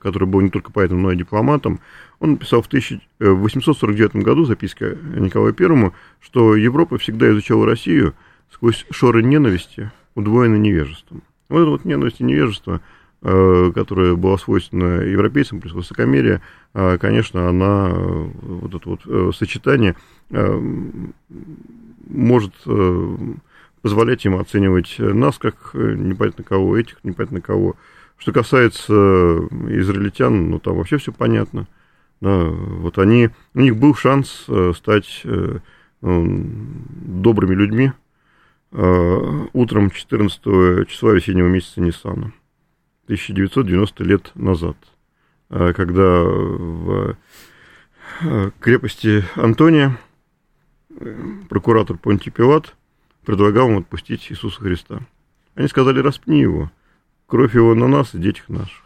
который 0.00 0.28
был 0.28 0.40
не 0.42 0.50
только 0.50 0.70
поэтом, 0.70 1.00
но 1.02 1.10
и 1.12 1.16
дипломатом, 1.16 1.80
он 2.20 2.32
написал 2.32 2.60
в 2.62 2.66
1849 2.66 4.16
году 4.16 4.44
записка 4.44 4.96
Николаю 5.16 5.54
Первому, 5.54 5.94
что 6.20 6.54
Европа 6.54 6.98
всегда 6.98 7.30
изучала 7.30 7.64
Россию 7.66 8.14
сквозь 8.50 8.84
шоры 8.90 9.22
ненависти, 9.22 9.90
удвоенной 10.14 10.58
невежеством. 10.58 11.22
Вот 11.48 11.60
это 11.60 11.70
вот 11.70 11.84
ненависть 11.84 12.20
и 12.20 12.24
невежество, 12.24 12.80
которое 13.22 14.14
было 14.16 14.36
свойственно 14.36 15.00
европейцам, 15.02 15.60
плюс 15.60 15.72
высокомерие, 15.72 16.42
конечно, 16.72 17.48
она, 17.48 17.88
вот 17.90 18.74
это 18.74 18.88
вот 18.88 19.36
сочетание 19.36 19.94
может 22.08 22.54
позволять 23.82 24.24
им 24.24 24.36
оценивать 24.36 24.94
нас 24.98 25.38
как 25.38 25.56
э, 25.74 25.94
непонятно 25.94 26.44
кого, 26.44 26.78
этих 26.78 27.02
непонятно 27.02 27.40
кого. 27.40 27.76
Что 28.16 28.32
касается 28.32 28.92
э, 28.92 29.48
израильтян, 29.80 30.50
ну 30.50 30.58
там 30.60 30.76
вообще 30.76 30.96
все 30.96 31.12
понятно. 31.12 31.66
Да, 32.20 32.44
вот 32.44 32.98
они, 32.98 33.30
у 33.54 33.60
них 33.60 33.76
был 33.76 33.94
шанс 33.94 34.44
э, 34.48 34.72
стать 34.76 35.24
добрыми 36.00 37.54
людьми 37.54 37.92
утром 38.72 39.90
14 39.92 40.88
числа 40.88 41.12
весеннего 41.12 41.46
месяца 41.46 41.80
Ниссана, 41.80 42.32
1990 43.04 44.02
лет 44.02 44.32
назад, 44.34 44.76
когда 45.48 46.24
в 46.24 47.16
крепости 48.58 49.22
Антония 49.36 49.96
прокуратор 51.48 51.98
Понтий 51.98 52.32
Пилат 52.32 52.74
предлагал 53.24 53.70
им 53.70 53.78
отпустить 53.78 54.26
Иисуса 54.30 54.60
Христа. 54.60 55.00
Они 55.54 55.68
сказали, 55.68 56.00
распни 56.00 56.40
его, 56.40 56.70
кровь 57.26 57.54
его 57.54 57.74
на 57.74 57.88
нас 57.88 58.14
и 58.14 58.18
детях 58.18 58.48
наших. 58.48 58.82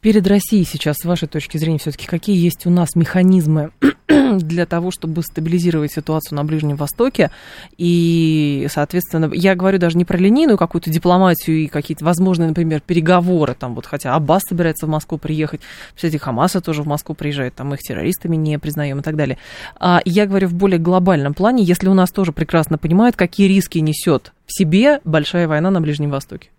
Перед 0.00 0.26
Россией 0.26 0.64
сейчас, 0.64 0.96
с 0.98 1.04
вашей 1.04 1.28
точки 1.28 1.56
зрения, 1.56 1.78
все-таки 1.78 2.06
какие 2.06 2.36
есть 2.36 2.66
у 2.66 2.70
нас 2.70 2.94
механизмы 2.94 3.72
для 4.38 4.66
того, 4.66 4.90
чтобы 4.90 5.22
стабилизировать 5.22 5.92
ситуацию 5.92 6.36
на 6.36 6.44
Ближнем 6.44 6.76
Востоке? 6.76 7.30
И, 7.78 8.66
соответственно, 8.70 9.30
я 9.32 9.54
говорю 9.54 9.78
даже 9.78 9.96
не 9.96 10.04
про 10.04 10.18
линейную 10.18 10.58
какую-то 10.58 10.90
дипломатию 10.90 11.56
и 11.56 11.66
какие-то 11.68 12.04
возможные, 12.04 12.48
например, 12.48 12.80
переговоры, 12.80 13.54
там 13.54 13.74
вот, 13.74 13.86
хотя 13.86 14.14
Аббас 14.14 14.42
собирается 14.48 14.86
в 14.86 14.90
Москву 14.90 15.18
приехать, 15.18 15.60
кстати, 15.94 16.16
Хамаса 16.16 16.60
тоже 16.60 16.82
в 16.82 16.86
Москву 16.86 17.14
приезжает, 17.14 17.54
там 17.54 17.72
их 17.74 17.80
террористами 17.80 18.36
не 18.36 18.58
признаем 18.58 19.00
и 19.00 19.02
так 19.02 19.16
далее. 19.16 19.38
А 19.78 20.00
я 20.04 20.26
говорю 20.26 20.48
в 20.48 20.54
более 20.54 20.78
глобальном 20.78 21.34
плане, 21.34 21.62
если 21.62 21.88
у 21.88 21.94
нас 21.94 22.10
тоже 22.10 22.32
прекрасно 22.32 22.78
понимают, 22.78 23.16
какие 23.16 23.48
риски 23.48 23.78
несет 23.78 24.32
в 24.46 24.56
себе 24.56 25.00
большая 25.04 25.48
война 25.48 25.70
на 25.70 25.80
Ближнем 25.80 26.10
Востоке. 26.10 26.50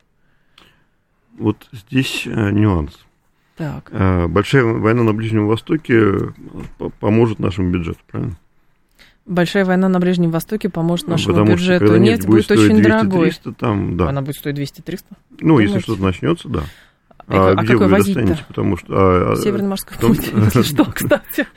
Вот 1.38 1.68
здесь 1.72 2.24
э, 2.26 2.52
нюанс 2.52 3.05
так. 3.56 3.90
А, 3.92 4.28
большая 4.28 4.64
война 4.64 5.04
на 5.04 5.14
Ближнем 5.14 5.48
Востоке 5.48 5.94
э, 6.80 6.90
поможет 7.00 7.40
нашему 7.40 7.72
бюджету, 7.72 8.00
правильно? 8.08 8.36
Большая 9.26 9.66
война 9.66 9.90
на 9.90 10.00
Ближнем 10.00 10.30
Востоке 10.30 10.70
поможет 10.70 11.08
нашему 11.08 11.34
Потому 11.34 11.54
бюджету. 11.54 11.88
Что, 11.88 11.98
нефть 11.98 12.28
будет, 12.28 12.48
будет 12.48 12.52
очень 12.52 12.76
200, 12.76 12.84
дорогой. 12.84 13.24
300, 13.30 13.54
там, 13.54 13.98
да. 13.98 14.10
Она 14.10 14.22
будет 14.22 14.36
стоить 14.36 14.58
200-300? 14.58 15.04
Ну, 15.10 15.48
Думаете? 15.48 15.74
если 15.74 15.84
что-то 15.84 16.04
начнется, 16.04 16.48
да. 16.48 16.64
А, 17.28 17.56
а 17.58 17.64
где 17.64 17.76
вы 17.76 17.90
достанете? 17.90 18.46
Потому 18.48 18.78
что... 18.78 18.88
А, 18.90 19.34
а 19.34 19.36
Северный 19.36 19.70
морской 19.70 19.98
том... 20.00 20.16
путь, 20.16 20.32
если 20.32 20.62
что, 20.62 20.86
кстати. 20.94 21.48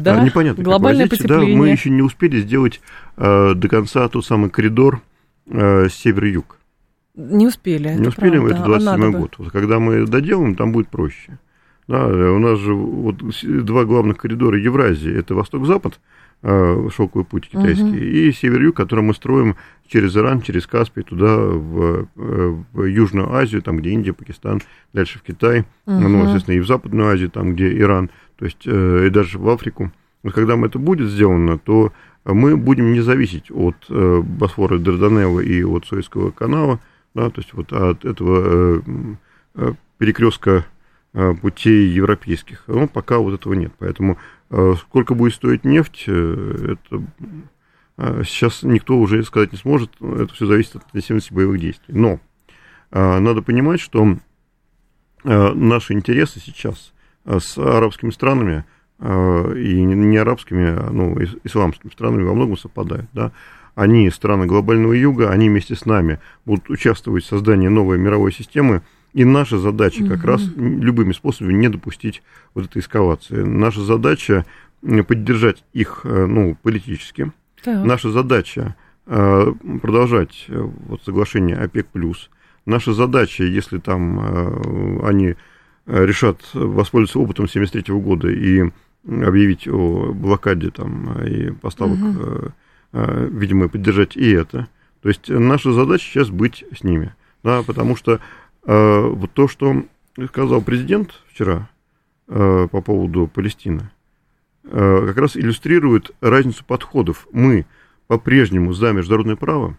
Да, 0.00 0.20
непонятно, 0.20 0.64
глобальное 0.64 1.06
потепление. 1.06 1.54
Да, 1.54 1.58
мы 1.58 1.68
еще 1.68 1.90
не 1.90 2.02
успели 2.02 2.40
сделать 2.40 2.80
э, 3.16 3.52
до 3.54 3.68
конца 3.68 4.08
тот 4.08 4.26
самый 4.26 4.50
коридор 4.50 5.00
э, 5.46 5.88
север-юг. 5.88 6.58
Не 7.16 7.46
успели. 7.46 7.94
Не 7.94 8.08
успели, 8.08 8.38
правда. 8.38 8.54
это 8.54 8.64
27 8.64 9.04
а 9.04 9.18
год. 9.18 9.34
Вот, 9.38 9.50
когда 9.50 9.78
мы 9.78 10.06
доделаем, 10.06 10.54
там 10.54 10.72
будет 10.72 10.88
проще. 10.88 11.38
Да, 11.88 12.06
у 12.06 12.38
нас 12.38 12.58
же 12.58 12.74
вот 12.74 13.16
два 13.42 13.84
главных 13.84 14.18
коридора 14.18 14.58
Евразии. 14.58 15.16
Это 15.16 15.34
восток-запад, 15.34 16.00
а, 16.42 16.88
шелковый 16.94 17.24
путь 17.24 17.48
китайский, 17.48 17.84
угу. 17.84 17.96
и 17.96 18.32
север-юг, 18.32 18.76
который 18.76 19.02
мы 19.02 19.14
строим 19.14 19.56
через 19.86 20.16
Иран, 20.16 20.42
через 20.42 20.66
Каспий, 20.66 21.04
туда, 21.04 21.36
в, 21.36 22.08
в 22.14 22.84
Южную 22.84 23.32
Азию, 23.32 23.62
там, 23.62 23.78
где 23.78 23.90
Индия, 23.90 24.12
Пакистан, 24.12 24.60
дальше 24.92 25.18
в 25.20 25.22
Китай, 25.22 25.60
угу. 25.86 26.08
ну, 26.08 26.24
естественно, 26.24 26.56
и 26.56 26.60
в 26.60 26.66
Западную 26.66 27.08
Азию, 27.08 27.30
там, 27.30 27.54
где 27.54 27.78
Иран, 27.78 28.10
то 28.36 28.44
есть, 28.44 28.66
э, 28.66 29.06
и 29.06 29.10
даже 29.10 29.38
в 29.38 29.48
Африку. 29.48 29.92
Вот 30.22 30.34
когда 30.34 30.56
мы 30.56 30.66
это 30.66 30.78
будет 30.78 31.08
сделано, 31.08 31.56
то 31.56 31.92
мы 32.24 32.56
будем 32.56 32.92
не 32.92 33.00
зависеть 33.00 33.50
от 33.50 33.76
э, 33.88 34.20
Босфора 34.22 34.78
Дарданелла 34.78 35.40
и 35.40 35.62
от 35.62 35.86
Суэцкого 35.86 36.32
канала, 36.32 36.80
да, 37.16 37.30
то 37.30 37.40
есть 37.40 37.54
вот 37.54 37.72
от 37.72 38.04
этого 38.04 38.76
э, 38.76 38.82
э, 39.54 39.72
перекрестка 39.96 40.66
э, 41.14 41.34
путей 41.34 41.88
европейских. 41.88 42.64
Но 42.66 42.86
пока 42.86 43.18
вот 43.18 43.32
этого 43.34 43.54
нет. 43.54 43.72
Поэтому 43.78 44.18
сколько 44.78 45.14
будет 45.14 45.34
стоить 45.34 45.64
нефть, 45.64 46.04
это 46.06 47.02
сейчас 48.24 48.62
никто 48.62 48.96
уже 48.96 49.24
сказать 49.24 49.50
не 49.50 49.58
сможет. 49.58 49.90
Это 50.00 50.32
все 50.34 50.46
зависит 50.46 50.76
от 50.76 50.84
интенсивности 50.84 51.34
боевых 51.34 51.58
действий. 51.58 51.94
Но 51.96 52.20
надо 52.92 53.42
понимать, 53.42 53.80
что 53.80 54.18
наши 55.24 55.94
интересы 55.94 56.38
сейчас 56.38 56.92
с 57.24 57.58
арабскими 57.58 58.10
странами 58.10 58.64
и 59.00 59.82
не 59.82 60.16
арабскими, 60.16 60.68
а 60.78 60.90
ну, 60.92 61.18
исламскими 61.42 61.90
странами 61.90 62.22
во 62.22 62.34
многом 62.34 62.56
совпадают. 62.56 63.08
Да? 63.12 63.32
Они, 63.76 64.10
страны 64.10 64.46
глобального 64.46 64.94
юга, 64.94 65.30
они 65.30 65.48
вместе 65.48 65.76
с 65.76 65.84
нами 65.84 66.18
будут 66.46 66.70
участвовать 66.70 67.24
в 67.24 67.28
создании 67.28 67.68
новой 67.68 67.98
мировой 67.98 68.32
системы, 68.32 68.82
и 69.12 69.24
наша 69.24 69.58
задача 69.58 70.04
как 70.08 70.20
угу. 70.20 70.26
раз 70.26 70.42
любыми 70.56 71.12
способами 71.12 71.52
не 71.52 71.68
допустить 71.68 72.22
вот 72.54 72.64
этой 72.64 72.80
эскалации. 72.80 73.42
Наша 73.42 73.82
задача 73.82 74.44
поддержать 75.06 75.62
их 75.74 76.00
э, 76.04 76.26
ну, 76.26 76.56
политически. 76.62 77.32
Так. 77.62 77.84
Наша 77.84 78.10
задача 78.10 78.74
э, 79.06 79.52
продолжать 79.82 80.46
э, 80.48 80.58
вот, 80.58 81.02
соглашение 81.04 81.56
ОПЕК+. 81.56 81.88
Наша 82.64 82.94
задача, 82.94 83.44
если 83.44 83.78
там 83.78 85.04
они 85.04 85.36
решат 85.86 86.40
воспользоваться 86.52 87.20
опытом 87.20 87.44
1973 87.44 87.94
года 87.94 88.28
и 88.28 88.72
объявить 89.04 89.68
о 89.68 90.12
блокаде 90.12 90.70
там, 90.70 91.22
и 91.22 91.52
поставок 91.52 91.98
угу 91.98 92.16
Э, 92.18 92.50
видимо, 93.30 93.68
поддержать 93.68 94.16
и 94.16 94.30
это. 94.30 94.68
То 95.02 95.08
есть 95.08 95.28
наша 95.28 95.72
задача 95.72 96.04
сейчас 96.04 96.30
быть 96.30 96.64
с 96.76 96.82
ними, 96.82 97.14
да, 97.42 97.62
потому 97.62 97.96
что 97.96 98.20
э, 98.64 99.00
вот 99.08 99.30
то, 99.32 99.48
что 99.48 99.84
сказал 100.28 100.62
президент 100.62 101.12
вчера 101.28 101.68
э, 102.28 102.68
по 102.70 102.80
поводу 102.80 103.30
Палестины, 103.32 103.90
э, 104.64 105.04
как 105.06 105.16
раз 105.16 105.36
иллюстрирует 105.36 106.10
разницу 106.20 106.64
подходов. 106.64 107.28
Мы 107.32 107.66
по-прежнему 108.06 108.72
за 108.72 108.92
международное 108.92 109.36
право, 109.36 109.78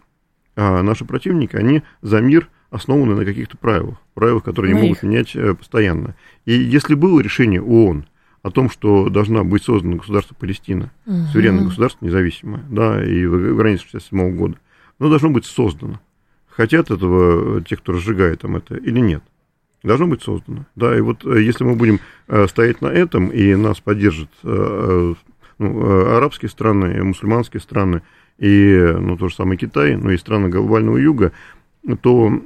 а 0.56 0.82
наши 0.82 1.04
противники, 1.04 1.56
они 1.56 1.82
за 2.02 2.20
мир, 2.20 2.48
основанный 2.70 3.14
на 3.14 3.24
каких-то 3.24 3.56
правилах, 3.56 3.98
правилах, 4.14 4.44
которые 4.44 4.74
не 4.74 4.80
могут 4.80 5.02
менять 5.02 5.34
э, 5.34 5.54
постоянно. 5.54 6.14
И 6.44 6.52
если 6.52 6.94
было 6.94 7.20
решение 7.20 7.62
ООН, 7.62 8.06
о 8.42 8.50
том, 8.50 8.70
что 8.70 9.08
должна 9.08 9.44
быть 9.44 9.62
создана 9.64 9.96
государство 9.96 10.34
Палестина, 10.34 10.92
угу. 11.06 11.26
суверенное 11.32 11.64
государство, 11.64 12.04
независимое, 12.04 12.64
да, 12.70 13.04
и 13.04 13.26
в 13.26 13.56
границах 13.56 13.88
67 13.88 14.36
года. 14.36 14.58
Оно 14.98 15.10
должно 15.10 15.30
быть 15.30 15.46
создано. 15.46 16.00
Хотят 16.48 16.90
этого 16.90 17.62
те, 17.62 17.76
кто 17.76 17.92
разжигает 17.92 18.40
там 18.40 18.56
это, 18.56 18.76
или 18.76 18.98
нет. 19.00 19.22
Должно 19.82 20.08
быть 20.08 20.22
создано. 20.22 20.66
Да, 20.74 20.96
и 20.96 21.00
вот 21.00 21.24
э, 21.24 21.42
если 21.42 21.62
мы 21.62 21.76
будем 21.76 22.00
э, 22.26 22.46
стоять 22.48 22.80
на 22.80 22.88
этом, 22.88 23.28
и 23.28 23.54
нас 23.54 23.80
поддержат 23.80 24.28
э, 24.42 25.14
ну, 25.58 26.16
арабские 26.16 26.48
страны, 26.48 27.02
мусульманские 27.04 27.60
страны, 27.60 28.02
и 28.38 28.94
ну, 28.98 29.16
то 29.16 29.28
же 29.28 29.34
самое 29.34 29.58
Китай, 29.58 29.96
но 29.96 30.10
и 30.10 30.16
страны 30.16 30.48
глобального 30.48 30.96
юга, 30.96 31.32
то 32.00 32.40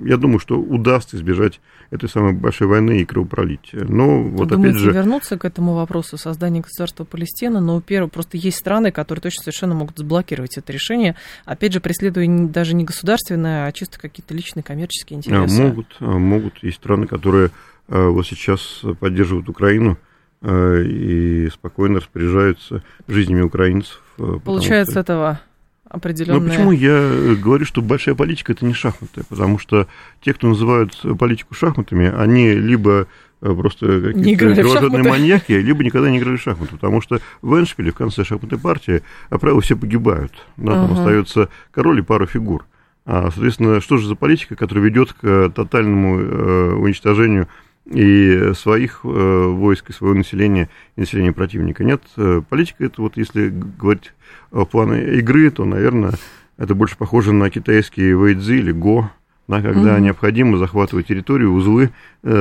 я 0.00 0.16
думаю, 0.16 0.38
что 0.38 0.58
удастся 0.58 1.16
избежать 1.16 1.60
этой 1.90 2.08
самой 2.08 2.32
большой 2.32 2.66
войны 2.66 3.00
и 3.00 3.04
кровопролития. 3.04 3.84
Но 3.84 4.22
вот 4.22 4.48
Думаете, 4.48 4.70
опять 4.70 4.82
же... 4.82 4.92
вернуться 4.92 5.38
к 5.38 5.44
этому 5.44 5.74
вопросу 5.74 6.18
создания 6.18 6.60
государства 6.60 7.04
Палестина, 7.04 7.60
но, 7.60 7.80
первое, 7.80 8.08
просто 8.08 8.36
есть 8.36 8.58
страны, 8.58 8.92
которые 8.92 9.22
точно 9.22 9.44
совершенно 9.44 9.74
могут 9.74 9.96
заблокировать 9.96 10.58
это 10.58 10.72
решение, 10.72 11.16
опять 11.44 11.72
же, 11.72 11.80
преследуя 11.80 12.28
даже 12.48 12.74
не 12.74 12.84
государственное, 12.84 13.66
а 13.66 13.72
чисто 13.72 13.98
какие-то 13.98 14.34
личные 14.34 14.62
коммерческие 14.62 15.16
а, 15.16 15.18
интересы. 15.18 15.62
Могут, 15.62 15.96
а, 16.00 16.18
могут. 16.18 16.62
Есть 16.62 16.78
страны, 16.78 17.06
которые 17.06 17.50
а, 17.88 18.08
вот 18.08 18.26
сейчас 18.26 18.82
поддерживают 19.00 19.48
Украину 19.48 19.96
и 20.40 21.48
спокойно 21.52 21.98
распоряжаются 21.98 22.84
жизнями 23.08 23.40
украинцев. 23.40 24.00
Получается, 24.44 24.92
что... 24.92 25.00
этого 25.00 25.40
определенные... 25.88 26.40
Ну, 26.40 26.48
почему 26.48 26.72
я 26.72 27.34
говорю, 27.34 27.64
что 27.64 27.82
большая 27.82 28.14
политика– 28.14 28.52
это 28.54 28.64
не 28.64 28.74
шахматы? 28.74 29.22
Потому 29.28 29.58
что 29.58 29.86
те, 30.20 30.34
кто 30.34 30.48
называют 30.48 31.00
политику 31.18 31.54
шахматами, 31.54 32.12
они 32.14 32.52
либо 32.52 33.06
э, 33.40 33.54
просто 33.54 34.12
какие-то 34.12 34.54
кровожадные 34.54 35.02
маньяки, 35.02 35.52
либо 35.52 35.82
никогда 35.84 36.10
не 36.10 36.18
играли 36.18 36.36
в 36.36 36.42
шахматы. 36.42 36.72
Потому 36.72 37.00
что 37.00 37.20
в 37.42 37.58
Эншпиле, 37.58 37.92
в 37.92 37.94
конце 37.94 38.24
шахматной 38.24 38.58
партии, 38.58 39.02
как 39.30 39.40
правило, 39.40 39.60
все 39.60 39.76
погибают. 39.76 40.32
Да, 40.56 40.72
там 40.72 40.92
ага. 40.92 41.00
остается 41.00 41.48
король 41.70 42.00
и 42.00 42.02
пара 42.02 42.26
фигур. 42.26 42.66
А, 43.04 43.30
соответственно, 43.30 43.80
что 43.80 43.96
же 43.96 44.06
за 44.06 44.16
политика, 44.16 44.54
которая 44.54 44.84
ведет 44.84 45.14
к 45.14 45.50
тотальному 45.50 46.20
э, 46.20 46.72
уничтожению 46.74 47.48
и 47.86 48.52
своих 48.54 49.00
э, 49.04 49.08
войск, 49.08 49.90
и 49.90 49.92
своего 49.92 50.14
населения, 50.14 50.68
и 50.96 51.00
населения 51.00 51.32
противника? 51.32 51.84
Нет, 51.84 52.02
э, 52.16 52.42
политика 52.48 52.84
это 52.84 53.02
вот, 53.02 53.16
если 53.16 53.48
говорить 53.48 54.12
в 54.50 54.64
плане 54.66 55.18
игры, 55.18 55.50
то, 55.50 55.64
наверное, 55.64 56.12
это 56.56 56.74
больше 56.74 56.96
похоже 56.96 57.32
на 57.32 57.50
китайские 57.50 58.16
вейдзи 58.16 58.54
или 58.54 58.72
го, 58.72 59.10
да, 59.46 59.62
когда 59.62 59.96
mm-hmm. 59.96 60.02
необходимо 60.02 60.58
захватывать 60.58 61.06
территорию, 61.06 61.52
узлы, 61.52 61.90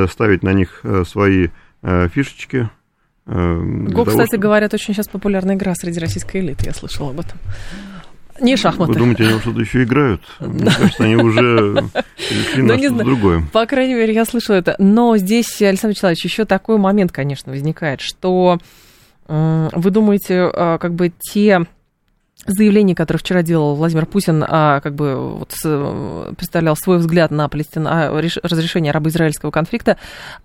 ставить 0.09 0.43
на 0.43 0.53
них 0.53 0.83
свои 1.05 1.49
фишечки. 1.81 2.69
Го, 3.25 4.05
кстати, 4.05 4.27
чтобы... 4.29 4.43
говорят, 4.43 4.73
очень 4.73 4.93
сейчас 4.93 5.07
популярная 5.07 5.55
игра 5.55 5.75
среди 5.75 5.99
российской 5.99 6.41
элиты, 6.41 6.65
я 6.65 6.73
слышала 6.73 7.11
об 7.11 7.19
этом. 7.19 7.37
Не 8.39 8.55
шахматы. 8.55 8.93
Вы 8.93 8.99
думаете, 8.99 9.23
они 9.27 9.39
что-то 9.39 9.59
еще 9.59 9.83
играют? 9.83 10.21
Мне 10.39 10.65
кажется, 10.65 11.03
они 11.03 11.15
уже 11.15 11.83
перешли 12.17 12.63
на 12.63 12.77
что-то 12.77 13.03
другое. 13.03 13.43
По 13.51 13.65
крайней 13.65 13.95
мере, 13.95 14.13
я 14.13 14.25
слышала 14.25 14.55
это. 14.55 14.75
Но 14.79 15.17
здесь, 15.17 15.61
Александр 15.61 15.91
Вячеславович, 15.91 16.25
еще 16.25 16.45
такой 16.45 16.77
момент, 16.77 17.11
конечно, 17.11 17.51
возникает, 17.51 18.01
что 18.01 18.59
вы 19.27 19.91
думаете, 19.91 20.49
а, 20.53 20.77
как 20.77 20.93
бы 20.93 21.11
те 21.19 21.65
заявления, 22.45 22.95
которые 22.95 23.19
вчера 23.19 23.41
делал 23.43 23.75
Владимир 23.75 24.05
Путин, 24.05 24.43
а, 24.47 24.79
как 24.79 24.95
бы 24.95 25.39
вот, 25.39 25.53
представлял 26.37 26.75
свой 26.77 26.97
взгляд 26.97 27.31
на 27.31 27.49
Палестин, 27.49 27.87
а, 27.87 28.09
разрешение 28.11 28.91
арабо-израильского 28.91 29.51
конфликта, 29.51 29.97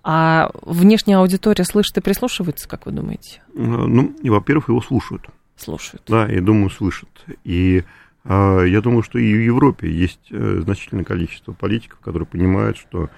а 0.03 0.51
внешняя 0.63 1.17
аудитория 1.17 1.63
слышит 1.63 1.97
и 1.97 2.01
прислушивается, 2.01 2.67
как 2.67 2.85
вы 2.85 2.91
думаете? 2.91 3.41
Ну, 3.53 4.13
и, 4.21 4.29
во-первых, 4.29 4.69
его 4.69 4.81
слушают 4.81 5.23
слушают. 5.57 6.03
Да, 6.07 6.27
я 6.27 6.41
думаю, 6.41 6.69
слышат. 6.69 7.09
И 7.43 7.83
э, 8.23 8.65
я 8.67 8.81
думаю, 8.81 9.03
что 9.03 9.19
и 9.19 9.33
в 9.33 9.41
Европе 9.41 9.91
есть 9.91 10.27
э, 10.31 10.61
значительное 10.63 11.03
количество 11.03 11.53
политиков, 11.53 11.99
которые 11.99 12.25
понимают, 12.25 12.77
что 12.77 13.09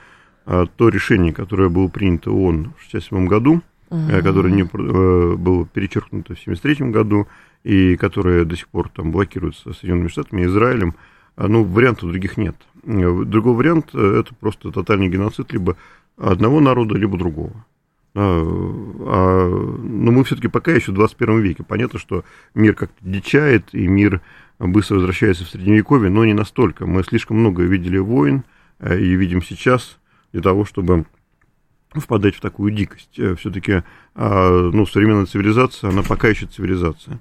э, 0.45 0.65
то 0.75 0.89
решение, 0.89 1.33
которое 1.33 1.69
было 1.69 1.87
принято 1.87 2.31
ООН 2.31 2.73
в 2.77 2.87
1967 2.87 3.27
году, 3.27 3.61
э, 3.89 4.21
которое 4.21 4.51
не, 4.53 4.63
э, 4.63 5.35
было 5.35 5.65
перечеркнуто 5.65 6.35
в 6.35 6.41
1973 6.41 6.91
году, 6.91 7.27
и 7.63 7.95
которое 7.95 8.45
до 8.45 8.55
сих 8.55 8.67
пор 8.67 8.89
там 8.89 9.11
блокируется 9.11 9.73
Соединенными 9.73 10.07
Штатами 10.07 10.41
и 10.41 10.45
Израилем, 10.45 10.95
э, 11.37 11.47
ну, 11.47 11.63
вариантов 11.63 12.09
других 12.09 12.37
нет. 12.37 12.55
Другой 12.83 13.55
вариант 13.55 13.89
э,– 13.93 14.19
это 14.19 14.35
просто 14.35 14.71
тотальный 14.71 15.09
геноцид 15.09 15.51
либо 15.51 15.75
одного 16.17 16.59
народа, 16.59 16.95
либо 16.95 17.17
другого. 17.17 17.65
А, 18.15 18.21
а, 18.21 19.49
но 19.49 20.11
мы 20.11 20.23
все-таки 20.23 20.47
пока 20.47 20.71
еще 20.71 20.91
в 20.91 20.95
21 20.95 21.41
веке. 21.41 21.63
Понятно, 21.63 21.99
что 21.99 22.23
мир 22.53 22.73
как-то 22.73 22.97
дичает, 23.01 23.73
и 23.73 23.87
мир 23.87 24.21
быстро 24.57 24.95
возвращается 24.95 25.43
в 25.43 25.49
Средневековье, 25.49 26.09
но 26.09 26.23
не 26.25 26.33
настолько. 26.33 26.85
Мы 26.85 27.03
слишком 27.03 27.37
много 27.37 27.63
видели 27.63 27.97
войн 27.97 28.45
э, 28.79 28.97
и 28.99 29.15
видим 29.15 29.43
сейчас 29.43 29.97
для 30.31 30.41
того, 30.41 30.63
чтобы 30.63 31.05
впадать 31.93 32.35
в 32.35 32.41
такую 32.41 32.71
дикость. 32.71 33.19
Э, 33.19 33.35
все-таки 33.35 33.83
а, 34.15 34.69
ну, 34.71 34.85
современная 34.85 35.25
цивилизация, 35.25 35.89
она 35.89 36.03
пока 36.03 36.29
еще 36.29 36.45
цивилизация. 36.45 37.19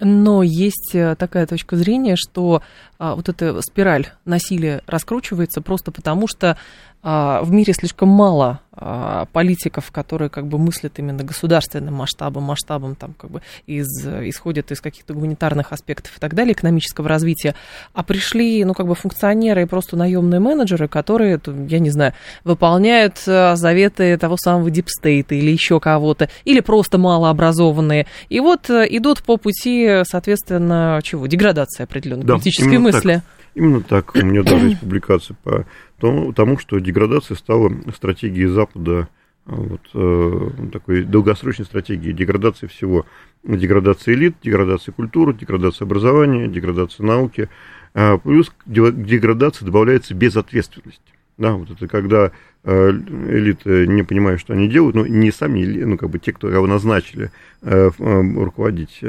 Но 0.00 0.42
есть 0.42 0.94
э, 0.94 1.14
такая 1.16 1.46
точка 1.46 1.76
зрения, 1.76 2.16
что 2.16 2.62
а, 2.98 3.14
вот 3.14 3.28
эта 3.28 3.60
спираль 3.62 4.08
насилия 4.24 4.82
раскручивается 4.86 5.62
просто 5.62 5.92
потому, 5.92 6.26
что 6.26 6.58
в 7.04 7.52
мире 7.52 7.74
слишком 7.74 8.08
мало 8.08 8.60
а, 8.76 9.26
политиков, 9.26 9.92
которые 9.92 10.28
как 10.30 10.48
бы 10.48 10.58
мыслят 10.58 10.98
именно 10.98 11.22
государственным 11.22 11.94
масштабом, 11.94 12.42
масштабом 12.44 12.96
там 12.96 13.14
как 13.16 13.30
бы 13.30 13.42
из, 13.66 13.86
исходят 14.04 14.72
из 14.72 14.80
каких-то 14.80 15.14
гуманитарных 15.14 15.72
аспектов 15.72 16.16
и 16.16 16.20
так 16.20 16.34
далее, 16.34 16.54
экономического 16.54 17.08
развития, 17.08 17.54
а 17.92 18.02
пришли, 18.02 18.64
ну, 18.64 18.74
как 18.74 18.88
бы 18.88 18.96
функционеры 18.96 19.62
и 19.62 19.66
просто 19.66 19.96
наемные 19.96 20.40
менеджеры, 20.40 20.88
которые, 20.88 21.40
я 21.68 21.78
не 21.78 21.90
знаю, 21.90 22.14
выполняют 22.42 23.22
а, 23.28 23.54
заветы 23.54 24.16
того 24.16 24.36
самого 24.36 24.70
дипстейта 24.70 25.36
или 25.36 25.50
еще 25.50 25.78
кого-то, 25.78 26.28
или 26.44 26.58
просто 26.58 26.98
малообразованные, 26.98 28.06
и 28.28 28.40
вот 28.40 28.70
идут 28.70 29.22
по 29.22 29.36
пути, 29.36 30.00
соответственно, 30.04 31.00
чего, 31.04 31.26
деградации 31.26 31.84
определенной 31.84 32.24
да, 32.24 32.34
политической 32.34 32.78
мысли. 32.78 33.14
Так. 33.14 33.24
Именно 33.54 33.82
так. 33.82 34.14
У 34.14 34.24
меня 34.24 34.42
даже 34.42 34.68
есть 34.68 34.80
публикация 34.80 35.36
по 35.42 35.64
тому, 36.00 36.58
что 36.58 36.78
деградация 36.78 37.36
стала 37.36 37.72
стратегией 37.94 38.46
Запада, 38.46 39.08
а, 39.46 39.54
вот, 39.56 39.80
э, 39.94 40.50
такой 40.72 41.02
долгосрочной 41.04 41.66
стратегией 41.66 42.12
деградации 42.12 42.66
всего. 42.66 43.06
Деградация 43.42 44.14
элит, 44.14 44.36
деградация 44.42 44.92
культуры, 44.92 45.34
деградация 45.34 45.84
образования, 45.84 46.48
деградация 46.48 47.04
науки. 47.04 47.48
А, 47.94 48.18
плюс 48.18 48.50
к 48.50 48.64
деградации 48.66 49.64
добавляется 49.64 50.14
безответственность. 50.14 51.02
Да, 51.36 51.52
вот 51.52 51.70
это 51.70 51.88
когда 51.88 52.32
э, 52.62 52.90
элиты 52.90 53.86
не 53.86 54.02
понимают, 54.02 54.40
что 54.40 54.52
они 54.52 54.68
делают, 54.68 54.94
но 54.94 55.06
не 55.06 55.32
сами, 55.32 55.64
ну, 55.64 55.98
как 55.98 56.10
бы 56.10 56.18
те, 56.18 56.32
кто 56.32 56.48
его 56.48 56.66
назначили 56.66 57.30
э, 57.62 57.90
руководить 57.98 59.00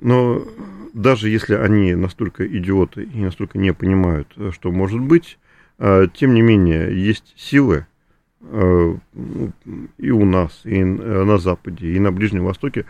но 0.00 0.42
даже 0.96 1.28
если 1.28 1.54
они 1.54 1.94
настолько 1.94 2.46
идиоты 2.46 3.04
и 3.04 3.18
настолько 3.18 3.58
не 3.58 3.74
понимают, 3.74 4.28
э, 4.36 4.50
что 4.52 4.72
может 4.72 5.00
быть, 5.00 5.38
э, 5.78 6.06
тем 6.14 6.32
не 6.32 6.40
менее, 6.40 6.98
есть 6.98 7.34
силы 7.36 7.86
э, 8.40 8.96
и 9.98 10.10
у 10.10 10.24
нас, 10.24 10.62
и 10.64 10.82
на 10.82 11.36
Западе, 11.36 11.88
и 11.88 11.98
на 11.98 12.12
Ближнем 12.12 12.44
Востоке, 12.44 12.86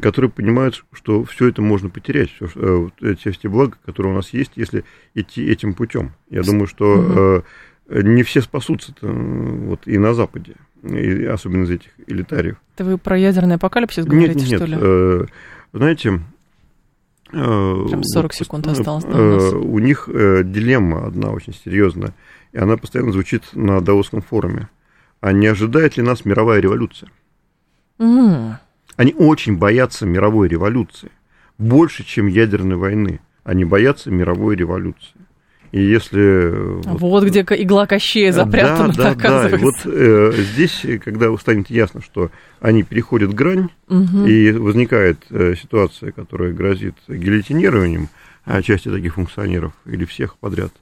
которые 0.00 0.30
понимают, 0.30 0.84
что 0.92 1.24
все 1.24 1.48
это 1.48 1.62
можно 1.62 1.90
потерять, 1.90 2.30
все, 2.30 2.90
те, 3.00 3.32
те 3.32 3.48
блага, 3.48 3.76
которые 3.84 4.12
у 4.12 4.16
нас 4.16 4.32
есть, 4.32 4.52
если 4.54 4.84
идти 5.14 5.44
этим 5.44 5.74
путем. 5.74 6.12
Я 6.30 6.42
думаю, 6.42 6.68
что 6.68 7.42
угу. 7.88 8.00
не 8.02 8.22
все 8.22 8.40
спасутся 8.40 8.94
вот, 9.00 9.88
и 9.88 9.98
на 9.98 10.14
Западе, 10.14 10.54
и 10.84 11.24
особенно 11.24 11.64
из 11.64 11.70
этих 11.70 11.90
элитариев. 12.06 12.58
Это 12.76 12.84
вы 12.84 12.98
про 12.98 13.18
ядерный 13.18 13.56
апокалипсис 13.56 14.04
говорите, 14.04 14.34
нет, 14.34 14.48
нет, 14.48 14.60
что 14.60 14.66
ли? 14.66 15.28
Знаете, 15.72 16.20
Прям 17.32 18.04
40 18.04 18.34
секунд 18.34 18.66
осталось. 18.66 19.04
Да, 19.04 19.56
у, 19.56 19.74
у 19.74 19.78
них 19.78 20.08
э, 20.12 20.42
дилемма 20.44 21.06
одна 21.06 21.30
очень 21.30 21.54
серьезная, 21.54 22.14
и 22.52 22.58
она 22.58 22.76
постоянно 22.76 23.12
звучит 23.12 23.44
на 23.54 23.80
Даосском 23.80 24.20
форуме. 24.22 24.68
А 25.20 25.32
не 25.32 25.46
ожидает 25.46 25.96
ли 25.96 26.02
нас 26.02 26.24
мировая 26.24 26.60
революция? 26.60 27.10
Mm. 27.98 28.54
Они 28.96 29.14
очень 29.14 29.56
боятся 29.56 30.04
мировой 30.04 30.48
революции. 30.48 31.10
Больше, 31.58 32.04
чем 32.04 32.26
ядерной 32.26 32.76
войны. 32.76 33.20
Они 33.44 33.64
боятся 33.64 34.10
мировой 34.10 34.56
революции. 34.56 35.14
И 35.72 35.82
если... 35.82 36.82
Вот, 36.86 37.00
вот 37.00 37.24
где 37.24 37.40
игла 37.40 37.86
Кощея 37.86 38.30
запрятана, 38.30 38.92
да, 38.92 39.04
да, 39.04 39.10
оказывается. 39.10 39.56
Да, 39.56 39.56
и 39.56 39.60
вот 39.64 39.74
э, 39.86 40.32
здесь, 40.52 40.86
когда 41.02 41.34
станет 41.38 41.70
ясно, 41.70 42.02
что 42.02 42.30
они 42.60 42.82
переходят 42.82 43.32
грань, 43.32 43.70
угу. 43.88 44.26
и 44.26 44.52
возникает 44.52 45.18
э, 45.30 45.54
ситуация, 45.60 46.12
которая 46.12 46.52
грозит 46.52 46.94
гильотинированием 47.08 48.10
а, 48.44 48.60
части 48.60 48.90
таких 48.90 49.14
функционеров 49.14 49.72
или 49.86 50.04
всех 50.04 50.36
подряд, 50.36 50.72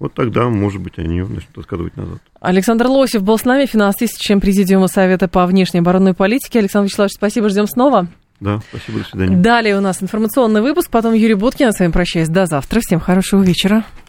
вот 0.00 0.14
тогда, 0.14 0.48
может 0.48 0.80
быть, 0.80 0.98
они 0.98 1.20
начнут 1.20 1.58
откатывать 1.58 1.96
назад. 1.96 2.18
Александр 2.40 2.88
Лосев 2.88 3.22
был 3.22 3.38
с 3.38 3.44
нами, 3.44 3.66
финансист, 3.66 4.18
член 4.18 4.40
Президиума 4.40 4.88
Совета 4.88 5.28
по 5.28 5.46
внешней 5.46 5.78
оборонной 5.78 6.14
политике. 6.14 6.58
Александр 6.58 6.86
Вячеславович, 6.86 7.14
спасибо, 7.14 7.48
ждем 7.48 7.68
снова. 7.68 8.08
Да, 8.40 8.60
спасибо, 8.70 8.98
до 8.98 9.04
свидания. 9.04 9.36
Далее 9.36 9.78
у 9.78 9.80
нас 9.80 10.02
информационный 10.02 10.62
выпуск, 10.62 10.90
потом 10.90 11.14
Юрий 11.14 11.34
Буткин. 11.34 11.66
Я 11.66 11.72
с 11.72 11.78
вами 11.78 11.92
прощаюсь. 11.92 12.28
До 12.28 12.46
завтра. 12.46 12.80
Всем 12.80 12.98
хорошего 12.98 13.40
вечера. 13.42 13.84